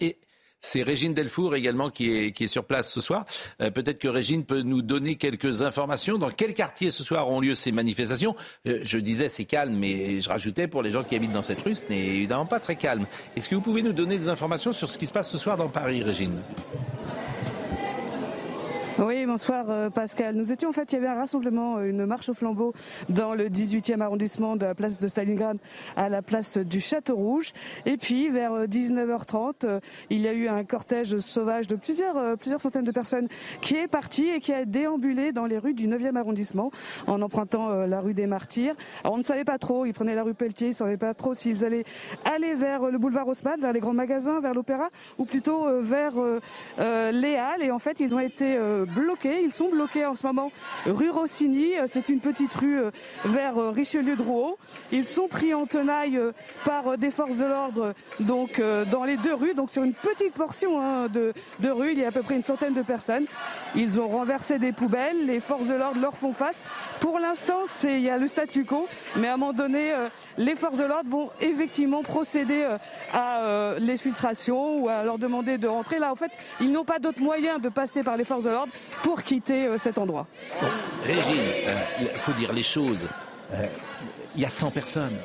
Et 0.00 0.18
c'est 0.64 0.82
Régine 0.82 1.12
Delfour 1.12 1.56
également 1.56 1.90
qui 1.90 2.16
est, 2.16 2.32
qui 2.32 2.44
est 2.44 2.48
sur 2.48 2.64
place 2.64 2.90
ce 2.90 3.00
soir. 3.00 3.26
Euh, 3.60 3.70
Peut-être 3.70 3.98
que 3.98 4.08
Régine 4.08 4.44
peut 4.44 4.62
nous 4.62 4.80
donner 4.80 5.16
quelques 5.16 5.62
informations. 5.62 6.18
Dans 6.18 6.30
quel 6.30 6.54
quartier 6.54 6.90
ce 6.92 7.02
soir 7.02 7.28
ont 7.28 7.40
lieu 7.40 7.54
ces 7.54 7.72
manifestations 7.72 8.36
Euh, 8.68 8.80
Je 8.84 8.98
disais 8.98 9.28
c'est 9.28 9.44
calme, 9.44 9.74
mais 9.74 10.20
je 10.20 10.28
rajoutais 10.28 10.68
pour 10.68 10.82
les 10.82 10.92
gens 10.92 11.02
qui 11.02 11.16
habitent 11.16 11.32
dans 11.32 11.42
cette 11.42 11.60
rue, 11.60 11.74
ce 11.74 11.82
n'est 11.90 12.06
évidemment 12.06 12.46
pas 12.46 12.60
très 12.60 12.76
calme. 12.76 13.06
Est-ce 13.36 13.48
que 13.48 13.56
vous 13.56 13.60
pouvez 13.60 13.82
nous 13.82 13.92
donner 13.92 14.16
des 14.16 14.28
informations 14.28 14.72
sur 14.72 14.88
ce 14.88 14.98
qui 14.98 15.06
se 15.06 15.12
passe 15.12 15.30
ce 15.30 15.38
soir 15.38 15.56
dans 15.56 15.68
Paris, 15.68 16.02
Régine? 16.02 16.40
Oui, 18.98 19.24
bonsoir 19.24 19.70
euh, 19.70 19.88
Pascal. 19.88 20.34
Nous 20.34 20.52
étions 20.52 20.68
en 20.68 20.72
fait, 20.72 20.92
il 20.92 20.96
y 20.96 20.98
avait 20.98 21.06
un 21.06 21.14
rassemblement, 21.14 21.78
euh, 21.78 21.88
une 21.88 22.04
marche 22.04 22.28
au 22.28 22.34
flambeau 22.34 22.74
dans 23.08 23.34
le 23.34 23.48
18e 23.48 24.02
arrondissement 24.02 24.54
de 24.54 24.66
la 24.66 24.74
place 24.74 24.98
de 24.98 25.08
Stalingrad 25.08 25.56
à 25.96 26.10
la 26.10 26.20
place 26.20 26.58
du 26.58 26.78
Château 26.78 27.16
Rouge. 27.16 27.54
Et 27.86 27.96
puis 27.96 28.28
vers 28.28 28.52
euh, 28.52 28.66
19h30, 28.66 29.64
euh, 29.64 29.80
il 30.10 30.20
y 30.20 30.28
a 30.28 30.34
eu 30.34 30.46
un 30.46 30.62
cortège 30.64 31.16
sauvage 31.18 31.68
de 31.68 31.76
plusieurs, 31.76 32.36
plusieurs 32.36 32.60
centaines 32.60 32.84
de 32.84 32.90
personnes 32.90 33.28
qui 33.62 33.76
est 33.76 33.88
parti 33.88 34.28
et 34.28 34.40
qui 34.40 34.52
a 34.52 34.66
déambulé 34.66 35.32
dans 35.32 35.46
les 35.46 35.56
rues 35.56 35.74
du 35.74 35.88
9e 35.88 36.16
arrondissement 36.16 36.70
en 37.06 37.22
empruntant 37.22 37.86
la 37.86 38.00
rue 38.00 38.14
des 38.14 38.26
Martyrs. 38.26 38.74
On 39.04 39.16
ne 39.16 39.22
savait 39.22 39.44
pas 39.44 39.58
trop, 39.58 39.86
ils 39.86 39.94
prenaient 39.94 40.14
la 40.14 40.22
rue 40.22 40.34
Pelletier, 40.34 40.68
ils 40.68 40.70
ne 40.70 40.76
savaient 40.76 40.98
pas 40.98 41.14
trop 41.14 41.32
s'ils 41.32 41.64
allaient 41.64 41.84
aller 42.24 42.52
vers 42.52 42.90
le 42.90 42.98
boulevard 42.98 43.26
Haussmann, 43.26 43.58
vers 43.58 43.72
les 43.72 43.80
grands 43.80 43.94
magasins, 43.94 44.40
vers 44.40 44.54
l'opéra 44.54 44.90
ou 45.18 45.24
plutôt 45.24 45.80
vers 45.80 46.14
les 46.78 47.36
Halles. 47.36 47.62
Et 47.62 47.70
en 47.70 47.78
fait, 47.78 48.00
ils 48.00 48.14
ont 48.14 48.20
été 48.20 48.58
bloqués. 48.84 49.42
Ils 49.42 49.52
sont 49.52 49.68
bloqués 49.68 50.06
en 50.06 50.14
ce 50.14 50.26
moment 50.26 50.50
rue 50.86 51.10
Rossini. 51.10 51.76
Euh, 51.78 51.86
C'est 51.86 52.08
une 52.08 52.20
petite 52.20 52.54
rue 52.54 52.80
euh, 52.80 52.90
vers 53.24 53.58
euh, 53.58 53.70
Richelieu-Drouot. 53.70 54.58
Ils 54.90 55.04
sont 55.04 55.28
pris 55.28 55.54
en 55.54 55.66
tenaille 55.66 56.18
par 56.64 56.98
des 56.98 57.10
forces 57.10 57.36
de 57.36 57.44
l'ordre 57.44 57.94
donc 58.20 58.60
dans 58.90 59.04
les 59.04 59.16
deux 59.16 59.34
rues. 59.34 59.54
Donc 59.54 59.70
sur 59.70 59.82
une 59.82 59.94
petite 59.94 60.34
portion 60.34 60.80
hein, 60.80 61.08
de, 61.08 61.32
de 61.60 61.70
rue, 61.70 61.92
il 61.92 61.98
y 61.98 62.04
a 62.04 62.08
à 62.08 62.10
peu 62.10 62.22
près 62.22 62.36
une 62.36 62.42
centaine 62.42 62.74
de 62.74 62.82
personnes. 62.82 63.26
Ils 63.74 64.00
ont 64.00 64.08
renversé 64.08 64.58
des 64.58 64.72
poubelles. 64.72 65.26
Les 65.26 65.40
forces 65.40 65.66
de 65.66 65.74
l'ordre 65.74 66.00
leur 66.00 66.16
font 66.16 66.32
face. 66.32 66.64
Pour 67.00 67.18
l'instant, 67.18 67.60
c'est 67.66 67.94
il 67.94 68.02
y 68.02 68.10
a 68.10 68.18
le 68.18 68.26
statu 68.26 68.64
quo, 68.64 68.86
mais 69.16 69.28
à 69.28 69.34
un 69.34 69.36
moment 69.36 69.52
donné, 69.52 69.92
les 70.36 70.54
forces 70.54 70.76
de 70.76 70.84
l'ordre 70.84 71.08
vont 71.08 71.30
effectivement 71.40 72.02
procéder 72.02 72.66
à 73.12 73.74
l'exfiltration 73.78 74.82
ou 74.82 74.88
à 74.88 75.02
leur 75.02 75.18
demander 75.18 75.58
de 75.58 75.68
rentrer. 75.68 75.98
Là, 75.98 76.12
en 76.12 76.16
fait, 76.16 76.32
ils 76.60 76.70
n'ont 76.70 76.84
pas 76.84 76.98
d'autre 76.98 77.20
moyen 77.20 77.58
de 77.58 77.68
passer 77.68 78.02
par 78.02 78.16
les 78.16 78.24
forces 78.24 78.44
de 78.44 78.50
l'ordre 78.50 78.71
pour 79.02 79.22
quitter 79.22 79.66
euh, 79.66 79.76
cet 79.78 79.98
endroit. 79.98 80.26
Régine, 81.04 81.40
euh, 81.66 81.76
il 82.00 82.18
faut 82.18 82.32
dire 82.32 82.52
les 82.52 82.62
choses. 82.62 83.06
Euh, 83.52 83.66
Il 84.34 84.40
y 84.40 84.44
a 84.44 84.50
100 84.50 84.70
personnes. 84.70 85.18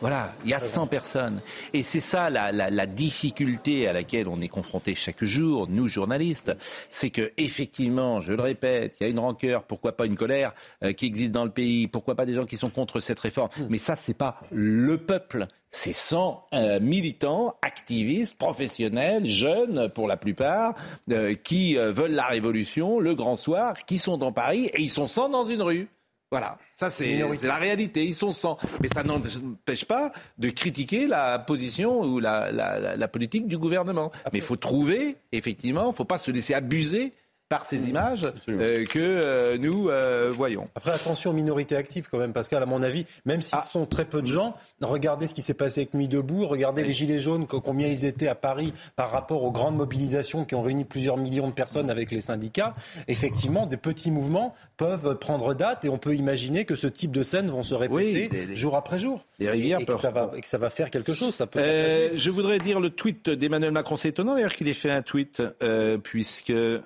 Voilà, 0.00 0.32
il 0.44 0.50
y 0.50 0.54
a 0.54 0.60
100 0.60 0.86
personnes. 0.86 1.40
Et 1.72 1.82
c'est 1.82 2.00
ça 2.00 2.30
la, 2.30 2.52
la, 2.52 2.70
la 2.70 2.86
difficulté 2.86 3.88
à 3.88 3.92
laquelle 3.92 4.28
on 4.28 4.40
est 4.40 4.48
confronté 4.48 4.94
chaque 4.94 5.24
jour, 5.24 5.66
nous 5.68 5.88
journalistes, 5.88 6.52
c'est 6.88 7.10
que 7.10 7.32
effectivement, 7.36 8.20
je 8.20 8.32
le 8.32 8.42
répète, 8.42 8.96
il 9.00 9.04
y 9.04 9.06
a 9.06 9.10
une 9.10 9.18
rancœur, 9.18 9.64
pourquoi 9.64 9.96
pas 9.96 10.06
une 10.06 10.16
colère 10.16 10.54
euh, 10.84 10.92
qui 10.92 11.06
existe 11.06 11.32
dans 11.32 11.44
le 11.44 11.50
pays, 11.50 11.88
pourquoi 11.88 12.14
pas 12.14 12.26
des 12.26 12.34
gens 12.34 12.46
qui 12.46 12.56
sont 12.56 12.70
contre 12.70 13.00
cette 13.00 13.18
réforme. 13.18 13.48
Mais 13.68 13.78
ça, 13.78 13.96
c'est 13.96 14.14
pas 14.14 14.40
le 14.52 14.98
peuple. 14.98 15.46
C'est 15.70 15.92
100 15.92 16.46
euh, 16.54 16.80
militants, 16.80 17.56
activistes, 17.60 18.38
professionnels, 18.38 19.26
jeunes 19.26 19.90
pour 19.90 20.08
la 20.08 20.16
plupart, 20.16 20.74
euh, 21.10 21.34
qui 21.34 21.76
euh, 21.76 21.92
veulent 21.92 22.12
la 22.12 22.26
révolution, 22.26 23.00
le 23.00 23.14
grand 23.14 23.36
soir, 23.36 23.84
qui 23.84 23.98
sont 23.98 24.16
dans 24.16 24.32
Paris 24.32 24.70
et 24.74 24.80
ils 24.80 24.88
sont 24.88 25.06
100 25.06 25.28
dans 25.30 25.44
une 25.44 25.60
rue. 25.60 25.88
Voilà, 26.30 26.58
ça 26.74 26.90
c'est 26.90 27.22
la 27.42 27.56
réalité, 27.56 28.04
ils 28.04 28.14
sont 28.14 28.32
100. 28.32 28.58
Mais 28.82 28.88
ça 28.88 29.02
n'empêche 29.02 29.86
pas 29.86 30.12
de 30.36 30.50
critiquer 30.50 31.06
la 31.06 31.38
position 31.38 32.00
ou 32.02 32.18
la, 32.20 32.52
la, 32.52 32.78
la- 32.78 32.96
la 32.96 33.08
politique 33.08 33.46
du 33.46 33.56
gouvernement. 33.56 34.10
Mais 34.32 34.40
il 34.40 34.44
faut 34.44 34.56
trouver, 34.56 35.16
effectivement, 35.32 35.84
il 35.84 35.88
ne 35.88 35.92
faut 35.94 36.04
pas 36.04 36.18
se 36.18 36.30
laisser 36.30 36.52
abuser 36.52 37.14
par 37.48 37.64
ces 37.64 37.88
images 37.88 38.26
euh, 38.48 38.84
que 38.84 38.98
euh, 38.98 39.56
nous 39.58 39.88
euh, 39.88 40.30
voyons. 40.34 40.68
Après, 40.74 40.90
attention 40.94 41.30
aux 41.30 41.34
minorités 41.34 41.76
actives 41.76 42.08
quand 42.10 42.18
même, 42.18 42.32
Pascal, 42.32 42.62
à 42.62 42.66
mon 42.66 42.82
avis, 42.82 43.06
même 43.24 43.40
si 43.42 43.56
ce 43.56 43.68
sont 43.70 43.86
très 43.86 44.04
peu 44.04 44.20
de 44.20 44.26
gens, 44.26 44.54
regardez 44.82 45.26
ce 45.26 45.34
qui 45.34 45.42
s'est 45.42 45.54
passé 45.54 45.80
avec 45.80 45.94
Nuit 45.94 46.08
debout, 46.08 46.46
regardez 46.46 46.82
les 46.84 46.92
Gilets 46.92 47.20
jaunes, 47.20 47.46
co- 47.46 47.60
combien 47.60 47.88
ils 47.88 48.04
étaient 48.04 48.28
à 48.28 48.34
Paris 48.34 48.72
par 48.96 49.10
rapport 49.10 49.42
aux 49.44 49.50
grandes 49.52 49.76
mobilisations 49.76 50.44
qui 50.44 50.54
ont 50.54 50.62
réuni 50.62 50.84
plusieurs 50.84 51.16
millions 51.16 51.48
de 51.48 51.52
personnes 51.52 51.90
avec 51.90 52.10
les 52.10 52.20
syndicats. 52.20 52.72
Effectivement, 53.08 53.66
des 53.66 53.76
petits 53.76 54.10
mouvements 54.10 54.54
peuvent 54.76 55.16
prendre 55.18 55.54
date 55.54 55.84
et 55.84 55.88
on 55.88 55.98
peut 55.98 56.14
imaginer 56.14 56.64
que 56.64 56.74
ce 56.74 56.86
type 56.86 57.12
de 57.12 57.22
scènes 57.22 57.48
vont 57.50 57.62
se 57.62 57.74
répéter 57.74 58.28
des- 58.28 58.46
des- 58.46 58.56
jour 58.56 58.76
après 58.76 58.98
jour. 58.98 59.24
rivières 59.40 59.80
et, 59.80 59.82
et 59.84 59.86
que 59.86 59.96
ça 59.96 60.10
va, 60.10 60.32
et 60.36 60.40
que 60.40 60.48
ça 60.48 60.58
va 60.58 60.68
faire 60.70 60.90
quelque 60.90 61.14
chose. 61.14 61.34
Ça 61.34 61.46
peut 61.46 61.60
Euh, 61.62 62.10
je 62.14 62.30
voudrais 62.30 62.58
dire 62.58 62.80
le 62.80 62.90
tweet 62.90 63.30
d'Emmanuel 63.30 63.72
Macron. 63.72 63.96
C'est 63.96 64.08
étonnant 64.10 64.34
d'ailleurs 64.34 64.52
qu'il 64.52 64.68
ait 64.68 64.72
fait 64.74 64.90
un 64.90 65.02
tweet 65.02 65.42
euh, 65.62 65.96
puisque 65.98 66.50
euh, 66.50 66.80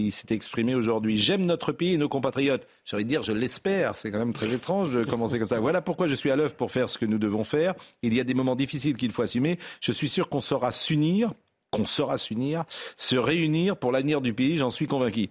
il 0.00 0.12
s'est 0.12 0.34
exprimé 0.34 0.74
aujourd'hui. 0.74 1.18
J'aime 1.18 1.46
notre 1.46 1.72
pays 1.72 1.94
et 1.94 1.96
nos 1.96 2.08
compatriotes. 2.08 2.66
J'ai 2.84 2.96
envie 2.96 3.04
de 3.04 3.08
dire, 3.08 3.22
je 3.22 3.32
l'espère. 3.32 3.96
C'est 3.96 4.10
quand 4.10 4.18
même 4.18 4.32
très 4.32 4.52
étrange 4.52 4.92
de 4.92 5.04
commencer 5.04 5.38
comme 5.38 5.48
ça. 5.48 5.60
Voilà 5.70 5.82
pourquoi 5.82 6.08
je 6.08 6.14
suis 6.14 6.30
à 6.30 6.36
l'œuvre 6.36 6.54
pour 6.54 6.72
faire 6.72 6.88
ce 6.88 6.98
que 6.98 7.06
nous 7.06 7.18
devons 7.18 7.44
faire. 7.44 7.74
Il 8.02 8.14
y 8.14 8.20
a 8.20 8.24
des 8.24 8.34
moments 8.34 8.56
difficiles 8.56 8.96
qu'il 8.96 9.12
faut 9.12 9.22
assumer. 9.22 9.58
Je 9.80 9.92
suis 9.92 10.08
sûr 10.08 10.28
qu'on 10.28 10.40
saura 10.40 10.72
s'unir, 10.72 11.32
qu'on 11.70 11.84
saura 11.84 12.18
s'unir, 12.18 12.64
se 12.96 13.16
réunir 13.16 13.76
pour 13.76 13.92
l'avenir 13.92 14.20
du 14.20 14.32
pays. 14.32 14.56
J'en 14.56 14.70
suis 14.70 14.86
convaincu. 14.86 15.30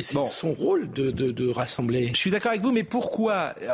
Et 0.00 0.02
c'est 0.02 0.20
son 0.20 0.52
rôle 0.52 0.90
de, 0.90 1.10
de, 1.10 1.30
de 1.30 1.48
rassembler. 1.50 2.10
Je 2.14 2.18
suis 2.18 2.30
d'accord 2.30 2.50
avec 2.50 2.62
vous, 2.62 2.72
mais 2.72 2.82
pourquoi 2.84 3.54
euh, 3.62 3.68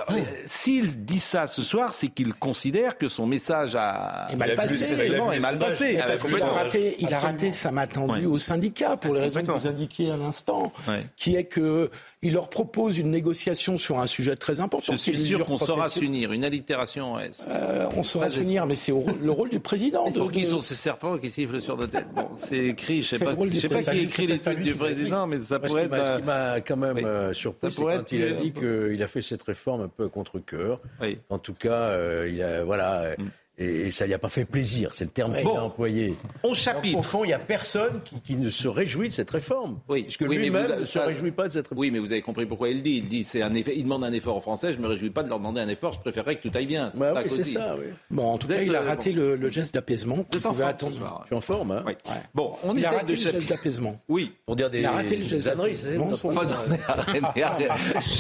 S'il 0.47 1.05
dit 1.05 1.21
ça 1.21 1.47
ce 1.47 1.63
soir, 1.63 1.95
c'est 1.95 2.09
qu'il 2.09 2.35
considère 2.35 2.99
que 2.99 3.09
son 3.09 3.27
message 3.27 3.75
a 3.77 4.29
est 4.31 4.37
mal 4.37 4.55
passé. 4.55 4.85
Est 4.85 5.41
mal 5.41 5.59
passé. 5.59 5.99
Parce 6.07 6.23
qu'il 6.23 6.43
a 6.43 6.47
raté, 6.49 6.97
il 6.99 7.15
a 7.15 7.19
raté 7.19 7.53
sa 7.53 7.71
main 7.71 7.87
tendue 7.87 8.27
aux 8.27 8.39
syndicats 8.39 8.97
pour 8.97 9.15
les 9.15 9.21
raisons 9.23 9.43
que 9.43 9.51
vous 9.53 9.67
indiquiez 9.67 10.11
à 10.11 10.17
l'instant, 10.17 10.73
Ouais. 10.89 11.05
qui 11.17 11.37
est 11.37 11.45
que 11.45 11.91
il 12.27 12.33
leur 12.35 12.49
propose 12.49 12.99
une 12.99 13.11
négociation 13.11 13.79
sur 13.79 13.99
un 13.99 14.07
sujet 14.07 14.37
très 14.37 14.61
important. 14.61 14.93
Je 14.93 14.99
suis 14.99 15.13
qui 15.13 15.19
sûr 15.19 15.45
qu'on 15.45 15.59
saura 15.59 15.89
s'unir. 15.89 16.33
Une 16.33 16.45
allitération 16.45 17.13
en 17.15 17.21
S. 17.21 17.47
Euh, 17.49 17.87
on 17.97 18.03
saura 18.03 18.29
s'unir, 18.31 18.67
mais 18.67 18.75
c'est 18.75 18.93
le 18.93 19.31
rôle 19.31 19.51
du 19.51 19.61
président. 19.61 20.09
de- 20.11 20.19
Pour 20.19 20.33
qui 20.33 20.43
de- 20.43 20.47
sont 20.47 20.61
ces 20.61 20.75
serpents 20.75 21.19
qui 21.19 21.31
sifflent 21.31 21.61
sur 21.61 21.77
nos 21.77 21.87
têtes? 21.87 22.07
Bon, 22.15 22.29
c'est 22.37 22.59
écrit. 22.67 23.03
Je 23.03 23.11
sais 23.11 23.19
C'est 23.19 23.25
pas, 23.25 23.35
je 23.51 23.61
sais 23.61 23.69
pas 23.69 23.83
qui 23.83 23.99
écrit 24.01 24.27
les 24.27 24.39
tweets 24.39 24.61
du 24.61 24.75
président, 24.75 25.27
mais 25.27 25.39
ça 25.41 25.59
pourrait 25.61 25.85
qui 25.85 25.91
m'a- 25.91 25.99
être. 25.99 26.15
Ce 26.15 26.19
qui 26.21 26.27
m'a 26.27 26.61
quand 26.61 26.77
même 26.77 26.99
euh, 27.05 27.33
surpris, 27.33 27.61
Ça 27.61 27.71
c'est 27.71 27.77
pourrait 27.81 27.97
quand 27.99 28.13
il 28.13 28.23
a 28.25 28.31
dit 28.33 28.53
qu'il 28.53 29.03
a 29.03 29.07
fait 29.07 29.23
cette 29.23 29.43
réforme 29.43 29.83
un 29.83 29.89
peu 29.89 30.09
contre 30.09 30.39
cœur. 30.39 30.81
Oui. 31.01 31.19
En 31.31 31.39
tout 31.39 31.55
cas, 31.55 31.71
euh, 31.73 32.29
il 32.33 32.43
a 32.43 32.65
voilà. 32.65 33.15
Et, 33.59 33.91
ça 33.91 34.05
lui 34.07 34.13
a 34.13 34.19
pas 34.19 34.29
fait 34.29 34.45
plaisir, 34.45 34.91
c'est 34.93 35.05
le 35.05 35.11
terme 35.11 35.35
qu'il 35.35 35.45
Bon. 35.45 35.57
a 35.57 35.63
employé. 35.63 36.15
On 36.43 36.49
Donc, 36.49 36.57
chapitre. 36.57 36.99
au 36.99 37.03
fond, 37.03 37.25
il 37.25 37.29
n'y 37.29 37.33
a 37.33 37.39
personne 37.39 38.01
qui, 38.05 38.21
qui 38.21 38.37
ne 38.37 38.51
se 38.51 38.69
réjouit 38.69 39.09
de 39.09 39.13
cette 39.15 39.31
réforme. 39.31 39.79
Oui, 39.89 40.03
Puisque 40.03 40.21
oui, 40.23 40.29
mais 40.31 40.37
lui-même 40.37 40.67
vous- 40.67 40.81
ne 40.81 40.85
se 40.85 40.93
ça- 40.93 41.07
réjouit 41.07 41.31
pas 41.31 41.45
de 41.49 41.53
cette 41.53 41.69
réforme. 41.69 41.81
Oui, 41.81 41.91
mais 41.91 41.99
vous 41.99 42.13
avez 42.13 42.21
compris 42.21 42.45
pourquoi 42.45 42.69
il 42.69 42.77
le 42.77 42.83
dit. 42.83 42.99
Il 42.99 43.09
dit, 43.09 43.25
c'est 43.25 43.41
un 43.41 43.55
effet. 43.55 43.73
Il 43.75 43.85
demande 43.85 44.05
un 44.05 44.13
effort 44.13 44.37
aux 44.37 44.41
Français. 44.41 44.75
Je 44.75 44.79
me 44.79 44.87
réjouis 44.87 45.09
pas 45.09 45.23
de 45.23 45.31
leur 45.31 45.39
demander 45.39 45.63
un 45.63 45.69
effort. 45.69 45.93
Je 45.95 46.01
préférerais 46.01 46.37
que 46.37 46.47
tout 46.47 46.57
aille 46.57 46.67
bien. 46.67 46.91
Bah 46.95 47.15
oui, 47.17 47.31
c'est 47.31 47.45
ça, 47.45 47.75
oui. 47.79 47.87
Bon, 48.11 48.25
en 48.33 48.37
tout 48.37 48.47
Vous 48.47 48.53
cas, 48.53 48.61
il 48.61 48.77
a 48.77 48.83
euh, 48.83 48.87
raté 48.89 49.13
bon. 49.13 49.21
le, 49.21 49.37
le 49.37 49.51
geste 49.51 49.73
d'apaisement 49.73 50.17
Vous 50.17 50.25
qu'on 50.25 50.37
êtes 50.39 50.45
en 50.47 50.51
pouvait 50.51 50.65
forme 50.65 50.71
ce 50.71 50.75
attendre. 50.75 50.97
soir. 50.99 51.21
Je 51.23 51.27
suis 51.29 51.37
en 51.37 51.41
forme, 51.41 51.71
hein 51.73 51.83
Oui. 51.87 51.93
Bon, 52.35 52.53
on 52.63 52.75
Il 52.77 52.85
a 52.85 52.89
essaie 52.89 52.97
raté 52.97 53.13
le 53.17 53.19
geste 53.23 53.49
d'apaisement. 53.49 53.97
Oui. 54.11 54.33
Pour 54.45 54.57
dire 54.57 54.69
des, 54.69 54.81
Il 54.81 54.87
a 54.87 54.91
raté 54.91 55.17
le 55.17 55.25
geste 55.25 55.47
d'apaisement. 55.47 56.13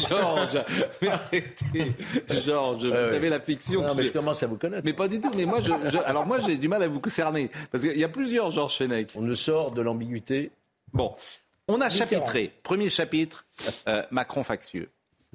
Georges, 0.08 0.64
mais 1.02 1.08
arrêtez. 1.08 1.92
Georges, 2.44 2.84
vous 2.84 2.90
Ouais, 2.90 2.96
ouais. 3.04 3.10
savez 3.10 3.28
la 3.28 3.40
fiction. 3.40 3.82
Non, 3.82 3.94
mais 3.94 4.02
je- 4.02 4.08
je 4.08 4.12
commence 4.12 4.42
à 4.42 4.46
vous 4.46 4.56
connaître. 4.56 4.82
Mais 4.84 4.92
pas 4.92 5.08
du 5.08 5.20
tout. 5.20 5.25
Mais 5.34 5.46
moi, 5.46 5.60
je, 5.60 5.72
je- 5.90 5.98
alors 5.98 6.26
moi, 6.26 6.38
j'ai 6.40 6.56
du 6.56 6.68
mal 6.68 6.82
à 6.82 6.88
vous 6.88 7.00
cerner 7.08 7.50
parce 7.72 7.82
qu'il 7.84 7.96
y 7.98 8.04
a 8.04 8.08
plusieurs 8.08 8.50
Georges 8.50 8.76
Fenech. 8.78 9.10
On 9.14 9.22
ne 9.22 9.34
sort 9.34 9.72
de 9.72 9.82
l'ambiguïté. 9.82 10.50
Bon, 10.92 11.14
on 11.68 11.80
a 11.80 11.88
chapitré. 11.90 12.52
Premier 12.62 12.88
chapitre, 12.88 13.44
euh, 13.88 14.02
Macron 14.10 14.42
factieux. 14.42 14.88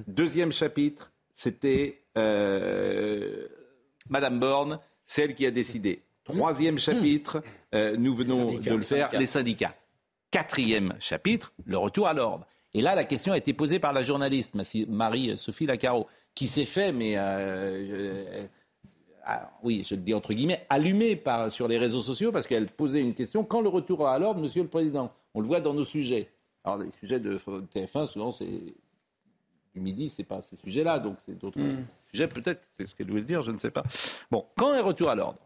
Deuxième 0.08 0.51
chapitre, 0.51 1.12
c'était 1.34 2.01
euh, 2.17 3.47
Madame 4.10 4.39
Borne, 4.39 4.80
celle 5.06 5.36
qui 5.36 5.45
a 5.45 5.51
décidé. 5.51 6.01
Troisième 6.23 6.77
chapitre, 6.80 7.43
euh, 7.75 7.95
nous 7.97 8.13
venons 8.15 8.58
de 8.58 8.69
le 8.73 8.84
faire, 8.84 9.10
les 9.13 9.25
syndicats. 9.25 9.75
Quatrième 10.30 10.93
chapitre, 10.99 11.51
le 11.65 11.77
retour 11.77 12.08
à 12.08 12.13
l'ordre. 12.13 12.45
Et 12.73 12.82
là, 12.82 12.95
la 12.95 13.04
question 13.04 13.34
a 13.34 13.38
été 13.38 13.54
posée 13.54 13.80
par 13.80 13.91
la 13.91 14.01
journaliste 14.01 14.54
Marie-Sophie 14.88 15.65
Lacaro, 15.65 16.08
qui 16.36 16.47
s'est 16.47 16.63
fait, 16.63 16.93
mais 16.93 17.15
euh, 17.17 18.45
oui, 19.63 19.86
je 19.88 19.95
le 19.95 20.01
dis 20.01 20.13
entre 20.13 20.34
guillemets, 20.34 20.65
allumée 20.69 21.15
par, 21.15 21.51
sur 21.51 21.67
les 21.67 21.77
réseaux 21.77 22.01
sociaux 22.01 22.31
parce 22.31 22.47
qu'elle 22.47 22.67
posait 22.67 23.01
une 23.01 23.13
question 23.13 23.43
quand 23.43 23.62
le 23.62 23.69
retour 23.69 24.07
à 24.07 24.17
l'ordre, 24.19 24.41
Monsieur 24.41 24.63
le 24.63 24.69
Président 24.69 25.12
On 25.34 25.41
le 25.41 25.47
voit 25.47 25.62
dans 25.62 25.73
nos 25.73 25.86
sujets. 25.86 26.29
Alors, 26.63 26.79
les 26.79 26.91
sujets 26.91 27.19
de 27.19 27.38
TF1, 27.38 28.05
souvent, 28.07 28.31
c'est 28.31 28.75
du 29.73 29.79
midi, 29.79 30.10
c'est 30.10 30.23
pas 30.23 30.41
ces 30.41 30.55
sujets-là, 30.55 30.99
donc 30.99 31.17
c'est 31.25 31.38
d'autres 31.38 31.60
sujets, 32.12 32.27
peut-être, 32.27 32.67
c'est 32.75 32.86
ce 32.86 32.95
qu'elle 32.95 33.10
voulait 33.10 33.21
dire, 33.21 33.41
je 33.41 33.51
ne 33.51 33.57
sais 33.57 33.71
pas. 33.71 33.84
Bon, 34.29 34.45
quand 34.57 34.73
est 34.73 34.81
retour 34.81 35.10
à 35.10 35.15
l'ordre? 35.15 35.39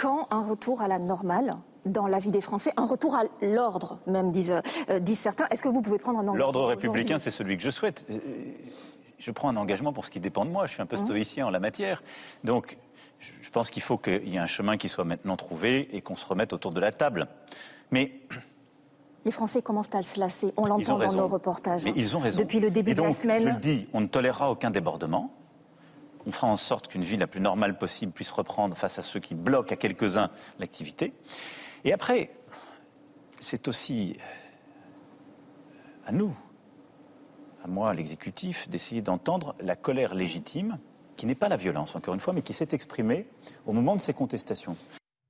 Quand 0.00 0.28
un 0.30 0.42
retour 0.42 0.80
à 0.80 0.88
la 0.88 0.98
normale 0.98 1.54
dans 1.84 2.06
la 2.06 2.18
vie 2.18 2.30
des 2.30 2.40
Français, 2.40 2.72
un 2.76 2.86
retour 2.86 3.14
à 3.14 3.24
l'ordre, 3.42 3.98
même 4.06 4.30
disent, 4.30 4.54
euh, 4.88 4.98
disent 4.98 5.18
certains, 5.18 5.46
est-ce 5.50 5.62
que 5.62 5.68
vous 5.68 5.82
pouvez 5.82 5.98
prendre 5.98 6.18
un 6.18 6.22
engagement 6.22 6.38
L'ordre 6.38 6.64
républicain, 6.66 7.18
c'est 7.18 7.30
celui 7.30 7.56
que 7.56 7.62
je 7.62 7.70
souhaite. 7.70 8.06
Euh, 8.10 8.18
Je 9.18 9.30
prends 9.32 9.50
un 9.50 9.56
engagement 9.58 9.92
pour 9.92 10.06
ce 10.06 10.10
qui 10.10 10.18
dépend 10.20 10.46
de 10.46 10.50
moi. 10.50 10.66
Je 10.66 10.72
suis 10.72 10.80
un 10.82 10.86
peu 10.86 10.96
Mhm. 10.96 11.04
stoïcien 11.04 11.46
en 11.46 11.50
la 11.50 11.60
matière. 11.60 12.02
Donc, 12.44 12.78
je 13.18 13.50
pense 13.50 13.68
qu'il 13.68 13.82
faut 13.82 13.98
qu'il 13.98 14.26
y 14.28 14.36
ait 14.36 14.38
un 14.38 14.46
chemin 14.46 14.78
qui 14.78 14.88
soit 14.88 15.04
maintenant 15.04 15.36
trouvé 15.36 15.94
et 15.94 16.00
qu'on 16.00 16.16
se 16.16 16.24
remette 16.24 16.54
autour 16.54 16.72
de 16.72 16.80
la 16.80 16.90
table. 16.92 17.28
Mais 17.90 18.12
Les 19.26 19.30
Français 19.30 19.60
commencent 19.60 19.94
à 19.94 20.00
se 20.00 20.18
lasser. 20.18 20.54
On 20.56 20.64
l'entend 20.64 20.92
dans 20.94 20.98
raison. 20.98 21.18
nos 21.18 21.26
reportages. 21.26 21.84
Mais 21.84 21.92
ils 21.94 22.16
ont 22.16 22.20
raison. 22.20 22.40
Depuis 22.40 22.58
le 22.60 22.70
début 22.70 22.92
Et 22.92 22.94
de 22.94 23.02
la 23.02 23.08
donc, 23.08 23.16
semaine. 23.16 23.40
Je 23.42 23.48
le 23.48 23.54
dis, 23.56 23.86
on 23.92 24.00
ne 24.00 24.06
tolérera 24.06 24.50
aucun 24.50 24.70
débordement. 24.70 25.30
On 26.26 26.32
fera 26.32 26.48
en 26.48 26.56
sorte 26.56 26.88
qu'une 26.88 27.02
vie 27.02 27.16
la 27.16 27.26
plus 27.26 27.40
normale 27.40 27.78
possible 27.78 28.12
puisse 28.12 28.30
reprendre 28.30 28.76
face 28.76 28.98
à 28.98 29.02
ceux 29.02 29.20
qui 29.20 29.34
bloquent 29.34 29.72
à 29.72 29.76
quelques-uns 29.76 30.30
l'activité. 30.58 31.12
Et 31.84 31.92
après, 31.92 32.30
c'est 33.40 33.68
aussi 33.68 34.16
à 36.06 36.12
nous, 36.12 36.36
à 37.64 37.68
moi, 37.68 37.94
l'exécutif, 37.94 38.68
d'essayer 38.68 39.02
d'entendre 39.02 39.54
la 39.60 39.76
colère 39.76 40.14
légitime, 40.14 40.78
qui 41.16 41.26
n'est 41.26 41.34
pas 41.34 41.48
la 41.48 41.56
violence, 41.56 41.96
encore 41.96 42.14
une 42.14 42.20
fois, 42.20 42.32
mais 42.32 42.42
qui 42.42 42.52
s'est 42.52 42.68
exprimée 42.72 43.26
au 43.66 43.72
moment 43.72 43.96
de 43.96 44.00
ces 44.00 44.14
contestations. 44.14 44.76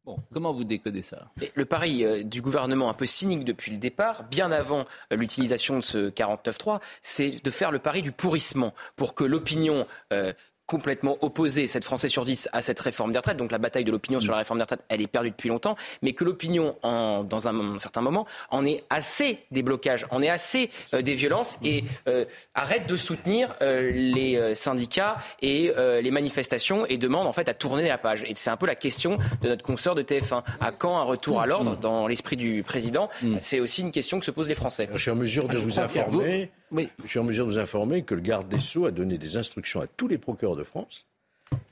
Bon, 0.07 0.19
comment 0.33 0.53
vous 0.53 0.65
décodez 0.65 1.03
ça? 1.03 1.31
Le 1.55 1.65
pari 1.67 2.05
euh, 2.05 2.25
du 2.25 2.41
gouvernement 2.41 2.89
un 2.89 2.95
peu 2.95 3.05
cynique 3.05 3.45
depuis 3.45 3.71
le 3.71 3.77
départ, 3.77 4.25
bien 4.25 4.51
avant 4.51 4.87
euh, 5.13 5.17
l'utilisation 5.17 5.77
de 5.77 5.83
ce 5.83 6.11
49.3, 6.11 6.81
c'est 7.03 7.45
de 7.45 7.51
faire 7.51 7.71
le 7.71 7.81
pari 7.81 8.01
du 8.01 8.11
pourrissement 8.11 8.73
pour 8.97 9.15
que 9.15 9.25
l'opinion 9.25 9.87
euh, 10.15 10.33
complètement 10.71 11.19
opposée, 11.21 11.67
7 11.67 11.83
Français 11.85 12.09
sur 12.09 12.23
10, 12.25 12.49
à 12.53 12.63
cette 12.63 12.79
réforme 12.79 13.11
des 13.11 13.19
retraites, 13.19 13.37
donc 13.37 13.51
la 13.51 13.59
bataille 13.59 13.83
de 13.85 13.91
l'opinion 13.91 14.21
sur 14.21 14.31
la 14.31 14.39
réforme 14.39 14.61
des 14.61 14.63
retraites, 14.63 14.85
elle 14.89 15.01
est 15.03 15.09
perdue 15.09 15.31
depuis 15.31 15.49
longtemps, 15.49 15.75
mais 16.01 16.13
que 16.13 16.23
l'opinion, 16.23 16.77
dans 16.85 17.49
un, 17.49 17.53
moment- 17.53 17.79
certain 17.79 18.01
moment, 18.03 18.25
en 18.51 18.65
est 18.65 18.85
assez 18.89 19.39
des 19.51 19.63
blocages, 19.65 20.07
en 20.11 20.23
est 20.23 20.29
assez 20.29 20.71
euh, 20.95 21.03
des 21.03 21.15
violences 21.15 21.59
et 21.65 21.83
euh, 22.07 22.25
arrête 22.55 22.87
de 22.87 22.95
soutenir 22.95 23.53
euh, 23.63 23.91
les 23.93 24.55
syndicats 24.55 25.17
et 25.43 25.73
euh, 25.77 26.01
les 26.01 26.11
manifestations 26.13 26.87
et 26.87 26.99
demande 26.99 27.27
en 27.27 27.33
fait 27.33 27.49
à 27.49 27.55
tourner 27.55 27.89
la 27.89 27.99
page. 27.99 28.23
Et 28.29 28.35
c'est 28.37 28.51
un 28.51 28.57
peu 28.57 28.67
la 28.67 28.77
question 28.77 29.19
de 29.43 29.49
notre 29.49 29.65
consoeur 29.65 29.97
de 29.97 30.03
TF1. 30.03 30.43
À 30.61 30.71
quand 30.71 30.97
un 30.99 31.03
retour 31.03 31.41
à 31.41 31.47
l'ordre 31.47 31.77
dans 31.77 32.07
l'esprit 32.07 32.37
du 32.37 32.63
président? 32.63 33.11
C'est 33.41 33.59
aussi 33.59 33.81
une 33.83 33.91
question 33.91 34.19
que 34.21 34.25
se 34.25 34.31
posent 34.31 34.49
les 34.49 34.55
Français. 34.55 34.89
Je 34.93 34.99
suis 34.99 35.11
en 35.11 35.17
mesure 35.17 35.49
de 35.49 35.57
Ah, 35.57 35.61
vous 35.61 35.81
informer. 35.81 36.51
Oui. 36.73 36.89
Je 37.05 37.09
suis 37.09 37.19
en 37.19 37.25
mesure 37.25 37.47
de 37.47 37.51
vous 37.53 37.59
informer 37.59 38.03
que 38.03 38.15
le 38.15 38.21
garde 38.21 38.49
des 38.49 38.61
Sceaux 38.61 38.87
a 38.87 38.91
donné 38.91 39.19
des 39.19 39.37
instructions 39.37 39.81
à 39.81 39.87
tous 39.87 40.09
les 40.09 40.19
procureurs 40.19 40.57
de 40.57 40.65
France 40.65 41.07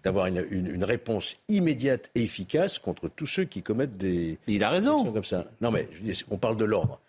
d'avoir 0.03 0.27
une, 0.27 0.45
une- 0.51 0.67
une 0.67 0.85
réponse 0.85 1.37
immédiate 1.49 2.11
et 2.15 2.23
efficace 2.23 2.79
contre 2.79 3.09
tous 3.09 3.27
ceux 3.27 3.45
qui 3.45 3.63
commettent 3.63 3.97
des. 3.97 4.39
Il 4.49 4.65
a 4.65 4.71
raison. 4.71 5.13
comme 5.13 5.25
ça. 5.25 5.47
Non, 5.61 5.71
mais 5.71 5.89
on 6.31 6.37
parle 6.39 6.57
de 6.57 6.65
l'ordre. 6.65 7.01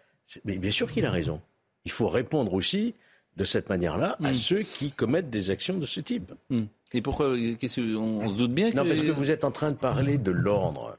Mais 0.46 0.58
bien 0.58 0.72
sûr 0.72 0.92
qu'il 0.92 1.06
a 1.06 1.12
raison. 1.12 1.42
Il 1.86 1.92
faut 1.92 2.10
répondre 2.10 2.54
aussi 2.54 2.94
de 3.38 3.44
cette 3.44 3.70
manière-là 3.70 4.18
à 4.24 4.34
ceux 4.34 4.60
qui 4.62 4.92
commettent 4.92 5.30
des 5.30 5.50
actions 5.50 5.78
de 5.78 5.86
ce 5.86 6.00
type. 6.00 6.32
Hmm. 6.50 6.64
Et 6.94 7.02
pourquoi 7.02 7.30
on, 7.30 7.34
on 7.36 8.30
se 8.30 8.36
doute 8.38 8.52
bien 8.54 8.70
que 8.72 8.76
Non, 8.76 8.86
parce 8.86 9.02
que 9.02 9.12
vous 9.12 9.32
êtes 9.32 9.44
en 9.44 9.52
train 9.52 9.72
de 9.72 9.78
parler 9.78 10.18
de 10.18 10.32
l'ordre. 10.32 10.98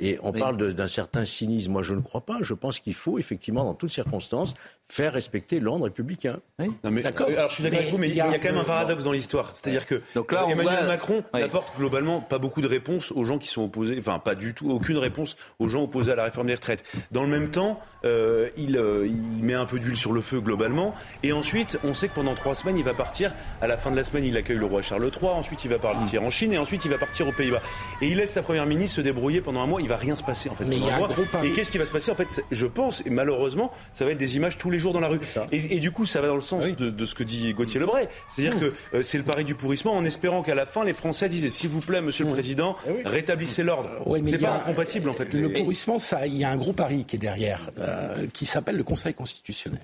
Et 0.00 0.18
on 0.22 0.32
Mais- 0.32 0.40
parle 0.40 0.74
d'un 0.74 0.86
certain 0.88 1.24
cynisme. 1.24 1.72
Moi, 1.72 1.82
je 1.82 1.94
ne 1.94 2.00
crois 2.00 2.20
pas. 2.22 2.38
Je 2.40 2.54
pense 2.54 2.78
qu'il 2.80 2.94
faut, 2.94 3.18
effectivement, 3.18 3.64
dans 3.64 3.74
toutes 3.74 3.90
circonstances, 3.90 4.54
faire 4.88 5.12
respecter 5.14 5.58
l'ordre 5.60 5.84
républicain. 5.84 6.38
Non, 6.58 6.68
mais, 6.90 7.00
D'accord. 7.02 7.28
euh, 7.30 7.36
alors 7.36 7.48
je 7.48 7.54
suis 7.54 7.62
d'accord 7.62 7.78
avec 7.78 7.90
vous, 7.90 7.98
mais 7.98 8.08
il 8.08 8.12
il 8.12 8.14
y, 8.14 8.18
y 8.18 8.20
a- 8.20 8.38
quand 8.38 8.48
même 8.50 8.58
un 8.58 8.64
paradoxe 8.64 9.04
dans 9.04 9.12
l'histoire. 9.12 9.52
C'est-à-dire 9.54 9.86
que 9.86 10.02
Donc 10.14 10.32
là, 10.32 10.44
on 10.46 10.50
Emmanuel 10.50 10.86
Macron 10.86 11.24
Oui. 11.32 11.40
n'apporte 11.40 11.76
globalement 11.78 12.20
pas 12.20 12.38
beaucoup 12.38 12.60
de 12.60 12.66
réponses 12.68 13.10
aux 13.12 13.24
gens 13.24 13.38
qui 13.38 13.48
sont 13.48 13.62
opposés, 13.64 13.96
enfin 13.98 14.18
pas 14.18 14.34
du 14.34 14.52
tout, 14.54 14.70
aucune 14.70 14.98
réponse 14.98 15.36
aux 15.58 15.68
gens 15.68 15.82
opposés 15.84 16.12
à 16.12 16.14
la 16.14 16.24
réforme 16.24 16.48
des 16.48 16.54
retraites. 16.54 16.84
Dans 17.10 17.22
le 17.22 17.28
même 17.28 17.50
temps, 17.50 17.80
euh, 18.04 18.48
il, 18.56 18.76
euh, 18.76 19.06
il 19.06 19.42
met 19.42 19.54
un 19.54 19.64
peu 19.64 19.78
d'huile 19.78 19.96
sur 19.96 20.12
le 20.12 20.20
feu 20.20 20.40
globalement, 20.40 20.94
et 21.22 21.32
ensuite, 21.32 21.78
on 21.84 21.94
sait 21.94 22.08
que 22.08 22.14
pendant 22.14 22.34
trois 22.34 22.54
semaines, 22.54 22.76
il 22.76 22.84
va 22.84 22.94
partir. 22.94 23.34
À 23.60 23.66
la 23.66 23.76
fin 23.78 23.90
de 23.90 23.96
la 23.96 24.04
semaine, 24.04 24.24
il 24.24 24.36
accueille 24.36 24.58
le 24.58 24.66
roi 24.66 24.82
Charles 24.82 25.04
III, 25.10 25.30
ensuite 25.30 25.64
il 25.64 25.70
va 25.70 25.78
partir 25.78 26.22
en 26.22 26.30
Chine, 26.30 26.52
et 26.52 26.58
ensuite 26.58 26.84
il 26.84 26.90
va 26.90 26.98
partir 26.98 27.26
aux 27.26 27.32
Pays-Bas. 27.32 27.62
Et 28.02 28.08
il 28.08 28.18
laisse 28.18 28.32
sa 28.32 28.42
première 28.42 28.66
ministre 28.66 28.96
se 28.96 29.00
débrouiller 29.00 29.40
pendant 29.40 29.62
un 29.62 29.66
mois 29.66 29.80
il 29.82 29.88
va 29.88 29.96
rien 29.96 30.16
se 30.16 30.22
passer 30.22 30.48
en 30.48 30.54
fait. 30.54 30.64
Mais 30.64 30.76
il 30.76 30.84
y 30.84 30.90
a 30.90 30.96
un 30.96 31.00
gros 31.00 31.24
pari. 31.30 31.48
Et 31.48 31.52
qu'est-ce 31.52 31.70
qui 31.70 31.78
va 31.78 31.86
se 31.86 31.92
passer 31.92 32.10
en 32.10 32.14
fait 32.14 32.44
Je 32.50 32.66
pense, 32.66 33.02
et 33.06 33.10
malheureusement, 33.10 33.72
ça 33.92 34.04
va 34.04 34.12
être 34.12 34.18
des 34.18 34.36
images 34.36 34.58
tous 34.58 34.70
les 34.70 34.78
jours 34.78 34.92
dans 34.92 35.00
la 35.00 35.08
rue. 35.08 35.20
Et, 35.50 35.80
du 35.80 35.90
coup, 35.90 36.04
ça 36.04 36.20
va 36.20 36.28
dans 36.28 36.34
le 36.34 36.40
sens 36.40 36.64
de, 36.64 37.04
ce 37.04 37.14
que 37.14 37.24
dit 37.24 37.52
Gauthier 37.52 37.80
Lebray. 37.80 38.08
C'est-à-dire 38.28 38.56
mmh. 38.56 38.60
que 38.60 38.72
euh, 38.94 39.02
c'est 39.02 39.18
le 39.18 39.24
pari 39.24 39.44
du 39.44 39.54
pourrissement 39.54 39.94
en 39.94 40.04
espérant 40.04 40.42
qu'à 40.42 40.54
la 40.54 40.66
fin, 40.66 40.84
les 40.84 40.92
Français 40.92 41.28
disaient 41.28 41.50
s'il 41.50 41.70
vous 41.70 41.80
plaît, 41.80 42.00
monsieur 42.00 42.24
le 42.24 42.30
mmh. 42.30 42.34
Président, 42.34 42.76
eh 42.86 43.06
rétablissez 43.06 43.62
l'ordre. 43.62 43.90
Euh, 44.06 44.20
c'est 44.26 44.38
pas 44.38 44.56
incompatible 44.56 45.08
en 45.08 45.14
fait. 45.14 45.32
Le 45.32 45.52
pourrissement, 45.52 45.98
ça, 45.98 46.26
il 46.26 46.36
y 46.36 46.44
a 46.44 46.50
un 46.50 46.56
gros 46.56 46.72
pari 46.72 47.04
qui 47.04 47.16
est 47.16 47.18
derrière, 47.18 47.70
euh, 47.78 48.26
qui 48.32 48.46
s'appelle 48.46 48.76
le 48.76 48.84
Conseil 48.84 49.14
constitutionnel. 49.14 49.80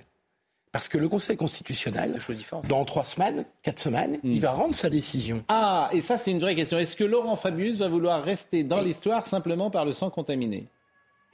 Parce 0.78 0.86
que 0.86 0.96
le 0.96 1.08
Conseil 1.08 1.36
constitutionnel, 1.36 2.20
dans 2.68 2.84
trois 2.84 3.02
semaines, 3.02 3.44
quatre 3.64 3.80
semaines, 3.80 4.20
hmm. 4.22 4.30
il 4.30 4.40
va 4.40 4.52
rendre 4.52 4.76
sa 4.76 4.88
décision. 4.88 5.42
Ah, 5.48 5.90
et 5.92 6.00
ça, 6.00 6.16
c'est 6.16 6.30
une 6.30 6.38
vraie 6.38 6.54
question. 6.54 6.78
Est-ce 6.78 6.94
que 6.94 7.02
Laurent 7.02 7.34
Fabius 7.34 7.78
va 7.78 7.88
vouloir 7.88 8.22
rester 8.22 8.62
dans 8.62 8.80
l'histoire 8.80 9.26
simplement 9.26 9.70
par 9.70 9.84
le 9.84 9.90
sang 9.90 10.08
contaminé? 10.08 10.68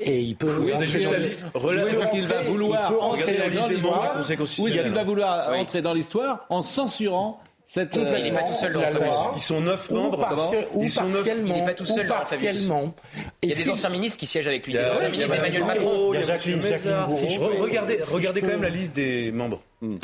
Et 0.00 0.22
il 0.22 0.34
peut 0.34 0.62
oui, 0.62 0.70
est-ce 0.70 0.96
qu'il 2.10 2.24
va 2.24 2.40
vouloir 2.40 2.90
ce 4.24 4.32
qu'il 4.80 4.92
va 4.94 5.04
vouloir 5.04 5.52
entrer 5.52 5.82
dans 5.82 5.92
l'histoire 5.92 6.46
en 6.48 6.62
censurant 6.62 7.38
il 7.76 8.22
n'est 8.22 8.32
pas 8.32 8.42
tout 8.42 8.54
seul 8.54 8.72
dans 8.72 8.80
la 8.80 8.88
famille. 8.88 9.10
Ils 9.34 9.40
sont 9.40 9.60
neuf 9.60 9.90
membres. 9.90 10.18
Partiel, 10.20 10.68
ils 10.80 10.90
sont 10.90 11.08
partiellement, 11.08 11.54
il 11.54 11.60
n'est 11.60 11.64
pas 11.64 11.74
tout 11.74 11.84
seul 11.84 12.06
dans 12.06 12.18
la 12.18 12.24
famille. 12.24 12.68
Il 13.42 13.48
y 13.50 13.52
a 13.52 13.56
des 13.56 13.70
anciens 13.70 13.90
ministres 13.90 14.18
qui 14.18 14.26
siègent 14.26 14.48
avec 14.48 14.66
lui. 14.66 14.74
Il 14.74 14.76
y 14.76 14.78
a 14.78 14.84
Des 14.84 14.90
anciens 14.90 15.08
ministres 15.08 15.34
d'Emmanuel 15.34 15.64
Macron. 15.64 16.14
Il 16.14 16.20
y 16.20 16.22
a 16.22 16.26
Jacqueline 16.26 16.60
Regardez 18.12 18.40
quand 18.40 18.48
même 18.48 18.62
la 18.62 18.68
liste 18.70 18.94
des 18.94 19.32
membres. 19.32 19.60
Mm. 19.84 19.98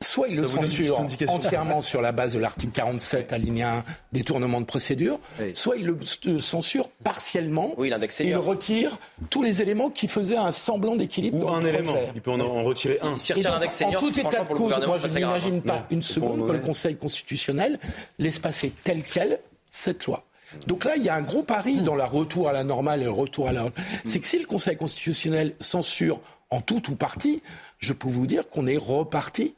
Soit 0.00 0.28
il 0.28 0.36
le 0.36 0.46
censure 0.46 1.00
entièrement 1.28 1.80
sur 1.80 2.02
la 2.02 2.12
base 2.12 2.34
de 2.34 2.38
l'article 2.38 2.72
47, 2.72 3.32
alinéa 3.32 3.78
1, 3.78 3.84
détournement 4.12 4.60
de 4.60 4.66
procédure, 4.66 5.18
soit 5.54 5.76
il 5.76 5.86
le 5.86 6.40
censure 6.40 6.90
partiellement. 7.02 7.72
Oui, 7.78 7.90
et 7.90 8.26
il 8.26 8.36
retire 8.36 8.98
tous 9.30 9.42
les 9.42 9.62
éléments 9.62 9.88
qui 9.88 10.06
faisaient 10.08 10.36
un 10.36 10.52
semblant 10.52 10.96
d'équilibre. 10.96 11.46
Ou 11.46 11.48
un 11.48 11.64
élément. 11.64 11.96
Il 12.14 12.20
peut 12.20 12.32
en, 12.32 12.62
retirer 12.62 12.98
un. 13.02 13.16
Si 13.18 13.32
donc, 13.32 13.46
en 13.46 13.98
tout 13.98 14.20
état 14.20 14.44
de 14.44 14.54
cause, 14.54 14.78
moi 14.86 14.98
je 15.00 15.08
n'imagine 15.08 15.62
pas 15.62 15.86
une 15.90 16.02
seconde 16.02 16.46
que 16.46 16.52
le 16.52 16.58
Conseil 16.58 16.96
constitutionnel 16.96 17.78
laisse 18.18 18.38
passer 18.38 18.72
tel 18.84 19.02
quel 19.02 19.38
cette 19.70 20.04
loi. 20.04 20.24
Donc 20.66 20.84
là, 20.84 20.96
il 20.96 21.02
y 21.02 21.08
a 21.08 21.14
un 21.14 21.22
gros 21.22 21.42
pari 21.42 21.80
dans 21.80 21.96
la 21.96 22.06
retour 22.06 22.48
à 22.48 22.52
la 22.52 22.62
normale 22.62 23.00
et 23.00 23.04
le 23.04 23.10
retour 23.10 23.48
à 23.48 23.52
la. 23.52 23.64
C'est 24.04 24.20
que 24.20 24.26
si 24.26 24.38
le 24.38 24.46
Conseil 24.46 24.76
constitutionnel 24.76 25.54
censure 25.60 26.20
en 26.50 26.60
tout 26.60 26.90
ou 26.90 26.94
partie, 26.94 27.42
je 27.84 27.92
peux 27.92 28.08
vous 28.08 28.26
dire 28.26 28.48
qu'on 28.48 28.66
est 28.66 28.76
reparti. 28.76 29.54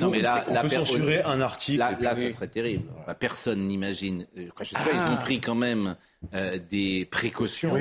Non, 0.00 0.10
mais 0.10 0.20
là, 0.20 0.44
on 0.48 0.54
peut 0.54 0.68
censurer 0.68 1.22
un 1.22 1.40
article. 1.40 1.78
Là, 1.78 1.96
là 1.98 2.14
ça 2.14 2.30
serait 2.30 2.48
terrible. 2.48 2.84
Bah, 3.06 3.14
personne 3.14 3.66
n'imagine. 3.66 4.26
Ils 4.36 4.50
ont 4.50 5.16
pris 5.16 5.40
quand 5.40 5.54
même 5.54 5.96
euh, 6.34 6.58
des 6.58 7.06
précautions. 7.06 7.76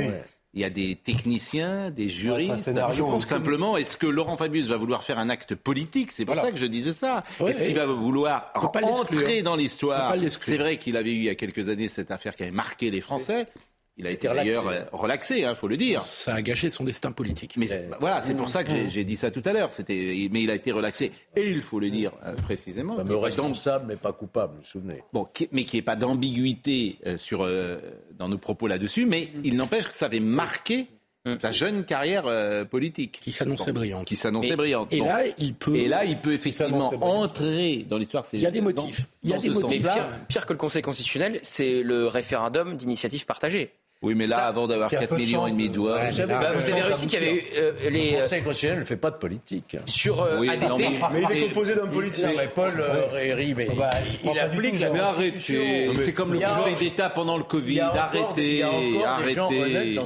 Il 0.54 0.62
y 0.62 0.64
a 0.64 0.70
des 0.70 0.96
techniciens, 0.96 1.92
des 1.92 2.08
juristes. 2.08 2.72
Je 2.94 3.02
pense 3.02 3.28
simplement, 3.28 3.76
est-ce 3.76 3.98
que 3.98 4.08
Laurent 4.08 4.38
Fabius 4.38 4.68
va 4.68 4.78
vouloir 4.78 5.04
faire 5.04 5.20
un 5.20 5.28
acte 5.28 5.54
politique? 5.54 6.14
C'est 6.14 6.24
pour 6.24 6.36
voilà. 6.36 6.48
ça 6.48 6.54
que 6.54 6.60
je 6.60 6.66
disais 6.66 6.94
ça. 6.94 7.26
Est-ce 7.46 7.64
qu'il 7.64 7.76
va 7.76 7.86
vouloir 7.86 8.52
entrer 8.56 9.42
dans 9.42 9.58
l'histoire? 9.58 10.16
C'est 10.30 10.58
vrai 10.58 10.78
qu'il 10.78 10.96
avait 10.96 11.12
eu 11.12 11.18
il 11.18 11.24
y 11.24 11.30
a 11.30 11.36
quelques 11.36 11.68
années 11.68 11.90
cette 11.90 12.12
affaire 12.12 12.36
qui 12.36 12.44
avait 12.44 12.52
marqué 12.52 12.90
les 12.92 13.02
Français. 13.02 13.48
Il 13.98 14.08
a 14.08 14.12
été 14.12 14.28
d'ailleurs 14.28 14.68
euh, 14.68 14.82
relaxé, 14.92 15.46
il 15.48 15.56
faut 15.56 15.70
le 15.70 15.78
dire. 15.78 16.02
Ça 16.02 16.36
a 16.36 16.42
gâché 16.42 16.70
son 16.70 16.84
destin 16.84 17.14
politique. 17.14 17.56
Mais 17.56 17.72
euh, 17.72 17.92
voilà, 18.02 18.22
c'est 18.22 18.34
pour 18.34 18.50
ça 18.50 18.66
que 18.66 18.90
j'ai 18.90 19.04
mm. 19.04 19.06
dit 19.06 19.16
ça 19.16 19.32
tout 19.32 19.42
à 19.46 19.54
l'heure. 19.54 19.70
Mais 19.88 20.44
il 20.44 20.52
a 20.52 20.56
été 20.56 20.74
relaxé 20.74 21.14
et 21.36 21.50
il 21.50 21.62
faut 21.62 21.80
le 21.80 21.90
dire 21.90 22.12
euh, 22.26 22.36
précisément. 22.36 22.98
mais 23.06 23.16
responsable, 23.16 23.86
mais 23.88 23.96
pas 23.96 24.12
coupable, 24.12 24.54
vous 24.56 24.60
vous 24.60 24.68
souvenez. 24.68 25.04
Bon, 25.14 25.28
mais 25.54 25.64
qu'il 25.64 25.78
n'y 25.78 25.80
ait 25.80 25.84
pas 25.84 25.96
d'ambiguïté 25.96 26.98
euh, 27.06 27.80
dans 28.18 28.28
nos 28.28 28.38
propos 28.38 28.68
là-dessus, 28.68 29.06
mais 29.06 29.30
mm. 29.34 29.42
il 29.46 29.56
n'empêche 29.56 29.88
que 29.88 29.96
ça 29.96 30.08
avait 30.08 30.20
marqué 30.20 30.88
mm. 31.26 31.38
sa 31.38 31.52
jeune 31.52 31.86
carrière 31.86 32.26
politique. 32.68 33.22
Qui 33.22 33.32
s'annonçait 33.32 33.72
brillante. 33.72 34.06
Qui 34.06 34.18
s'annonçait 34.18 34.58
brillante. 34.58 34.92
Et, 34.92 35.00
là, 35.00 35.22
il 35.38 35.54
peut, 35.54 35.74
et 35.74 35.88
là, 35.88 36.04
il 36.04 36.18
peut 36.18 36.34
effectivement 36.34 36.92
entrer 37.02 37.86
dans 37.88 37.98
l'histoire. 37.98 38.26
Il 38.34 38.42
y 38.42 38.46
a 38.46 38.52
des 38.52 38.60
motifs. 38.60 39.08
Il 39.24 39.30
y 39.30 39.34
a 39.34 39.38
des 39.38 39.52
motifs. 39.52 39.84
Pire, 39.84 40.10
pire 40.28 40.46
que 40.46 40.52
le 40.52 40.60
Conseil 40.60 40.82
constitutionnel, 40.82 41.40
c'est 41.44 41.82
le 41.82 42.08
référendum 42.08 42.76
d'initiative 42.76 43.26
partagée. 43.26 43.72
Oui, 44.02 44.14
mais 44.14 44.28
là, 44.28 44.46
avant 44.46 44.68
d'avoir 44.68 44.90
4 44.90 45.16
millions 45.16 45.48
et 45.48 45.52
demi 45.52 45.70
de 45.70 45.80
voix... 45.80 45.98
vous 46.10 46.28
bah, 46.28 46.50
avez 46.50 46.82
réussi 46.82 47.08
qu'il 47.08 47.20
y 47.20 47.24
avait 47.24 47.36
eu 47.36 47.44
euh, 47.56 47.90
les... 47.90 48.12
Le 48.12 48.18
euh, 48.18 48.22
Conseil 48.22 48.44
constitutionnel 48.44 48.80
ne 48.80 48.86
fait 48.86 48.98
pas 48.98 49.10
de 49.10 49.16
politique. 49.16 49.78
Sur 49.86 50.22
euh, 50.22 50.38
oui, 50.40 50.52
mais, 50.52 51.24
il 51.32 51.38
est 51.38 51.48
composé 51.48 51.76
d'un 51.76 51.88
politicien. 51.88 52.30
Euh, 52.30 52.34
mais 52.38 52.48
Paul 52.54 52.74
Réry, 53.12 53.56
mais 53.56 53.70
bah, 53.76 53.90
il, 54.24 54.32
il 54.32 54.40
applique 54.40 54.80
la 54.80 55.06
Arrêtez. 55.06 55.92
C'est 56.00 56.14
comme 56.14 56.34
le 56.34 56.40
Conseil 56.40 56.76
d'État 56.76 57.10
pendant 57.10 57.38
le 57.38 57.44
Covid. 57.44 57.80
Arrêtez, 57.80 58.64
arrêtez. 59.04 60.00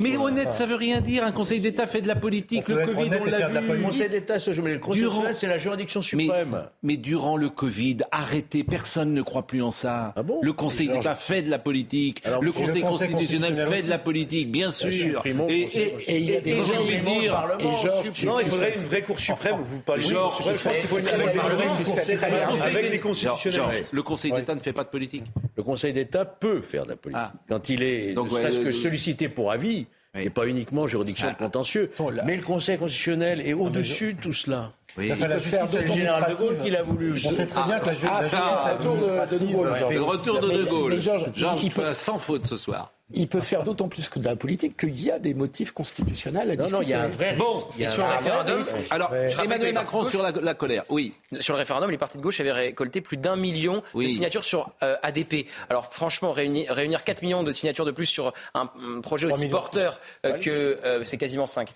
Mais 0.00 0.16
honnête, 0.16 0.52
ça 0.52 0.64
ne 0.64 0.70
veut 0.70 0.76
rien 0.76 1.00
dire. 1.00 1.24
Un 1.24 1.32
Conseil 1.32 1.60
d'État 1.60 1.86
fait 1.86 2.02
de 2.02 2.08
la 2.08 2.16
politique. 2.16 2.68
Le 2.68 2.84
Covid, 2.84 3.10
on 3.20 3.24
l'a 3.24 3.48
vu. 3.48 3.58
Le 3.68 3.82
Conseil 3.82 4.08
d'État, 4.08 4.36
le 4.36 4.78
Conseil 4.78 5.08
c'est 5.32 5.46
la 5.46 5.58
juridiction 5.58 6.02
suprême. 6.02 6.64
Mais 6.82 6.96
durant 6.96 7.36
le 7.36 7.48
Covid, 7.48 7.98
arrêtez. 8.10 8.64
Personne 8.64 9.14
ne 9.14 9.22
croit 9.22 9.46
plus 9.46 9.62
en 9.62 9.70
ça. 9.70 10.12
Ah 10.16 10.22
le 10.42 10.52
Conseil 10.52 10.88
d'État 10.88 11.14
fait 11.14 11.42
de 11.42 11.50
la 11.50 11.58
politique. 11.58 12.22
Le 12.42 12.52
Conseil 12.52 12.82
constitutionnel 12.82 13.27
constitutionnel 13.36 13.68
fait 13.68 13.82
de 13.82 13.90
la 13.90 13.98
politique, 13.98 14.50
bien 14.50 14.70
sûr. 14.70 15.22
Et 15.48 15.68
j'ai 15.72 16.78
envie 16.78 16.98
de 16.98 17.04
dire. 17.04 17.56
Non, 18.24 18.40
il 18.40 18.50
faudrait 18.50 18.74
une 18.76 18.84
vraie 18.84 19.02
Cour 19.02 19.20
suprême. 19.20 19.56
Vous 19.62 19.80
parlez 19.80 20.08
de 20.08 20.14
Cour 20.14 20.34
suprême. 20.34 20.56
Je 20.56 20.62
pense 20.62 20.78
qu'il 20.78 20.88
faut 20.88 20.98
une 20.98 21.08
avec 21.08 22.90
des 22.90 23.00
constitutionnels. 23.00 23.84
Le 23.92 24.02
Conseil 24.02 24.32
d'État 24.32 24.54
ne 24.54 24.60
fait 24.60 24.72
pas 24.72 24.84
de 24.84 24.88
politique. 24.88 25.24
Ah. 25.36 25.40
Le 25.56 25.62
Conseil 25.62 25.92
d'État 25.92 26.24
peut 26.24 26.62
faire 26.62 26.84
de 26.84 26.90
la 26.90 26.96
politique. 26.96 27.22
Ah. 27.24 27.32
Quand 27.48 27.68
il 27.68 27.82
est, 27.82 28.14
ne 28.14 28.28
serait-ce 28.28 28.60
que 28.60 28.70
sollicité 28.70 29.28
pour 29.28 29.50
avis, 29.50 29.86
et 30.14 30.30
pas 30.30 30.46
uniquement 30.46 30.86
juridictionnel 30.86 31.36
ah. 31.38 31.42
contentieux. 31.42 31.90
Mais 32.24 32.36
le 32.36 32.42
Conseil 32.42 32.78
constitutionnel 32.78 33.40
est 33.46 33.54
au-dessus 33.54 34.14
de 34.14 34.20
tout 34.20 34.32
cela. 34.32 34.72
Oui. 34.98 35.12
Enfin, 35.12 35.28
la 35.28 35.38
c'est 35.38 35.82
le 35.82 35.92
général 35.92 36.32
de 36.32 36.38
Gaulle 36.38 36.58
qui 36.58 36.70
l'a 36.70 36.82
voulu. 36.82 37.16
Je... 37.16 37.28
On 37.28 37.46
très 37.46 37.64
bien 37.64 37.78
que 37.78 37.86
la, 37.86 37.94
ju 37.94 38.06
ah, 38.10 38.22
la 38.22 38.28
ça, 38.28 38.78
justice, 38.80 39.06
de, 39.30 39.38
de 39.38 39.52
Gaulle. 39.52 39.72
Le 39.90 40.02
retour 40.02 40.40
de 40.40 40.48
De 40.48 40.64
Gaulle. 40.64 40.74
Euh, 40.74 40.88
mais, 40.88 40.96
mais 40.96 41.00
Georges, 41.00 41.26
Georges 41.34 41.68
peut... 41.70 41.94
sans 41.94 42.18
faute 42.18 42.46
ce 42.46 42.56
soir. 42.56 42.92
Il 43.14 43.26
peut 43.26 43.40
faire 43.40 43.64
d'autant 43.64 43.88
plus 43.88 44.10
que 44.10 44.18
de 44.18 44.24
la 44.26 44.36
politique 44.36 44.76
qu'il 44.76 45.02
y 45.02 45.10
a 45.10 45.18
des 45.18 45.32
motifs 45.32 45.72
constitutionnels 45.72 46.50
à 46.50 46.56
discuter. 46.56 46.76
Non, 46.76 46.82
il 46.82 46.88
y 46.90 46.92
a 46.92 47.02
un 47.02 47.08
vrai 47.08 47.30
risque. 47.30 47.38
Bon, 47.38 47.66
sur 47.86 48.06
le 48.06 48.12
référendum, 48.12 48.64
alors 48.90 49.14
Emmanuel 49.14 49.72
Macron 49.72 50.04
sur 50.04 50.22
la, 50.22 50.54
colère, 50.54 50.84
oui. 50.90 51.14
Sur 51.40 51.54
le 51.54 51.60
référendum, 51.60 51.90
les 51.90 51.96
partis 51.96 52.18
de 52.18 52.22
gauche 52.22 52.38
avaient 52.40 52.52
récolté 52.52 53.00
plus 53.00 53.16
d'un 53.16 53.36
million 53.36 53.82
de 53.94 54.08
signatures 54.08 54.44
sur 54.44 54.70
euh, 54.82 54.96
ADP. 55.02 55.46
Alors 55.70 55.90
franchement, 55.90 56.32
réunir, 56.32 56.70
réunir 56.70 57.02
4 57.02 57.22
millions 57.22 57.42
de 57.42 57.50
signatures 57.50 57.86
de 57.86 57.92
plus 57.92 58.06
sur 58.06 58.34
un, 58.52 58.66
projet 59.02 59.26
aussi 59.26 59.48
porteur 59.48 60.00
euh, 60.26 60.36
que... 60.38 60.78
C'est 61.04 61.16
quasiment 61.16 61.46
5. 61.46 61.70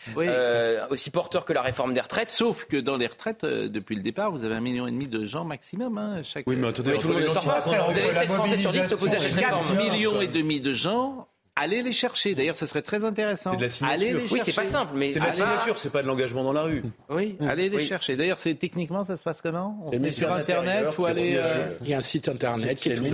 Aussi 0.91 1.11
porteur 1.11 1.47
que 1.47 1.55
la 1.55 1.63
réforme 1.63 1.95
des 1.95 2.01
retraites. 2.03 2.29
Sauf 2.29 2.67
que 2.67 2.77
dans 2.77 2.99
les 2.99 3.07
euh, 3.45 3.69
depuis 3.69 3.97
le 3.97 4.03
départ, 4.03 4.31
vous 4.31 4.45
avez 4.45 4.55
un 4.55 4.61
million 4.61 4.87
et 4.87 4.91
demi 4.91 5.09
de 5.09 5.25
gens 5.25 5.45
maximum. 5.45 5.99
Hein, 5.99 6.23
chaque... 6.23 6.47
Oui, 6.47 6.57
mais 6.57 6.69
attendez. 6.69 6.93
Euh, 6.93 6.99
vous 6.99 7.11
avez 7.11 8.27
Français 8.27 8.57
sur 8.57 8.71
à 8.71 9.41
4 9.41 9.75
millions 9.75 10.21
et 10.21 10.29
demi 10.29 10.61
de 10.61 10.73
gens 10.73 11.29
Allez 11.55 11.83
les 11.83 11.93
chercher. 11.93 12.35
D'ailleurs, 12.35 12.57
ce 12.57 12.65
serait 12.65 12.81
très 12.81 13.05
intéressant. 13.05 13.51
C'est 13.51 13.59
de 13.59 13.63
la 13.63 13.69
signature. 13.69 14.21
Oui, 14.31 14.41
c'est 14.43 14.55
pas 14.55 14.65
simple, 14.65 14.93
mais 14.95 15.13
c'est 15.13 15.21
de 15.21 15.27
la 15.27 15.33
signature. 15.33 15.77
C'est 15.77 15.93
pas 15.93 16.03
de 16.03 16.07
l'engagement 16.07 16.43
dans 16.43 16.55
la 16.55 16.63
rue. 16.63 16.83
Oui. 17.11 17.37
Allez 17.41 17.69
les 17.69 17.85
chercher. 17.85 18.17
D'ailleurs, 18.17 18.39
c'est 18.39 18.55
techniquement 18.55 19.05
ça 19.05 19.17
se 19.17 19.23
passe 19.23 19.43
comment? 19.43 19.79
On 19.85 20.11
sur 20.11 20.33
internet, 20.33 20.91
faut 20.93 21.05
aller. 21.05 21.35
Euh, 21.37 21.67
il 21.83 21.89
y 21.89 21.95
a 21.95 21.99
un 21.99 22.03
site 22.03 22.29
internet 22.29 22.79
qui 22.79 22.91
est, 22.91 22.95
tout 22.95 23.05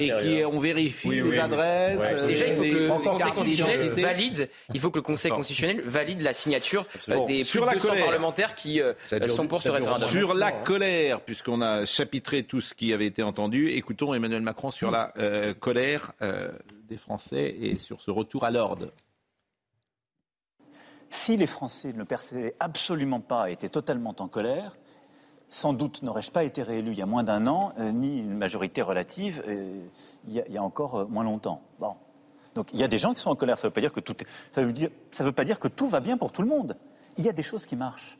et 0.00 0.12
qui 0.16 0.44
on 0.44 0.58
vérifie 0.58 1.08
oui, 1.08 1.22
les 1.30 1.38
adresses. 1.38 2.00
Euh, 2.00 2.26
Déjà, 2.26 2.46
il 2.48 2.54
faut 2.56 2.62
que 2.62 2.78
le 2.78 2.88
Conseil 2.88 3.32
constitutionnel 3.32 3.90
valide. 3.92 4.48
Il 4.74 4.80
faut 4.80 4.90
que 4.90 4.98
le 4.98 5.02
Conseil 5.02 5.30
constitutionnel 5.30 5.82
valide 5.82 6.20
la 6.22 6.34
signature 6.34 6.86
euh, 7.08 7.24
des 7.24 7.44
plus 7.44 7.60
de 7.60 7.72
200 7.72 7.88
parlementaires 8.04 8.54
qui 8.54 8.80
euh, 8.80 8.94
sont 9.28 9.46
pour 9.46 9.62
ce 9.62 9.70
référendum. 9.70 10.08
Sur 10.08 10.34
la 10.34 10.48
hein. 10.48 10.52
colère, 10.64 11.20
puisqu'on 11.20 11.60
a 11.60 11.84
chapitré 11.84 12.42
tout 12.42 12.60
ce 12.60 12.74
qui 12.74 12.92
avait 12.92 13.06
été 13.06 13.22
entendu, 13.22 13.70
écoutons 13.70 14.12
Emmanuel 14.12 14.42
Macron 14.42 14.70
sur 14.70 14.90
mmh. 14.90 14.92
la 14.92 15.54
colère 15.54 16.12
des 16.86 16.96
Français 16.96 17.54
et 17.60 17.78
sur 17.78 18.00
ce 18.00 18.10
retour 18.10 18.44
à 18.44 18.50
l'ordre 18.50 18.92
Si 21.10 21.36
les 21.36 21.46
Français 21.46 21.92
ne 21.92 22.04
percevaient 22.04 22.54
absolument 22.60 23.20
pas 23.20 23.50
et 23.50 23.54
étaient 23.54 23.68
totalement 23.68 24.14
en 24.18 24.28
colère, 24.28 24.76
sans 25.48 25.72
doute 25.72 26.02
n'aurais-je 26.02 26.30
pas 26.30 26.44
été 26.44 26.62
réélu 26.62 26.92
il 26.92 26.98
y 26.98 27.02
a 27.02 27.06
moins 27.06 27.24
d'un 27.24 27.46
an, 27.46 27.72
euh, 27.78 27.92
ni 27.92 28.20
une 28.20 28.36
majorité 28.36 28.82
relative 28.82 29.42
euh, 29.46 29.86
il, 30.26 30.34
y 30.34 30.58
a, 30.58 30.62
encore 30.62 30.96
euh, 30.96 31.06
moins 31.06 31.24
longtemps. 31.24 31.62
Bon. 31.78 31.94
Donc 32.54 32.72
il 32.72 32.80
y 32.80 32.84
a 32.84 32.88
des 32.88 32.98
gens 32.98 33.14
qui 33.14 33.20
sont 33.20 33.30
en 33.30 33.36
colère. 33.36 33.58
Ça 33.58 33.66
ne 33.66 33.70
veut, 33.70 33.74
pas 33.74 33.80
dire 33.80 33.92
que 33.92 34.00
tout 34.00 34.14
veut, 34.54 34.72
veut 35.20 35.32
pas 35.32 35.44
dire 35.44 35.58
que 35.58 35.68
tout 35.68 35.86
va 35.86 36.00
bien 36.00 36.16
pour 36.16 36.32
tout 36.32 36.42
le 36.42 36.48
monde. 36.48 36.76
Il 37.18 37.24
y 37.24 37.28
a 37.28 37.32
des 37.32 37.42
choses 37.42 37.66
qui 37.66 37.76
marchent. 37.76 38.18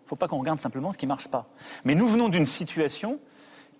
Il 0.00 0.04
ne 0.04 0.08
faut 0.08 0.16
pas 0.16 0.28
qu'on 0.28 0.38
regarde 0.38 0.58
simplement 0.58 0.90
ce 0.90 0.98
qui 0.98 1.06
ne 1.06 1.10
marche 1.10 1.28
pas. 1.28 1.48
Mais 1.84 1.94
nous 1.94 2.06
venons 2.06 2.28
d'une 2.28 2.46
situation 2.46 3.20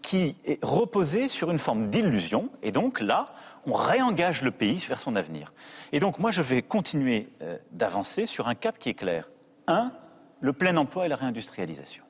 qui 0.03 0.37
est 0.45 0.63
reposée 0.63 1.29
sur 1.29 1.51
une 1.51 1.59
forme 1.59 1.91
d'illusion. 1.91 2.51
Et 2.63 2.73
donc 2.73 3.01
là, 3.01 3.35
on 3.67 3.73
réengage 3.73 4.43
le 4.43 4.51
pays 4.51 4.79
vers 4.89 4.99
son 5.01 5.17
avenir. 5.17 5.53
Et 5.93 6.01
donc 6.01 6.19
moi, 6.19 6.31
je 6.31 6.43
vais 6.43 6.63
continuer 6.63 7.29
euh, 7.43 7.59
d'avancer 7.73 8.27
sur 8.27 8.49
un 8.49 8.55
cap 8.55 8.79
qui 8.79 8.89
est 8.91 8.95
clair. 8.95 9.29
Un, 9.67 9.93
le 10.41 10.53
plein 10.53 10.77
emploi 10.77 11.07
et 11.07 11.09
la 11.09 11.17
réindustrialisation. 11.17 12.05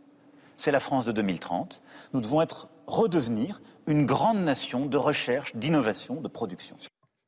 C'est 0.57 0.71
la 0.71 0.81
France 0.81 1.05
de 1.05 1.13
2030. 1.13 1.83
Nous 2.13 2.21
devons 2.21 2.43
être, 2.43 2.69
redevenir 2.87 3.61
une 3.87 4.07
grande 4.07 4.39
nation 4.39 4.87
de 4.87 4.97
recherche, 4.97 5.55
d'innovation, 5.55 6.21
de 6.21 6.29
production. 6.29 6.77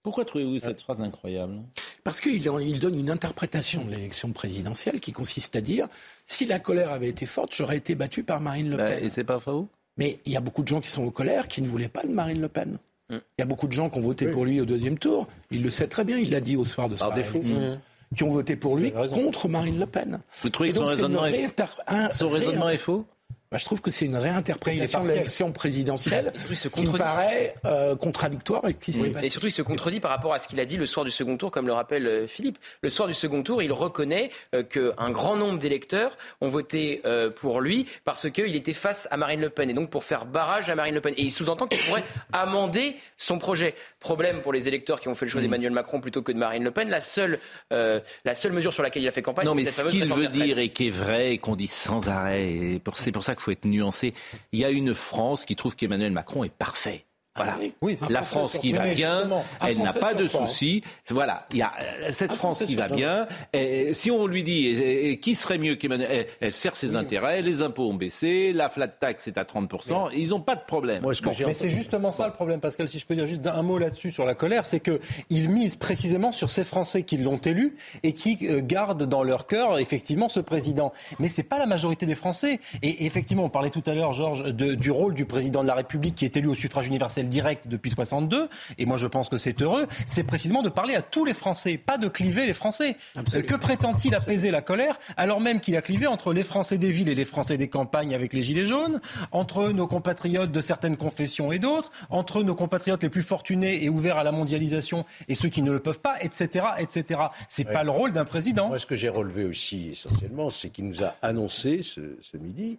Pourquoi 0.03 0.25
trouvez-vous 0.25 0.59
cette 0.59 0.81
phrase 0.81 1.01
incroyable? 1.01 1.61
Parce 2.05 2.21
qu'il 2.21 2.43
donne 2.43 2.99
une 2.99 3.11
interprétation 3.11 3.85
de 3.85 3.91
l'élection 3.91 4.33
présidentielle 4.33 4.99
qui 4.99 5.13
consiste 5.13 5.57
à 5.57 5.61
dire 5.61 5.89
si 6.27 6.47
la 6.47 6.59
colère 6.59 6.91
avait 6.91 7.09
été 7.09 7.27
forte, 7.27 7.55
j'aurais 7.55 7.77
été 7.77 7.95
battu 7.95 8.25
par 8.25 8.41
Marine 8.41 8.71
Le 8.71 8.77
bah, 8.79 8.91
Pen. 8.91 9.05
Et 9.05 9.11
c'est 9.11 9.25
pas 9.25 9.39
faux? 9.39 9.69
Mais 10.01 10.19
il 10.25 10.33
y 10.33 10.37
a 10.37 10.41
beaucoup 10.41 10.63
de 10.63 10.69
gens 10.69 10.81
qui 10.81 10.89
sont 10.89 11.05
en 11.07 11.11
colère 11.11 11.47
qui 11.47 11.63
ne 11.63 11.69
voulaient 11.69 11.89
pas 11.89 12.03
de 12.03 12.09
Marine 12.09 12.41
Le 12.41 12.49
Pen. 12.49 12.79
Mm. 13.11 13.17
Il 13.17 13.41
y 13.41 13.43
a 13.43 13.47
beaucoup 13.47 13.69
de 13.69 13.73
gens 13.73 13.91
qui 13.91 13.99
ont 13.99 14.03
voté 14.03 14.29
pour 14.29 14.45
lui 14.45 14.61
au 14.61 14.65
deuxième 14.65 14.99
tour. 14.99 15.29
Il 15.51 15.63
le 15.63 15.71
sait 15.71 15.87
très 15.87 16.05
bien, 16.05 16.19
il 16.19 16.31
l'a 16.31 16.41
dit 16.41 16.57
au 16.57 16.65
soir 16.65 16.89
de 16.89 16.97
sa 16.97 17.07
Par 17.07 17.15
défaut. 17.15 17.39
réélection, 17.41 17.79
Qui 18.17 18.25
ont 18.25 18.31
voté 18.31 18.57
pour 18.57 18.77
lui 18.77 18.93
contre 18.93 19.47
Marine 19.49 19.79
Le 19.79 19.87
Pen. 19.87 20.21
Vous 20.43 20.49
trouvez 20.49 20.71
Et 20.71 20.73
que 20.73 20.79
son 20.79 20.83
donc, 20.83 20.91
c'est 20.91 20.97
une 21.07 21.17
raisonnement, 21.17 21.27
est... 21.27 22.13
son 22.13 22.29
raisonnement 22.31 22.69
est 22.71 22.79
faux? 22.79 23.05
Bah, 23.53 23.59
je 23.59 23.65
trouve 23.65 23.81
que 23.81 23.91
c'est 23.91 24.05
une 24.05 24.17
réinterprétation 24.17 25.01
de 25.01 25.09
l'élection 25.09 25.51
présidentielle 25.51 26.33
qui 26.73 26.87
me 26.87 26.97
paraît 26.97 27.57
euh, 27.65 27.97
contradictoire 27.97 28.65
avec 28.65 28.77
ce 28.77 28.81
qui 28.81 28.93
s'est 28.93 29.13
Et 29.25 29.29
surtout, 29.29 29.49
il 29.49 29.53
se 29.53 29.63
contredit 29.63 29.99
par 29.99 30.13
rapport 30.13 30.33
à 30.33 30.39
ce 30.39 30.47
qu'il 30.47 30.61
a 30.61 30.65
dit 30.65 30.77
le 30.77 30.87
soir 30.87 31.05
du 31.05 31.11
second 31.11 31.37
tour, 31.37 31.51
comme 31.51 31.67
le 31.67 31.73
rappelle 31.73 32.07
euh, 32.07 32.27
Philippe. 32.29 32.59
Le 32.81 32.91
soir 32.91 33.09
du 33.09 33.15
second 33.15 33.43
tour, 33.43 33.61
il 33.61 33.73
reconnaît 33.73 34.31
euh, 34.55 34.63
qu'un 34.63 35.11
grand 35.11 35.35
nombre 35.35 35.59
d'électeurs 35.59 36.17
ont 36.41 36.47
voté 36.47 37.01
euh, 37.05 37.29
pour 37.29 37.61
lui 37.61 37.89
parce 38.05 38.31
qu'il 38.31 38.55
était 38.55 38.73
face 38.73 39.09
à 39.11 39.17
Marine 39.17 39.41
Le 39.41 39.51
Pen 39.51 39.69
et 39.69 39.75
donc 39.75 39.91
pour 39.91 40.05
faire 40.05 40.27
barrage 40.27 40.71
à 40.71 40.77
Marine 40.77 40.95
Le 40.95 41.01
Pen. 41.01 41.15
Et 41.17 41.23
il 41.23 41.33
sous-entend 41.33 41.67
qu'il 41.67 41.81
pourrait 41.81 42.05
amender 42.33 42.95
son 43.19 43.41
projet. 43.41 43.75
Problème 43.99 44.43
pour 44.43 44.53
les 44.53 44.69
électeurs 44.69 45.01
qui 45.01 45.09
ont 45.09 45.15
fait 45.15 45.27
le 45.27 45.31
choix 45.33 45.41
d'Emmanuel 45.41 45.73
Macron 45.73 46.01
plutôt 46.01 46.23
que 46.23 46.31
de 46.31 46.39
Marine 46.39 46.63
Le 46.63 46.71
Pen. 46.71 46.89
La 46.89 47.01
seule, 47.01 47.41
euh, 47.73 47.99
la 48.25 48.35
seule 48.35 48.53
mesure 48.53 48.73
sur 48.73 48.85
laquelle 48.85 49.03
il 49.03 49.09
a 49.09 49.11
fait 49.11 49.23
campagne, 49.23 49.45
Non, 49.45 49.55
c'est 49.55 49.57
mais 49.57 49.65
cette 49.65 49.75
ce 49.75 49.81
fameuse 49.81 49.93
qu'il 49.93 50.15
veut 50.15 50.29
dire 50.29 50.61
et 50.61 50.69
qui 50.69 50.87
est 50.87 50.91
vrai 50.91 51.33
et 51.33 51.39
qu'on 51.39 51.57
dit 51.57 51.67
sans 51.67 52.09
arrêt, 52.09 52.45
et 52.45 52.83
c'est 52.95 53.11
pour 53.11 53.25
ça 53.25 53.35
qu'il 53.41 53.45
faut 53.45 53.51
être 53.51 53.65
nuancé, 53.65 54.15
il 54.53 54.61
y 54.61 54.65
a 54.65 54.71
une 54.71 54.95
France 54.95 55.45
qui 55.45 55.57
trouve 55.57 55.77
qu'Emmanuel 55.77 56.13
Macron 56.13 56.45
est 56.45 56.53
parfait. 56.53 57.07
Voilà. 57.45 57.59
oui. 57.83 57.97
La. 58.11 58.23
France 58.23 58.59
qui 58.59 58.73
va 58.73 58.87
bien, 58.87 59.29
elle 59.67 59.79
n'a 59.79 59.93
pas 59.93 60.15
de 60.15 60.27
soucis. 60.29 60.83
Voilà, 61.09 61.47
il 61.53 61.59
y 61.59 61.63
a 61.63 61.73
euh, 61.81 62.09
cette 62.13 62.33
France 62.35 62.63
qui 62.65 62.77
va 62.77 62.89
bien. 62.89 63.27
Et 63.53 63.93
si 63.95 64.11
on 64.11 64.27
lui 64.27 64.43
dit 64.45 64.67
et- 64.69 65.11
et 65.11 65.19
qui 65.21 65.35
serait 65.35 65.59
mieux 65.59 65.75
qu'Emmanuel, 65.77 66.09
elle, 66.11 66.27
elle 66.41 66.53
sert 66.53 66.77
ses 66.77 66.97
intérêts, 66.97 67.43
les 67.43 67.63
impôts 67.63 67.89
ont 67.89 67.95
baissé, 67.95 68.53
la 68.53 68.69
flat 68.71 68.89
tax 68.89 69.27
est 69.29 69.39
à 69.39 69.45
30%, 69.45 70.11
ils 70.15 70.29
n'ont 70.31 70.41
pas 70.41 70.55
de 70.57 70.65
problème. 70.67 71.03
Moi, 71.03 71.13
mais 71.49 71.55
c'est 71.55 71.71
justement 71.71 72.11
ça 72.13 72.27
le 72.27 72.33
problème, 72.33 72.61
Pascal, 72.61 72.89
si 72.89 72.99
je 72.99 73.07
peux 73.07 73.15
dire 73.17 73.27
juste 73.27 73.47
un 73.47 73.63
mot 73.63 73.79
là-dessus 73.79 74.11
sur 74.11 74.25
la 74.25 74.35
colère, 74.35 74.67
c'est 74.67 74.81
qu'il 74.81 75.49
mise 75.51 75.77
précisément 75.77 76.33
sur 76.33 76.51
ces 76.51 76.65
Français 76.65 77.03
qui 77.03 77.17
l'ont 77.17 77.39
élu 77.39 77.77
et 78.03 78.13
qui 78.13 78.39
euh, 78.43 78.61
gardent 78.63 79.05
dans 79.05 79.23
leur 79.23 79.47
cœur 79.47 79.79
effectivement 79.79 80.29
ce 80.29 80.41
président. 80.41 80.93
Mais 81.19 81.29
c'est 81.29 81.43
pas 81.43 81.59
la 81.59 81.67
majorité 81.67 82.07
des 82.07 82.15
Français. 82.15 82.61
Et 82.83 83.07
effectivement, 83.07 83.45
on 83.45 83.49
parlait 83.51 83.71
tout 83.71 83.83
à 83.87 83.95
l'heure, 83.95 84.13
Georges, 84.13 84.45
du 84.53 84.91
rôle 84.91 85.15
du 85.15 85.25
président 85.25 85.63
de 85.63 85.69
la 85.69 85.75
République 85.75 86.15
qui 86.15 86.25
est 86.25 86.37
élu 86.37 86.49
au 86.49 86.55
suffrage 86.55 86.87
universel 86.87 87.29
direct 87.31 87.69
depuis 87.69 87.91
62. 87.91 88.51
Et 88.77 88.85
moi, 88.85 88.99
je 88.99 89.07
pense 89.07 89.31
que 89.31 89.39
c'est 89.39 89.63
heureux. 89.63 89.87
C'est 90.07 90.25
précisément 90.25 90.63
de 90.63 90.69
parler 90.69 90.95
à 90.95 91.03
tous 91.03 91.25
les 91.25 91.35
Français, 91.35 91.79
pas 91.79 91.97
de 91.97 92.09
cliver 92.09 92.47
les 92.47 92.55
Français. 92.55 92.97
Que 93.15 93.55
prétend-il 93.55 94.15
apaiser 94.15 94.51
la 94.51 94.61
colère 94.61 94.99
alors 95.17 95.41
même 95.41 95.61
qu'il 95.61 95.77
a 95.77 95.83
clivé 95.83 96.07
entre 96.07 96.33
les 96.33 96.43
Français 96.43 96.79
des 96.79 96.91
villes 96.91 97.09
et 97.09 97.15
les 97.15 97.25
Français 97.25 97.57
des 97.57 97.69
campagnes 97.69 98.15
avec 98.15 98.33
les 98.33 98.43
gilets 98.43 98.65
jaunes, 98.65 99.01
entre 99.33 99.69
nos 99.69 99.87
compatriotes 99.87 100.53
de 100.53 100.61
certaines 100.61 100.97
confessions 100.97 101.53
et 101.53 101.59
d'autres, 101.59 101.91
entre 102.11 102.43
nos 102.43 102.55
compatriotes 102.55 103.03
les 103.03 103.09
plus 103.09 103.23
fortunés 103.23 103.85
et 103.85 103.89
ouverts 103.89 104.19
à 104.19 104.25
la 104.25 104.33
mondialisation 104.33 105.05
et 105.29 105.35
ceux 105.35 105.49
qui 105.49 105.63
ne 105.63 105.73
le 105.73 105.81
peuvent 105.81 106.01
pas, 106.01 106.17
etc., 106.21 106.67
etc. 106.79 107.21
C'est 107.49 107.65
pas 107.65 107.85
le 107.85 107.91
rôle 107.91 108.13
d'un 108.13 108.25
président. 108.25 108.69
Moi, 108.69 108.79
ce 108.79 108.87
que 108.87 108.97
j'ai 108.97 109.09
relevé 109.09 109.45
aussi 109.45 109.91
essentiellement, 109.91 110.51
c'est 110.51 110.71
qu'il 110.71 110.87
nous 110.87 111.05
a 111.05 111.15
annoncé 111.23 111.83
ce, 111.83 112.17
ce 112.21 112.37
midi 112.37 112.79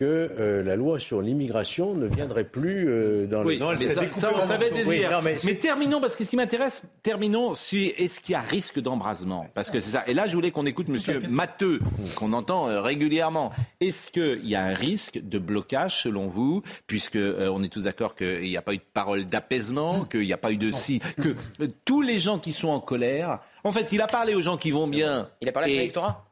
que 0.00 0.04
euh, 0.38 0.62
la 0.62 0.76
loi 0.76 0.98
sur 0.98 1.20
l'immigration 1.20 1.92
ne 1.94 2.06
viendrait 2.06 2.44
plus 2.44 2.88
euh, 2.88 3.26
dans 3.26 3.44
Oui, 3.44 3.58
le. 3.58 3.66
mais 3.66 3.76
ça, 3.76 4.02
ça, 4.12 4.32
on 4.34 4.46
savait 4.46 4.70
dès 4.70 4.86
Oui, 4.86 5.02
non, 5.10 5.18
mais 5.22 5.36
terminons, 5.56 6.00
parce 6.00 6.16
que 6.16 6.24
ce 6.24 6.30
qui 6.30 6.36
m'intéresse, 6.36 6.80
terminons 7.02 7.52
sur 7.52 7.92
est-ce 7.98 8.18
qu'il 8.18 8.32
y 8.32 8.34
a 8.34 8.40
risque 8.40 8.80
d'embrasement? 8.80 9.46
Parce 9.54 9.70
que 9.70 9.78
c'est 9.78 9.90
ça. 9.90 10.02
Et 10.06 10.14
là, 10.14 10.26
je 10.26 10.34
voulais 10.34 10.52
qu'on 10.52 10.64
écoute 10.64 10.88
Monsieur 10.88 11.20
Matteux, 11.28 11.80
qu'on 12.16 12.32
entend 12.32 12.66
euh, 12.68 12.80
régulièrement. 12.80 13.52
Est-ce 13.80 14.10
qu'il 14.10 14.48
y 14.48 14.54
a 14.54 14.62
un 14.64 14.72
risque 14.74 15.20
de 15.22 15.38
blocage, 15.38 16.02
selon 16.02 16.26
vous, 16.28 16.62
puisque 16.86 17.16
euh, 17.16 17.50
on 17.52 17.62
est 17.62 17.68
tous 17.68 17.82
d'accord 17.82 18.14
qu'il 18.16 18.40
n'y 18.40 18.56
a 18.56 18.62
pas 18.62 18.72
eu 18.72 18.78
de 18.78 18.82
parole 18.94 19.26
d'apaisement, 19.26 20.06
qu'il 20.06 20.22
n'y 20.22 20.32
a 20.32 20.38
pas 20.38 20.50
eu 20.50 20.56
de 20.56 20.70
si, 20.70 21.00
que 21.00 21.28
euh, 21.62 21.68
tous 21.84 22.00
les 22.00 22.18
gens 22.18 22.38
qui 22.38 22.52
sont 22.52 22.68
en 22.68 22.80
colère, 22.80 23.40
en 23.64 23.72
fait, 23.72 23.92
il 23.92 24.00
a 24.00 24.06
parlé 24.06 24.34
aux 24.34 24.40
gens 24.40 24.56
qui 24.56 24.70
vont 24.70 24.86
bien. 24.88 25.28
Il 25.42 25.48
a 25.50 25.52
parlé 25.52 25.68
à 25.68 25.72
et- 25.72 25.76
son 25.76 25.82
électorat 25.82 26.24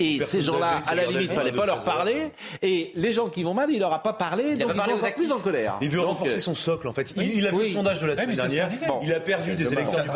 et 0.00 0.20
ces 0.24 0.40
gens-là, 0.40 0.82
à 0.86 0.94
la 0.94 1.04
limite, 1.04 1.22
il 1.24 1.28
le 1.28 1.34
fallait 1.34 1.52
pas 1.52 1.66
leur 1.66 1.84
parler. 1.84 2.32
Et 2.62 2.90
les 2.94 3.12
gens 3.12 3.28
qui 3.28 3.42
vont 3.42 3.54
mal, 3.54 3.70
il 3.70 3.78
leur 3.78 3.92
a 3.92 4.02
pas 4.02 4.14
parlé, 4.14 4.52
a 4.52 4.56
donc 4.56 4.74
pas 4.74 4.86
ils 4.86 4.90
sont 4.90 4.96
encore 4.96 5.14
plus 5.14 5.32
en 5.32 5.38
colère. 5.38 5.78
Il 5.82 5.90
veut 5.90 6.00
renforcer 6.00 6.40
son 6.40 6.54
socle, 6.54 6.88
en 6.88 6.92
fait. 6.92 7.12
Il, 7.16 7.46
a 7.46 7.50
vu 7.50 7.58
le 7.58 7.68
sondage 7.68 8.00
de 8.00 8.06
la 8.06 8.16
semaine 8.16 8.34
dernière. 8.34 8.68
il 9.02 9.12
a 9.12 9.20
perdu 9.20 9.54
des 9.54 9.72
électeurs. 9.72 10.06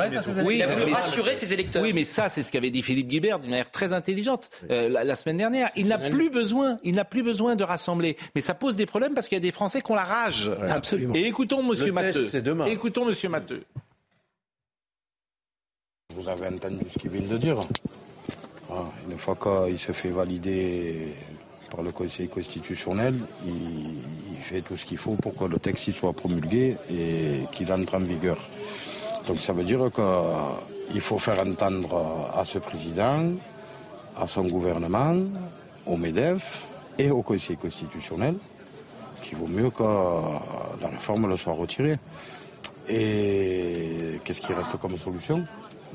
Oui, 0.45 0.57
Il 0.57 0.63
a 0.63 0.69
voulu 0.69 0.87
mais- 0.87 0.93
rassurer 0.93 1.35
ses 1.35 1.53
électeurs. 1.53 1.83
Oui, 1.83 1.93
mais 1.95 2.05
ça, 2.05 2.29
c'est 2.29 2.43
ce 2.43 2.51
qu'avait 2.51 2.71
dit 2.71 2.83
Philippe 2.83 3.09
Guibert 3.09 3.39
d'une 3.39 3.51
manière 3.51 3.71
très 3.71 3.93
intelligente 3.93 4.49
euh, 4.71 4.89
la, 4.89 5.17
semaine 5.17 5.37
dernière. 5.37 5.71
Il 5.77 5.89
n'a 5.89 5.99
plus 5.99 6.31
besoin, 6.31 6.79
il 6.83 6.95
n'a 6.95 7.05
plus 7.05 7.23
besoin 7.23 7.57
de 7.57 7.65
rassembler. 7.65 8.17
Mais 8.35 8.41
ça 8.41 8.55
pose 8.55 8.77
des 8.77 8.87
problèmes 8.87 9.15
parce 9.15 9.29
qu'il 9.29 9.37
y 9.37 9.41
a 9.41 9.43
des 9.43 9.53
Français 9.53 9.81
qui 9.83 9.93
ont 9.93 9.95
la 9.95 10.05
rage. 10.05 10.51
Absolument. 10.69 11.15
Et 11.15 11.25
écoutons 11.25 11.63
Monsieur 11.63 11.93
Matteux. 11.93 12.27
Écoutons 12.67 13.05
Monsieur 13.05 13.29
Matteux. 13.29 13.63
Vous 16.15 16.29
avez 16.29 16.47
entendu 16.47 16.85
ce 16.89 16.99
qu'il 16.99 17.11
vient 17.11 17.29
de 17.29 17.37
dire. 17.37 17.61
Ah, 18.71 18.85
une 19.11 19.19
fois 19.19 19.37
qu'il 19.37 19.79
se 19.79 19.93
fait 19.93 20.11
valider 20.11 21.15
par 21.71 21.83
le 21.83 21.93
Conseil 21.93 22.29
constitutionnel, 22.29 23.15
il, 23.47 24.37
fait 24.43 24.61
tout 24.61 24.77
ce 24.77 24.85
qu'il 24.85 24.99
faut 24.99 25.15
pour 25.15 25.35
que 25.35 25.45
le 25.45 25.59
texte 25.59 25.91
soit 25.93 26.13
promulgué 26.13 26.77
et 26.91 27.47
qu'il 27.51 27.73
entre 27.73 27.95
en 27.95 28.01
vigueur. 28.01 28.37
Donc 29.27 29.41
ça 29.41 29.55
veut 29.55 29.65
dire 29.65 29.91
qu'il 29.91 31.01
faut 31.01 31.19
faire 31.19 31.41
entendre 31.41 32.31
à 32.37 32.45
ce 32.45 32.59
président, 32.59 33.33
à 34.21 34.27
son 34.27 34.47
gouvernement, 34.47 35.17
au 35.87 35.97
MEDEF 35.97 36.67
et 36.99 37.11
au 37.11 37.23
Conseil 37.23 37.57
constitutionnel 37.57 38.35
qu'il 39.23 39.39
vaut 39.39 39.47
mieux 39.47 39.71
que 39.71 39.83
la 39.83 40.89
réforme 40.89 41.29
le 41.29 41.37
soit 41.37 41.55
retirée. 41.55 41.99
Et 42.89 44.21
qu'est-ce 44.25 44.43
qui 44.43 44.53
reste 44.53 44.77
comme 44.77 44.99
solution? 44.99 45.45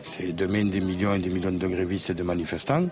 C'est 0.06 0.34
demain 0.34 0.66
des 0.66 0.80
millions 0.80 1.14
et 1.14 1.20
des 1.20 1.30
millions 1.30 1.52
de 1.52 1.68
grévistes 1.68 2.12
et 2.12 2.14
de 2.14 2.24
manifestants 2.24 2.88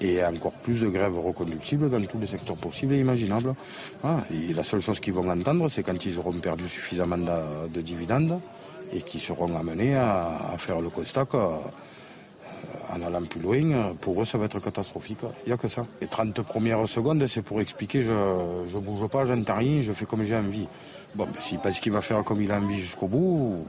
et 0.00 0.24
encore 0.24 0.52
plus 0.52 0.80
de 0.80 0.88
grèves 0.88 1.18
reconductibles 1.18 1.90
dans 1.90 2.02
tous 2.02 2.18
les 2.18 2.26
secteurs 2.26 2.56
possibles 2.56 2.94
et 2.94 3.00
imaginables. 3.00 3.54
Ah, 4.04 4.18
et 4.32 4.54
la 4.54 4.62
seule 4.62 4.80
chose 4.80 5.00
qu'ils 5.00 5.14
vont 5.14 5.28
entendre, 5.28 5.68
c'est 5.68 5.82
quand 5.82 6.04
ils 6.04 6.18
auront 6.18 6.32
perdu 6.32 6.68
suffisamment 6.68 7.18
de, 7.18 7.68
de 7.68 7.80
dividendes 7.80 8.40
et 8.92 9.02
qu'ils 9.02 9.20
seront 9.20 9.56
amenés 9.56 9.96
à, 9.96 10.54
faire 10.58 10.80
le 10.80 10.88
constat 10.88 11.26
euh, 11.34 11.56
en 12.90 13.02
allant 13.02 13.22
plus 13.22 13.40
loin, 13.40 13.94
pour 14.00 14.20
eux, 14.20 14.24
ça 14.24 14.38
va 14.38 14.46
être 14.46 14.60
catastrophique. 14.60 15.18
Il 15.44 15.48
n'y 15.48 15.52
a 15.52 15.56
que 15.56 15.68
ça. 15.68 15.82
Les 16.00 16.06
30 16.06 16.42
premières 16.42 16.88
secondes, 16.88 17.26
c'est 17.26 17.42
pour 17.42 17.60
expliquer 17.60 18.02
je 18.02 18.12
ne 18.12 18.80
bouge 18.80 19.06
pas, 19.08 19.24
j'entends 19.24 19.56
rien, 19.56 19.80
je 19.82 19.92
fais 19.92 20.06
comme 20.06 20.24
j'ai 20.24 20.36
envie. 20.36 20.66
Bon, 21.14 21.24
ben, 21.24 21.40
s'il 21.40 21.58
qu'il 21.58 21.92
va 21.92 22.00
faire 22.00 22.24
comme 22.24 22.42
il 22.42 22.50
a 22.50 22.58
envie 22.58 22.78
jusqu'au 22.78 23.06
bout, 23.06 23.64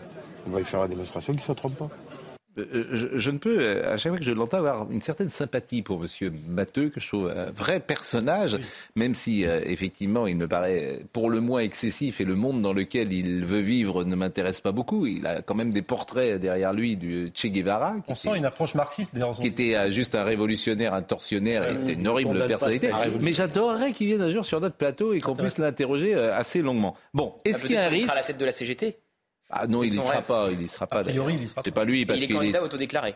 on 0.48 0.50
va 0.50 0.60
lui 0.60 0.66
faire 0.66 0.82
la 0.82 0.88
démonstration 0.88 1.34
qu'il 1.34 1.42
ne 1.42 1.48
se 1.48 1.52
trompe 1.54 1.76
pas. 1.76 1.90
Euh, 2.74 2.84
je, 2.91 3.07
je 3.14 3.32
ne 3.32 3.38
peux, 3.38 3.60
euh, 3.60 3.93
à 3.93 3.97
chaque 3.97 4.12
fois 4.12 4.20
que 4.20 4.26
je 4.26 4.32
l'entends, 4.32 4.57
avoir 4.57 4.89
une 4.91 5.01
certaine 5.01 5.30
sympathie 5.30 5.82
pour 5.82 5.99
Monsieur 5.99 6.32
Matteux, 6.47 6.89
que 6.89 6.99
je 6.99 7.07
trouve 7.07 7.30
un 7.30 7.51
vrai 7.51 7.80
personnage, 7.80 8.57
même 8.95 9.16
si 9.16 9.45
euh, 9.45 9.62
effectivement 9.66 10.28
il 10.28 10.38
me 10.38 10.47
paraît 10.47 11.01
pour 11.14 11.30
le 11.30 11.41
moins 11.41 11.62
excessif 11.62 12.22
et 12.22 12.26
le 12.26 12.36
monde 12.36 12.62
dans 12.62 12.74
lequel 12.74 13.12
il 13.14 13.45
veut 13.45 13.60
vivre 13.60 14.03
ne 14.03 14.16
m'intéresse 14.16 14.62
pas 14.62 14.72
beaucoup. 14.72 15.05
Il 15.05 15.26
a 15.28 15.41
quand 15.41 15.55
même 15.55 15.72
des 15.74 15.82
portraits 15.82 16.39
derrière 16.39 16.74
lui 16.74 16.95
du 16.97 17.32
Che 17.36 17.47
Guevara, 17.47 17.95
qui 18.05 18.12
On 18.12 18.16
sent 18.16 18.36
une 18.36 18.45
approche 18.45 18.76
marxiste 18.76 19.14
d'ailleurs. 19.14 19.38
qui 19.38 19.47
était 19.47 19.76
euh, 19.76 19.91
juste 19.91 20.16
un 20.16 20.24
révolutionnaire, 20.24 20.93
un 20.93 21.01
tortionnaire, 21.01 21.68
et 21.68 21.74
était 21.74 21.93
une 21.93 22.07
horrible 22.07 22.45
personnalité. 22.47 22.88
Staline. 22.88 23.20
Mais 23.22 23.34
j'adorerais 23.34 23.93
qu'il 23.93 24.07
vienne 24.07 24.22
un 24.22 24.32
jour 24.32 24.45
sur 24.45 24.60
notre 24.62 24.76
plateau 24.76 25.14
et 25.14 25.20
qu'on 25.22 25.36
puisse 25.36 25.57
l'interroger 25.57 26.16
euh, 26.16 26.34
assez 26.36 26.62
longuement. 26.62 26.95
Bon, 27.14 27.34
est-ce 27.45 27.64
Ah, 27.64 27.68
qu'il 27.68 27.76
y 27.76 27.78
a 27.78 27.86
un 27.86 27.89
risque 27.89 28.05
sera 28.07 28.14
à 28.18 28.22
la 28.22 28.24
tête 28.28 28.38
de 28.38 28.45
la 28.45 28.51
CGT. 28.51 28.97
Ah 29.50 29.68
non, 29.68 29.84
il 29.84 29.93
y 29.93 29.95
son 29.97 30.02
sera 30.02 30.14
rêve. 30.16 30.24
pas. 30.26 30.47
Il 30.52 30.62
y 30.62 30.68
sera 30.68 30.88
pas. 30.88 31.04
priori, 31.04 31.18
d'ailleurs. 31.34 31.39
il 31.41 31.43
y 31.43 31.47
sera 31.47 31.62
C'est 31.66 31.72
pas. 31.72 31.82
pas 31.82 31.86
lui 31.86 32.06
parce 32.06 32.22
est 32.22 32.28
qu'il 32.28 32.36
est. 32.36 32.39
candidat 32.39 32.64
autodéclaré. 32.64 33.16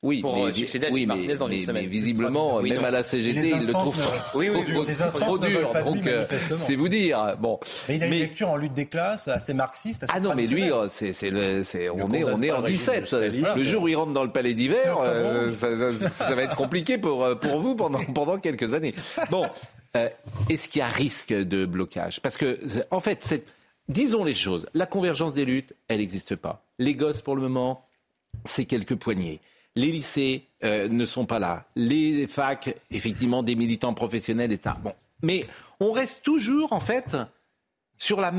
Oui, 0.00 0.20
pour, 0.20 0.46
euh, 0.46 0.52
succéder 0.52 0.86
à 0.86 0.90
oui, 0.92 1.00
mais, 1.00 1.06
Martinez 1.16 1.34
dans 1.34 1.48
une 1.48 1.56
mais- 1.56 1.60
semaine. 1.62 1.82
mais 1.82 1.88
visiblement, 1.88 2.58
Oui, 2.58 2.68
même 2.70 2.82
non. 2.82 2.84
à 2.86 2.90
la 2.92 3.02
CGT, 3.02 3.48
il 3.60 3.66
le 3.66 3.72
trouve 3.72 4.00
trop, 4.00 4.38
Oui, 4.38 4.48
oui, 4.48 4.64
trop- 4.72 5.18
trop 5.18 5.38
dur. 5.38 5.72
pas 5.72 5.82
Donc, 5.82 6.06
euh, 6.06 6.24
c'est 6.56 6.76
vous 6.76 6.88
dire. 6.88 7.36
Bon, 7.40 7.58
Mais 7.88 7.96
il 7.96 8.02
a 8.04 8.06
une 8.06 8.10
Mais- 8.12 8.18
lecture 8.20 8.48
en 8.48 8.56
lutte 8.56 8.74
des 8.74 8.86
classes 8.86 9.26
assez 9.26 9.54
marxiste. 9.54 10.04
assez 10.04 10.12
ah 10.14 10.20
non, 10.20 10.34
mais 10.36 10.46
lui, 10.46 10.70
euh, 10.70 10.86
c'est, 10.88 11.12
c'est 11.12 11.32
on 11.90 12.12
est, 12.12 12.22
on 12.22 12.40
est 12.40 12.48
pas 12.50 12.58
en 12.58 12.58
le 12.58 12.64
régime 12.66 12.68
17. 12.78 13.00
de 13.00 13.06
Staline. 13.06 13.48
Le 13.56 13.64
jour 13.64 13.82
où 13.82 13.88
il 13.88 13.96
rentre 13.96 14.12
dans 14.12 14.22
le 14.22 14.30
palais 14.30 14.54
d'hiver, 14.54 14.98
euh, 15.02 15.50
ça, 15.50 15.68
ça- 15.92 16.08
ça 16.10 16.34
va 16.36 16.42
être 16.44 16.54
compliqué 16.54 16.96
pour, 16.96 17.36
pour 17.40 17.58
vous 17.58 17.74
pendant, 17.74 17.98
pendant 18.14 18.38
quelques 18.38 18.74
années. 18.74 18.94
Bon, 19.32 19.46
euh, 19.96 20.08
est-ce 20.48 20.68
qu'il 20.68 20.78
y 20.78 20.82
a 20.82 20.86
risque 20.88 21.32
de 21.32 21.66
blocage? 21.66 22.20
Parce 22.20 22.36
que, 22.36 22.60
en 22.92 23.00
fait, 23.00 23.18
c'est, 23.22 23.42
disons 23.88 24.24
les 24.24 24.34
choses. 24.34 24.66
La 24.74 24.86
convergence 24.86 25.34
des 25.34 25.44
luttes, 25.44 25.74
elle 25.88 25.98
n'existe 25.98 26.36
pas. 26.36 26.62
Les 26.78 26.94
gosses, 26.94 27.22
pour 27.22 27.36
le 27.36 27.42
moment, 27.42 27.86
c'est 28.44 28.64
quelques 28.64 28.96
poignées. 28.96 29.40
Les 29.76 29.92
lycées 29.92 30.44
euh, 30.64 30.88
ne 30.88 31.04
sont 31.04 31.26
pas 31.26 31.38
là. 31.38 31.66
Les 31.76 32.26
facs, 32.26 32.74
effectivement, 32.90 33.42
des 33.42 33.54
militants 33.54 33.94
professionnels, 33.94 34.52
etc. 34.52 34.76
Bon, 34.82 34.92
mais 35.22 35.46
on 35.80 35.92
reste 35.92 36.22
toujours, 36.22 36.72
en 36.72 36.80
fait, 36.80 37.16
sur 37.98 38.20
la, 38.20 38.32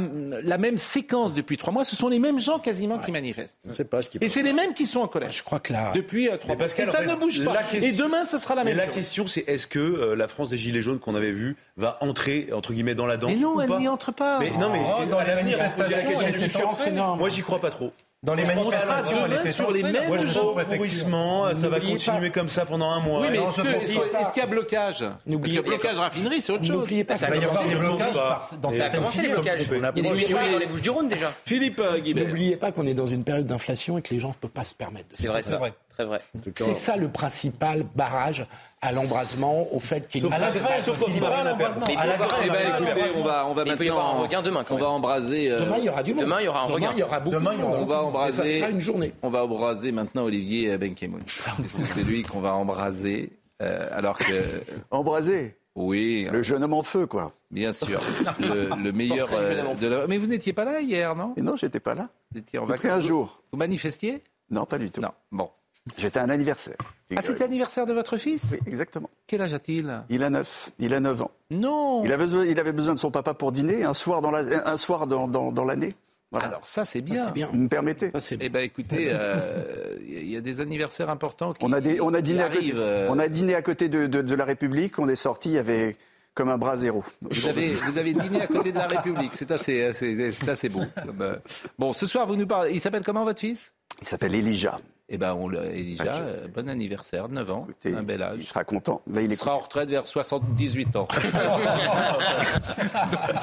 la, 0.43 0.57
même 0.57 0.78
séquence 0.78 1.34
depuis 1.34 1.57
trois 1.57 1.74
mois, 1.74 1.84
ce 1.84 1.95
sont 1.95 2.07
les 2.07 2.20
mêmes 2.20 2.39
gens 2.39 2.60
quasiment 2.60 2.97
qui 2.97 3.12
manifestent. 3.12 3.60
Pas 3.89 4.01
ce 4.01 4.10
qui 4.10 4.18
Et 4.22 4.30
c'est 4.30 4.41
les 4.41 4.53
mêmes 4.53 4.74
qui 4.74 4.86
sont 4.86 5.01
en 5.01 5.07
colère. 5.07 5.32
Je 5.32 5.43
crois 5.43 5.60
que 5.60 5.74
là. 5.74 5.91
Depuis 5.93 6.30
euh, 6.30 6.38
trois 6.38 6.55
mois. 6.55 6.57
Pascal, 6.57 6.88
Et 6.88 6.91
ça 6.91 6.99
en 6.99 7.01
fait, 7.01 7.07
ne 7.07 7.16
bouge 7.16 7.43
pas. 7.43 7.53
la 7.53 7.64
question- 7.64 7.89
Et 7.89 7.91
demain, 7.93 8.26
ce 8.26 8.38
sera 8.38 8.55
la 8.55 8.64
Mais 8.64 8.72
même 8.72 8.78
la 8.78 8.86
chose. 8.86 8.95
question, 8.95 9.28
c'est 9.28 9.41
est-ce 9.47 9.68
que 9.68 9.80
euh, 9.80 10.16
la 10.16 10.28
France 10.28 10.49
des 10.51 10.57
Gilets 10.57 10.82
jaunes 10.82 10.99
qu'on 10.99 11.16
avait 11.16 11.32
vue 11.32 11.57
va 11.78 11.97
entrer, 12.01 12.49
entre 12.53 12.74
guillemets, 12.74 12.95
dans 12.95 13.05
la 13.05 13.18
danse 13.18 13.32
Mais 13.32 13.38
non, 13.38 13.55
ou 13.55 13.62
elle 13.62 13.70
n'y 13.78 13.88
entre 13.88 14.12
pas. 14.14 14.39
Mais 14.39 14.51
non, 14.51 14.70
mais 14.72 14.80
Oh, 14.82 15.05
dans 15.05 15.18
à 15.18 15.24
les 15.26 15.30
l'avenir, 15.32 15.57
on 15.62 15.70
se 15.70 15.76
posait 15.76 15.89
la 15.89 15.97
manifestations, 16.03 16.10
question 16.10 16.22
il 16.22 16.24
y 16.24 16.28
a 16.28 16.32
du 16.32 16.38
une 16.39 16.43
différence 16.45 16.88
énorme. 16.88 17.20
Moi, 17.20 17.30
j'y 17.30 17.41
crois 17.41 17.60
pas 17.60 17.70
trop. 17.70 17.91
Dans 18.22 18.34
les 18.34 18.43
manifestations, 18.43 19.26
elle 19.26 19.34
était 19.34 19.53
sur 19.53 19.72
les 19.72 19.82
mêmes 19.82 19.93
la 19.93 20.07
voiture 20.07 20.28
gens, 20.28 20.53
préfecture. 20.53 20.76
pourrissement, 20.78 21.55
ça 21.55 21.70
va 21.70 21.80
continuer 21.80 22.32
comme 22.32 22.49
ça 22.49 22.65
pendant 22.65 22.91
un 22.91 22.99
mois? 22.99 23.22
Oui, 23.22 23.28
mais 23.32 23.38
est-ce 23.38 24.34
qu'il 24.34 24.41
y 24.41 24.45
a 24.45 24.45
blocage? 24.45 24.99
Parce 24.99 25.53
que 25.53 25.61
blocage 25.61 25.97
raffinerie, 25.97 26.41
c'est 26.41 26.51
autre 26.51 26.65
chose. 26.65 26.76
N'oubliez 26.76 27.05
pas 27.05 27.15
Ça 27.15 27.28
que 27.28 27.32
va 27.32 27.38
y 27.38 27.45
avoir 27.45 27.63
des 27.63 27.76
blocages 27.76 28.13
dans 28.61 28.70
Ça 28.70 28.76
a 28.76 28.91
certaines 28.91 28.99
commencé 28.99 29.22
les 29.22 29.28
filières, 29.30 29.55
Il 29.57 29.78
y 29.78 29.86
a 29.86 29.91
des 29.91 30.01
dans 30.01 30.59
les 30.59 30.67
Bouches 30.67 30.82
du 30.82 30.89
Rhône 30.89 31.07
déjà. 31.07 31.32
Philippe 31.45 31.80
euh, 31.80 31.97
Guibert. 31.99 32.28
N'oubliez 32.28 32.57
pas 32.57 32.74
qu'on 32.74 32.86
est 32.86 32.93
dans 32.93 33.05
une 33.05 33.24
période 33.24 33.45
d'inflation 33.45 33.97
et 33.97 34.01
que 34.01 34.13
les 34.13 34.20
gens 34.20 34.30
ne 34.30 34.34
peuvent 34.34 34.49
pas 34.51 34.65
se 34.65 34.76
permettre. 34.76 35.07
de 35.11 35.15
C'est 35.15 35.24
faire 35.24 35.32
vrai, 35.32 35.41
ça. 35.41 35.51
c'est 35.51 35.57
vrai. 35.57 35.74
Très 35.89 36.03
vrai. 36.05 36.20
C'est 36.55 36.74
ça 36.74 36.97
le 36.97 37.07
principal 37.07 37.84
barrage 37.95 38.45
à 38.82 38.91
l'embrasement, 38.91 39.67
au 39.73 39.80
fait 39.80 40.07
qu'il 40.07 40.21
y 40.21 40.25
ait 40.25 40.27
une 40.27 40.34
À 40.34 40.38
la 40.39 40.47
grève, 40.49 40.63
à 40.63 41.43
l'embrasement. 41.43 41.86
À 41.86 42.05
la 42.05 42.15
grève, 42.17 42.30
Eh 42.45 42.47
ben, 42.49 42.86
écoutez, 42.86 43.01
on 43.17 43.23
va, 43.23 43.45
on 43.47 43.53
va 43.53 43.63
Mais 43.65 43.71
il 43.71 43.75
peut 43.77 43.86
y 43.86 43.89
avoir 43.89 44.05
un 44.05 44.07
maintenant, 44.09 44.23
regain 44.23 44.41
demain, 44.41 44.63
quand 44.63 44.75
on 44.75 44.77
va 44.77 44.84
même. 44.86 44.91
embraser. 44.95 45.51
euh, 45.51 45.59
Demain, 45.59 45.75
il 45.80 45.84
y 45.86 45.89
aura 45.89 46.03
du 46.03 46.13
monde. 46.13 46.23
Demain, 46.23 46.41
il 46.41 46.45
y 46.45 46.47
aura 46.47 46.61
un 46.61 46.65
Demain, 46.67 46.75
regain. 46.75 46.89
il 46.93 46.99
y 46.99 47.03
aura 47.03 47.19
beaucoup 47.19 47.36
Demain, 47.38 47.51
de 47.51 47.55
il 47.57 47.59
y 47.59 47.63
aura- 47.63 47.77
monde. 47.77 47.84
on 47.84 47.86
va 47.88 47.95
Et 47.95 48.32
ça 48.32 48.41
embraser. 48.41 48.59
sera 48.59 48.69
une 48.69 48.80
journée. 48.82 49.13
On 49.21 49.30
va 49.30 49.43
embraser 49.43 49.91
maintenant 49.91 50.23
Olivier 50.23 50.77
Benkemoun. 50.77 51.21
C'est 51.27 52.03
lui 52.03 52.23
qu'on 52.23 52.39
va 52.39 52.53
embraser. 52.53 53.32
euh, 53.61 53.88
alors 53.91 54.17
que. 54.17 54.34
Embrasé. 54.91 55.55
Oui, 55.75 56.27
Le 56.32 56.41
jeune 56.43 56.63
homme 56.63 56.73
en 56.73 56.84
feu, 56.84 57.05
quoi. 57.05 57.32
bien 57.51 57.71
sûr. 57.73 57.99
Le, 58.39 58.69
le 58.84 58.91
meilleur. 58.91 59.30
Euh, 59.34 59.61
homme. 59.71 59.77
de 59.77 59.88
la- 59.88 60.07
Mais 60.07 60.17
vous 60.17 60.27
n'étiez 60.27 60.51
pas 60.53 60.65
là 60.65 60.82
hier, 60.82 61.15
non? 61.15 61.34
Et 61.38 61.41
non, 61.41 61.55
j'étais 61.57 61.80
pas 61.80 61.95
là. 61.95 62.07
Vous 62.32 62.39
étiez 62.39 62.59
en 62.59 62.67
un 62.69 63.01
jour. 63.01 63.41
Vous 63.51 63.57
manifestiez? 63.57 64.23
Non, 64.49 64.65
pas 64.65 64.77
du 64.77 64.89
tout. 64.89 64.99
Non. 65.01 65.11
Bon. 65.32 65.49
J'étais 65.97 66.19
à 66.19 66.23
un 66.23 66.29
anniversaire. 66.29 66.75
Ah, 67.15 67.21
c'était 67.21 67.39
l'anniversaire 67.43 67.85
de 67.85 67.93
votre 67.93 68.17
fils? 68.17 68.49
Oui, 68.51 68.59
exactement. 68.67 69.09
Quel 69.25 69.41
âge 69.41 69.53
a-t-il? 69.53 70.03
Il 70.09 70.23
a 70.23 70.29
9. 70.29 70.69
Il 70.79 70.93
a 70.93 70.99
9 70.99 71.21
ans. 71.23 71.31
Non 71.49 72.03
Il 72.05 72.11
avait, 72.11 72.25
besoin, 72.25 72.45
il 72.45 72.59
avait 72.59 72.71
besoin 72.71 72.93
de 72.93 72.99
son 72.99 73.09
papa 73.11 73.33
pour 73.33 73.51
dîner 73.51 73.83
un 73.83 73.93
soir 73.95 74.21
dans 74.21 74.29
la- 74.31 74.67
un 74.69 74.77
soir 74.77 75.07
dans, 75.07 75.27
dans- 75.27 75.51
dans 75.51 75.63
l'année. 75.65 75.95
Voilà. 76.31 76.45
Alors, 76.47 76.67
ça, 76.67 76.85
c'est 76.85 77.01
bien. 77.01 77.25
C'est 77.25 77.33
bien. 77.33 77.49
Vous 77.51 77.57
me 77.57 77.67
permettez? 77.67 78.11
Ça, 78.19 78.35
Eh 78.39 78.49
ben, 78.49 78.59
écoutez, 78.59 79.09
euh, 79.11 79.97
il 80.07 80.29
y 80.29 80.37
a 80.37 80.41
des 80.41 80.61
anniversaires 80.61 81.09
importants 81.09 81.53
qui, 81.53 81.65
on 81.65 81.73
a, 81.73 81.81
des, 81.81 81.99
on, 82.01 82.13
a 82.13 82.17
qui 82.17 82.23
dîné 82.23 82.41
à 82.43 82.49
côté, 82.49 82.57
arrivent. 82.59 82.75
euh, 82.77 83.07
on 83.09 83.17
a 83.17 83.27
dîné 83.27 83.55
à 83.55 83.63
côté 83.63 83.89
de, 83.89 84.05
de- 84.05 84.21
de 84.21 84.35
la 84.35 84.45
République. 84.45 84.99
On 84.99 85.09
est 85.09 85.15
sorti, 85.15 85.49
il 85.49 85.55
y 85.55 85.57
avait 85.57 85.97
comme 86.35 86.49
un 86.49 86.59
bras 86.59 86.77
zéro. 86.77 87.03
Vous 87.23 87.47
avez, 87.47 87.73
vous 87.73 87.97
avez 87.97 88.13
dîné 88.13 88.41
à 88.41 88.45
côté 88.47 88.71
de 88.71 88.77
la 88.77 88.85
République. 88.85 89.31
C'est 89.33 89.49
assez, 89.49 89.83
assez- 89.85 90.31
c'est 90.31 90.49
assez 90.49 90.69
beau. 90.69 90.81
Euh, 91.19 91.35
Bon, 91.79 91.93
ce 91.93 92.05
soir, 92.05 92.27
vous 92.27 92.35
nous 92.35 92.45
parlez. 92.45 92.73
Il 92.73 92.79
s'appelle 92.79 93.03
comment 93.03 93.23
votre 93.23 93.39
fils? 93.39 93.73
Il 93.99 94.07
s'appelle 94.07 94.35
Elijah. 94.35 94.79
Eh 95.12 95.18
ben, 95.18 95.34
on 95.34 95.49
l'a- 95.49 95.66
Elijah, 95.66 96.03
Ah, 96.07 96.14
je- 96.18 96.22
euh, 96.24 96.47
bon 96.53 96.70
anniversaire, 96.70 97.30
9 97.30 97.49
ans, 97.49 97.66
Écoutez, 97.68 97.95
un 97.95 98.03
bel 98.03 98.20
Il 98.20 98.24
âge. 98.24 98.43
sera 98.43 98.64
content. 98.64 99.01
Là, 99.12 99.22
il 99.22 99.32
Il 99.32 99.36
sera 99.36 99.55
en 99.55 99.60
retraite 99.60 99.89
vers 99.89 100.05
78 100.07 100.95
ans. 100.95 101.07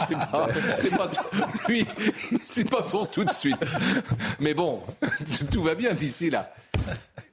C'est 0.06 0.16
pas, 0.30 0.48
c'est 0.74 0.90
pas 0.96 1.08
tout- 1.08 1.68
lui, 1.68 1.86
c'est 2.44 2.68
pas 2.70 2.82
pour 2.82 3.10
tout 3.10 3.24
de 3.24 3.32
suite. 3.32 3.56
Mais 4.40 4.54
bon, 4.54 4.80
tout 5.50 5.62
va 5.62 5.74
bien 5.74 5.92
d'ici 5.94 6.30
là. 6.30 6.52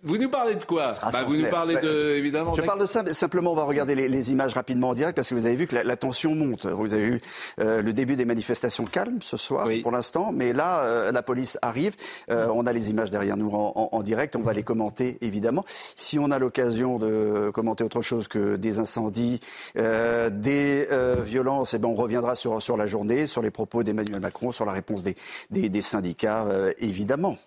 Vous 0.05 0.17
nous 0.17 0.29
parlez 0.29 0.55
de 0.55 0.63
quoi 0.65 0.91
Bah, 1.11 1.23
Vous 1.25 1.35
nous 1.37 1.49
parlez 1.49 1.75
Bah, 1.75 1.81
de, 1.81 2.15
évidemment. 2.15 2.53
Je 2.53 2.61
parle 2.61 2.81
de 2.81 2.85
ça, 2.85 3.03
mais 3.03 3.13
simplement, 3.13 3.53
on 3.53 3.55
va 3.55 3.63
regarder 3.63 3.95
les, 3.95 4.07
les 4.09 4.31
images 4.31 4.53
rapidement 4.53 4.89
en 4.89 4.93
direct 4.93 5.15
parce 5.15 5.29
que 5.29 5.35
vous 5.35 5.45
avez 5.45 5.55
vu 5.55 5.65
que 5.65 5.75
la, 5.75 5.83
la 5.83 5.95
tension 5.95 6.35
monte. 6.35 6.65
Vous 6.65 6.93
avez 6.93 7.03
eu 7.03 7.21
euh, 7.59 7.81
le 7.81 7.93
début 7.93 8.15
des 8.15 8.25
manifestations 8.25 8.85
calmes 8.85 9.19
ce 9.21 9.37
soir 9.37 9.65
Oui. 9.65 9.81
pour 9.81 9.91
l'instant, 9.91 10.31
mais 10.33 10.51
là, 10.51 10.81
euh, 10.83 11.11
la 11.11 11.23
police 11.23 11.57
arrive. 11.61 11.95
Euh, 12.29 12.47
on 12.53 12.65
a 12.65 12.73
les 12.73 12.89
images 12.89 13.11
derrière 13.11 13.37
nous 13.37 13.49
en, 13.51 13.71
en- 13.75 13.89
en 13.93 14.03
direct. 14.03 14.35
On 14.35 14.41
va 14.41 14.51
les 14.53 14.63
commenter 14.63 15.17
évidemment. 15.21 15.63
Si 15.95 16.19
on 16.19 16.31
a 16.31 16.39
l'occasion 16.39 16.99
de 16.99 17.49
commenter 17.53 17.83
autre 17.83 18.01
chose 18.01 18.27
que 18.27 18.57
des 18.57 18.79
incendies, 18.79 19.39
euh, 19.77 20.29
des 20.29 20.87
euh, 20.91 21.15
violences, 21.23 21.73
eh 21.75 21.79
ben, 21.79 21.87
on 21.87 21.95
reviendra 21.95 22.35
sur, 22.35 22.61
sur 22.61 22.75
la 22.75 22.87
journée, 22.87 23.25
sur 23.25 23.41
les 23.41 23.51
propos 23.51 23.83
d'Emmanuel 23.83 24.19
Macron, 24.19 24.51
sur 24.51 24.65
la 24.65 24.73
réponse 24.73 25.03
des, 25.03 25.15
des, 25.49 25.69
des 25.69 25.81
syndicats, 25.81 26.45
euh, 26.47 26.73
évidemment. 26.79 27.37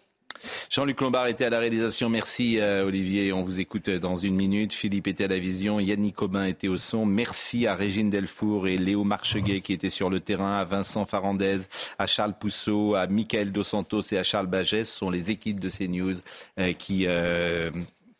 Jean-Luc 0.70 1.00
Lombard 1.00 1.26
était 1.28 1.44
à 1.44 1.50
la 1.50 1.58
réalisation. 1.58 2.08
Merci 2.08 2.58
euh, 2.60 2.86
Olivier. 2.86 3.32
On 3.32 3.42
vous 3.42 3.60
écoute 3.60 3.88
dans 3.90 4.16
une 4.16 4.34
minute. 4.34 4.72
Philippe 4.72 5.06
était 5.06 5.24
à 5.24 5.28
la 5.28 5.38
vision. 5.38 5.80
Yannick 5.80 6.20
Aubin 6.22 6.44
était 6.44 6.68
au 6.68 6.78
son. 6.78 7.06
Merci 7.06 7.66
à 7.66 7.74
Régine 7.74 8.10
Delfour 8.10 8.68
et 8.68 8.76
Léo 8.76 9.04
Marcheguet 9.04 9.60
qui 9.60 9.72
étaient 9.72 9.90
sur 9.90 10.10
le 10.10 10.20
terrain, 10.20 10.58
à 10.58 10.64
Vincent 10.64 11.04
Farandez, 11.04 11.58
à 11.98 12.06
Charles 12.06 12.34
Pousseau, 12.38 12.94
à 12.94 13.06
Michael 13.06 13.52
Dos 13.52 13.64
Santos 13.64 14.02
et 14.12 14.18
à 14.18 14.24
Charles 14.24 14.46
Bagès. 14.46 14.84
Ce 14.84 14.98
sont 14.98 15.10
les 15.10 15.30
équipes 15.30 15.60
de 15.60 15.70
CNews 15.70 16.16
euh, 16.58 16.72
qui 16.72 17.06
euh, 17.06 17.70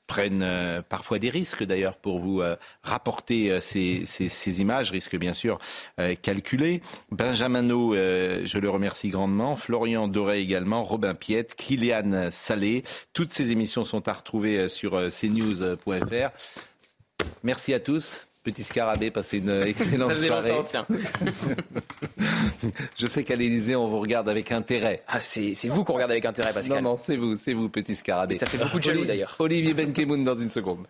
prennent 0.07 0.43
euh, 0.43 0.83
parfois 0.83 1.19
des 1.19 1.31
risques 1.31 1.65
d'ailleurs 1.65 1.97
pour 1.97 2.19
vous 2.19 2.41
euh, 2.41 2.57
rapporter 2.83 3.51
euh, 3.51 3.61
ces, 3.61 4.05
ces- 4.07 4.29
ces 4.29 4.61
images, 4.61 4.91
risques 4.91 5.17
bien 5.17 5.33
sûr 5.33 5.59
calculés. 6.23 6.83
Benjamin 7.11 7.63
No, 7.63 7.95
je 7.95 8.59
le 8.59 8.71
remercie 8.71 9.09
grandement. 9.09 9.57
Florian 9.57 10.09
Doré 10.09 10.41
également, 10.41 10.85
Robin 10.85 11.15
Piette, 11.15 11.55
Kylian 11.55 12.29
Salé. 12.31 12.85
Toutes 13.13 13.31
ces 13.31 13.51
émissions 13.51 13.85
sont 13.85 14.07
à 14.09 14.13
retrouver 14.13 14.69
sur 14.69 14.93
cnews.fr. 15.11 16.31
Merci 17.43 17.75
à 17.75 17.81
tous. 17.81 18.26
Petit 18.47 18.63
scarabée, 18.63 19.11
passez 19.11 19.39
une 19.39 19.51
excellente 19.67 20.15
Ça 20.15 20.25
soirée. 20.25 20.55
tiens. 20.67 20.87
Je 22.97 23.09
sais 23.09 23.25
qu'à 23.25 23.35
l'Élysée, 23.35 23.75
on 23.75 23.89
vous 23.89 23.99
regarde 23.99 24.29
avec 24.29 24.53
intérêt. 24.53 25.03
Ah, 25.09 25.21
c'est 25.21 25.53
c'est 25.55 25.67
vous 25.69 25.83
qu'on 25.83 25.95
regarde 25.95 26.13
avec 26.13 26.25
intérêt, 26.25 26.53
Pascal. 26.55 26.81
Non, 26.81 26.91
non, 26.93 26.97
c'est 26.97 27.17
vous, 27.17 27.35
c'est 27.35 27.55
vous, 27.55 27.69
petit 27.69 27.97
scarabée. 27.97 28.37
Et 28.37 28.39
ça 28.39 28.47
fait 28.47 28.59
beaucoup 28.59 28.79
de 28.79 28.85
jaloux, 28.85 29.01
Oli- 29.01 29.09
d'ailleurs. 29.09 29.35
Olivier 29.41 29.75
Benkemoun 29.75 30.23
dans 30.23 30.39
une 30.39 30.49
seconde. 30.51 30.87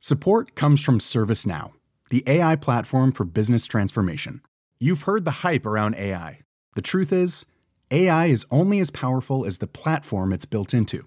Support 0.00 0.54
comes 0.54 0.82
from 0.82 1.00
ServiceNow, 1.00 1.72
the 2.10 2.22
AI 2.26 2.56
platform 2.56 3.12
for 3.12 3.24
business 3.24 3.66
transformation. 3.66 4.40
You've 4.80 5.02
heard 5.02 5.24
the 5.24 5.42
hype 5.46 5.66
around 5.66 5.94
AI. 5.96 6.40
The 6.74 6.82
truth 6.82 7.12
is, 7.12 7.44
AI 7.90 8.26
is 8.26 8.46
only 8.50 8.78
as 8.80 8.90
powerful 8.90 9.44
as 9.44 9.58
the 9.58 9.66
platform 9.66 10.32
it's 10.32 10.46
built 10.46 10.72
into. 10.74 11.06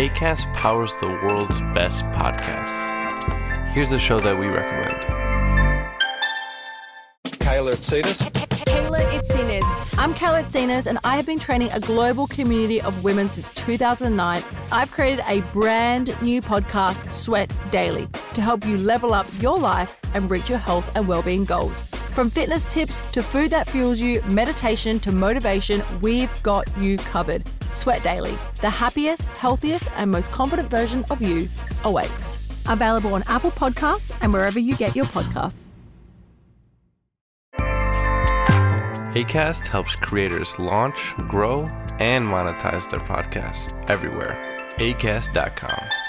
ACAST 0.00 0.50
powers 0.54 0.94
the 0.94 1.08
world's 1.08 1.60
best 1.74 2.06
podcasts. 2.06 3.68
Here's 3.74 3.92
a 3.92 3.98
show 3.98 4.18
that 4.20 4.38
we 4.38 4.46
recommend. 4.46 5.02
Kayla 7.24 7.74
Cetus. 7.74 8.22
Kayla 8.22 9.02
Itzinas. 9.10 9.98
I'm 9.98 10.14
Kayla 10.14 10.44
Itzinas, 10.44 10.86
and 10.86 10.98
I 11.04 11.16
have 11.16 11.26
been 11.26 11.38
training 11.38 11.68
a 11.72 11.80
global 11.80 12.26
community 12.28 12.80
of 12.80 13.04
women 13.04 13.28
since 13.28 13.52
2009. 13.52 14.42
I've 14.72 14.90
created 14.90 15.22
a 15.28 15.42
brand 15.52 16.16
new 16.22 16.40
podcast, 16.40 17.10
Sweat 17.10 17.52
Daily, 17.70 18.08
to 18.32 18.40
help 18.40 18.64
you 18.64 18.78
level 18.78 19.12
up 19.12 19.26
your 19.42 19.58
life 19.58 20.00
and 20.14 20.30
reach 20.30 20.48
your 20.48 20.60
health 20.60 20.90
and 20.96 21.06
well-being 21.06 21.44
goals. 21.44 21.90
From 22.10 22.28
fitness 22.28 22.66
tips 22.66 23.02
to 23.12 23.22
food 23.22 23.50
that 23.52 23.68
fuels 23.68 24.00
you, 24.00 24.20
meditation 24.22 24.98
to 25.00 25.12
motivation, 25.12 25.82
we've 26.00 26.42
got 26.42 26.66
you 26.78 26.98
covered. 26.98 27.44
Sweat 27.72 28.02
Daily, 28.02 28.36
the 28.60 28.68
happiest, 28.68 29.22
healthiest, 29.22 29.88
and 29.96 30.10
most 30.10 30.32
confident 30.32 30.68
version 30.68 31.04
of 31.10 31.22
you 31.22 31.48
awaits. 31.84 32.48
Available 32.66 33.14
on 33.14 33.22
Apple 33.26 33.52
Podcasts 33.52 34.12
and 34.22 34.32
wherever 34.32 34.58
you 34.58 34.76
get 34.76 34.96
your 34.96 35.06
podcasts. 35.06 35.68
ACAST 39.14 39.66
helps 39.66 39.96
creators 39.96 40.58
launch, 40.58 41.14
grow, 41.28 41.62
and 41.98 42.26
monetize 42.26 42.88
their 42.90 43.00
podcasts 43.00 43.72
everywhere. 43.88 44.36
ACAST.com. 44.78 45.99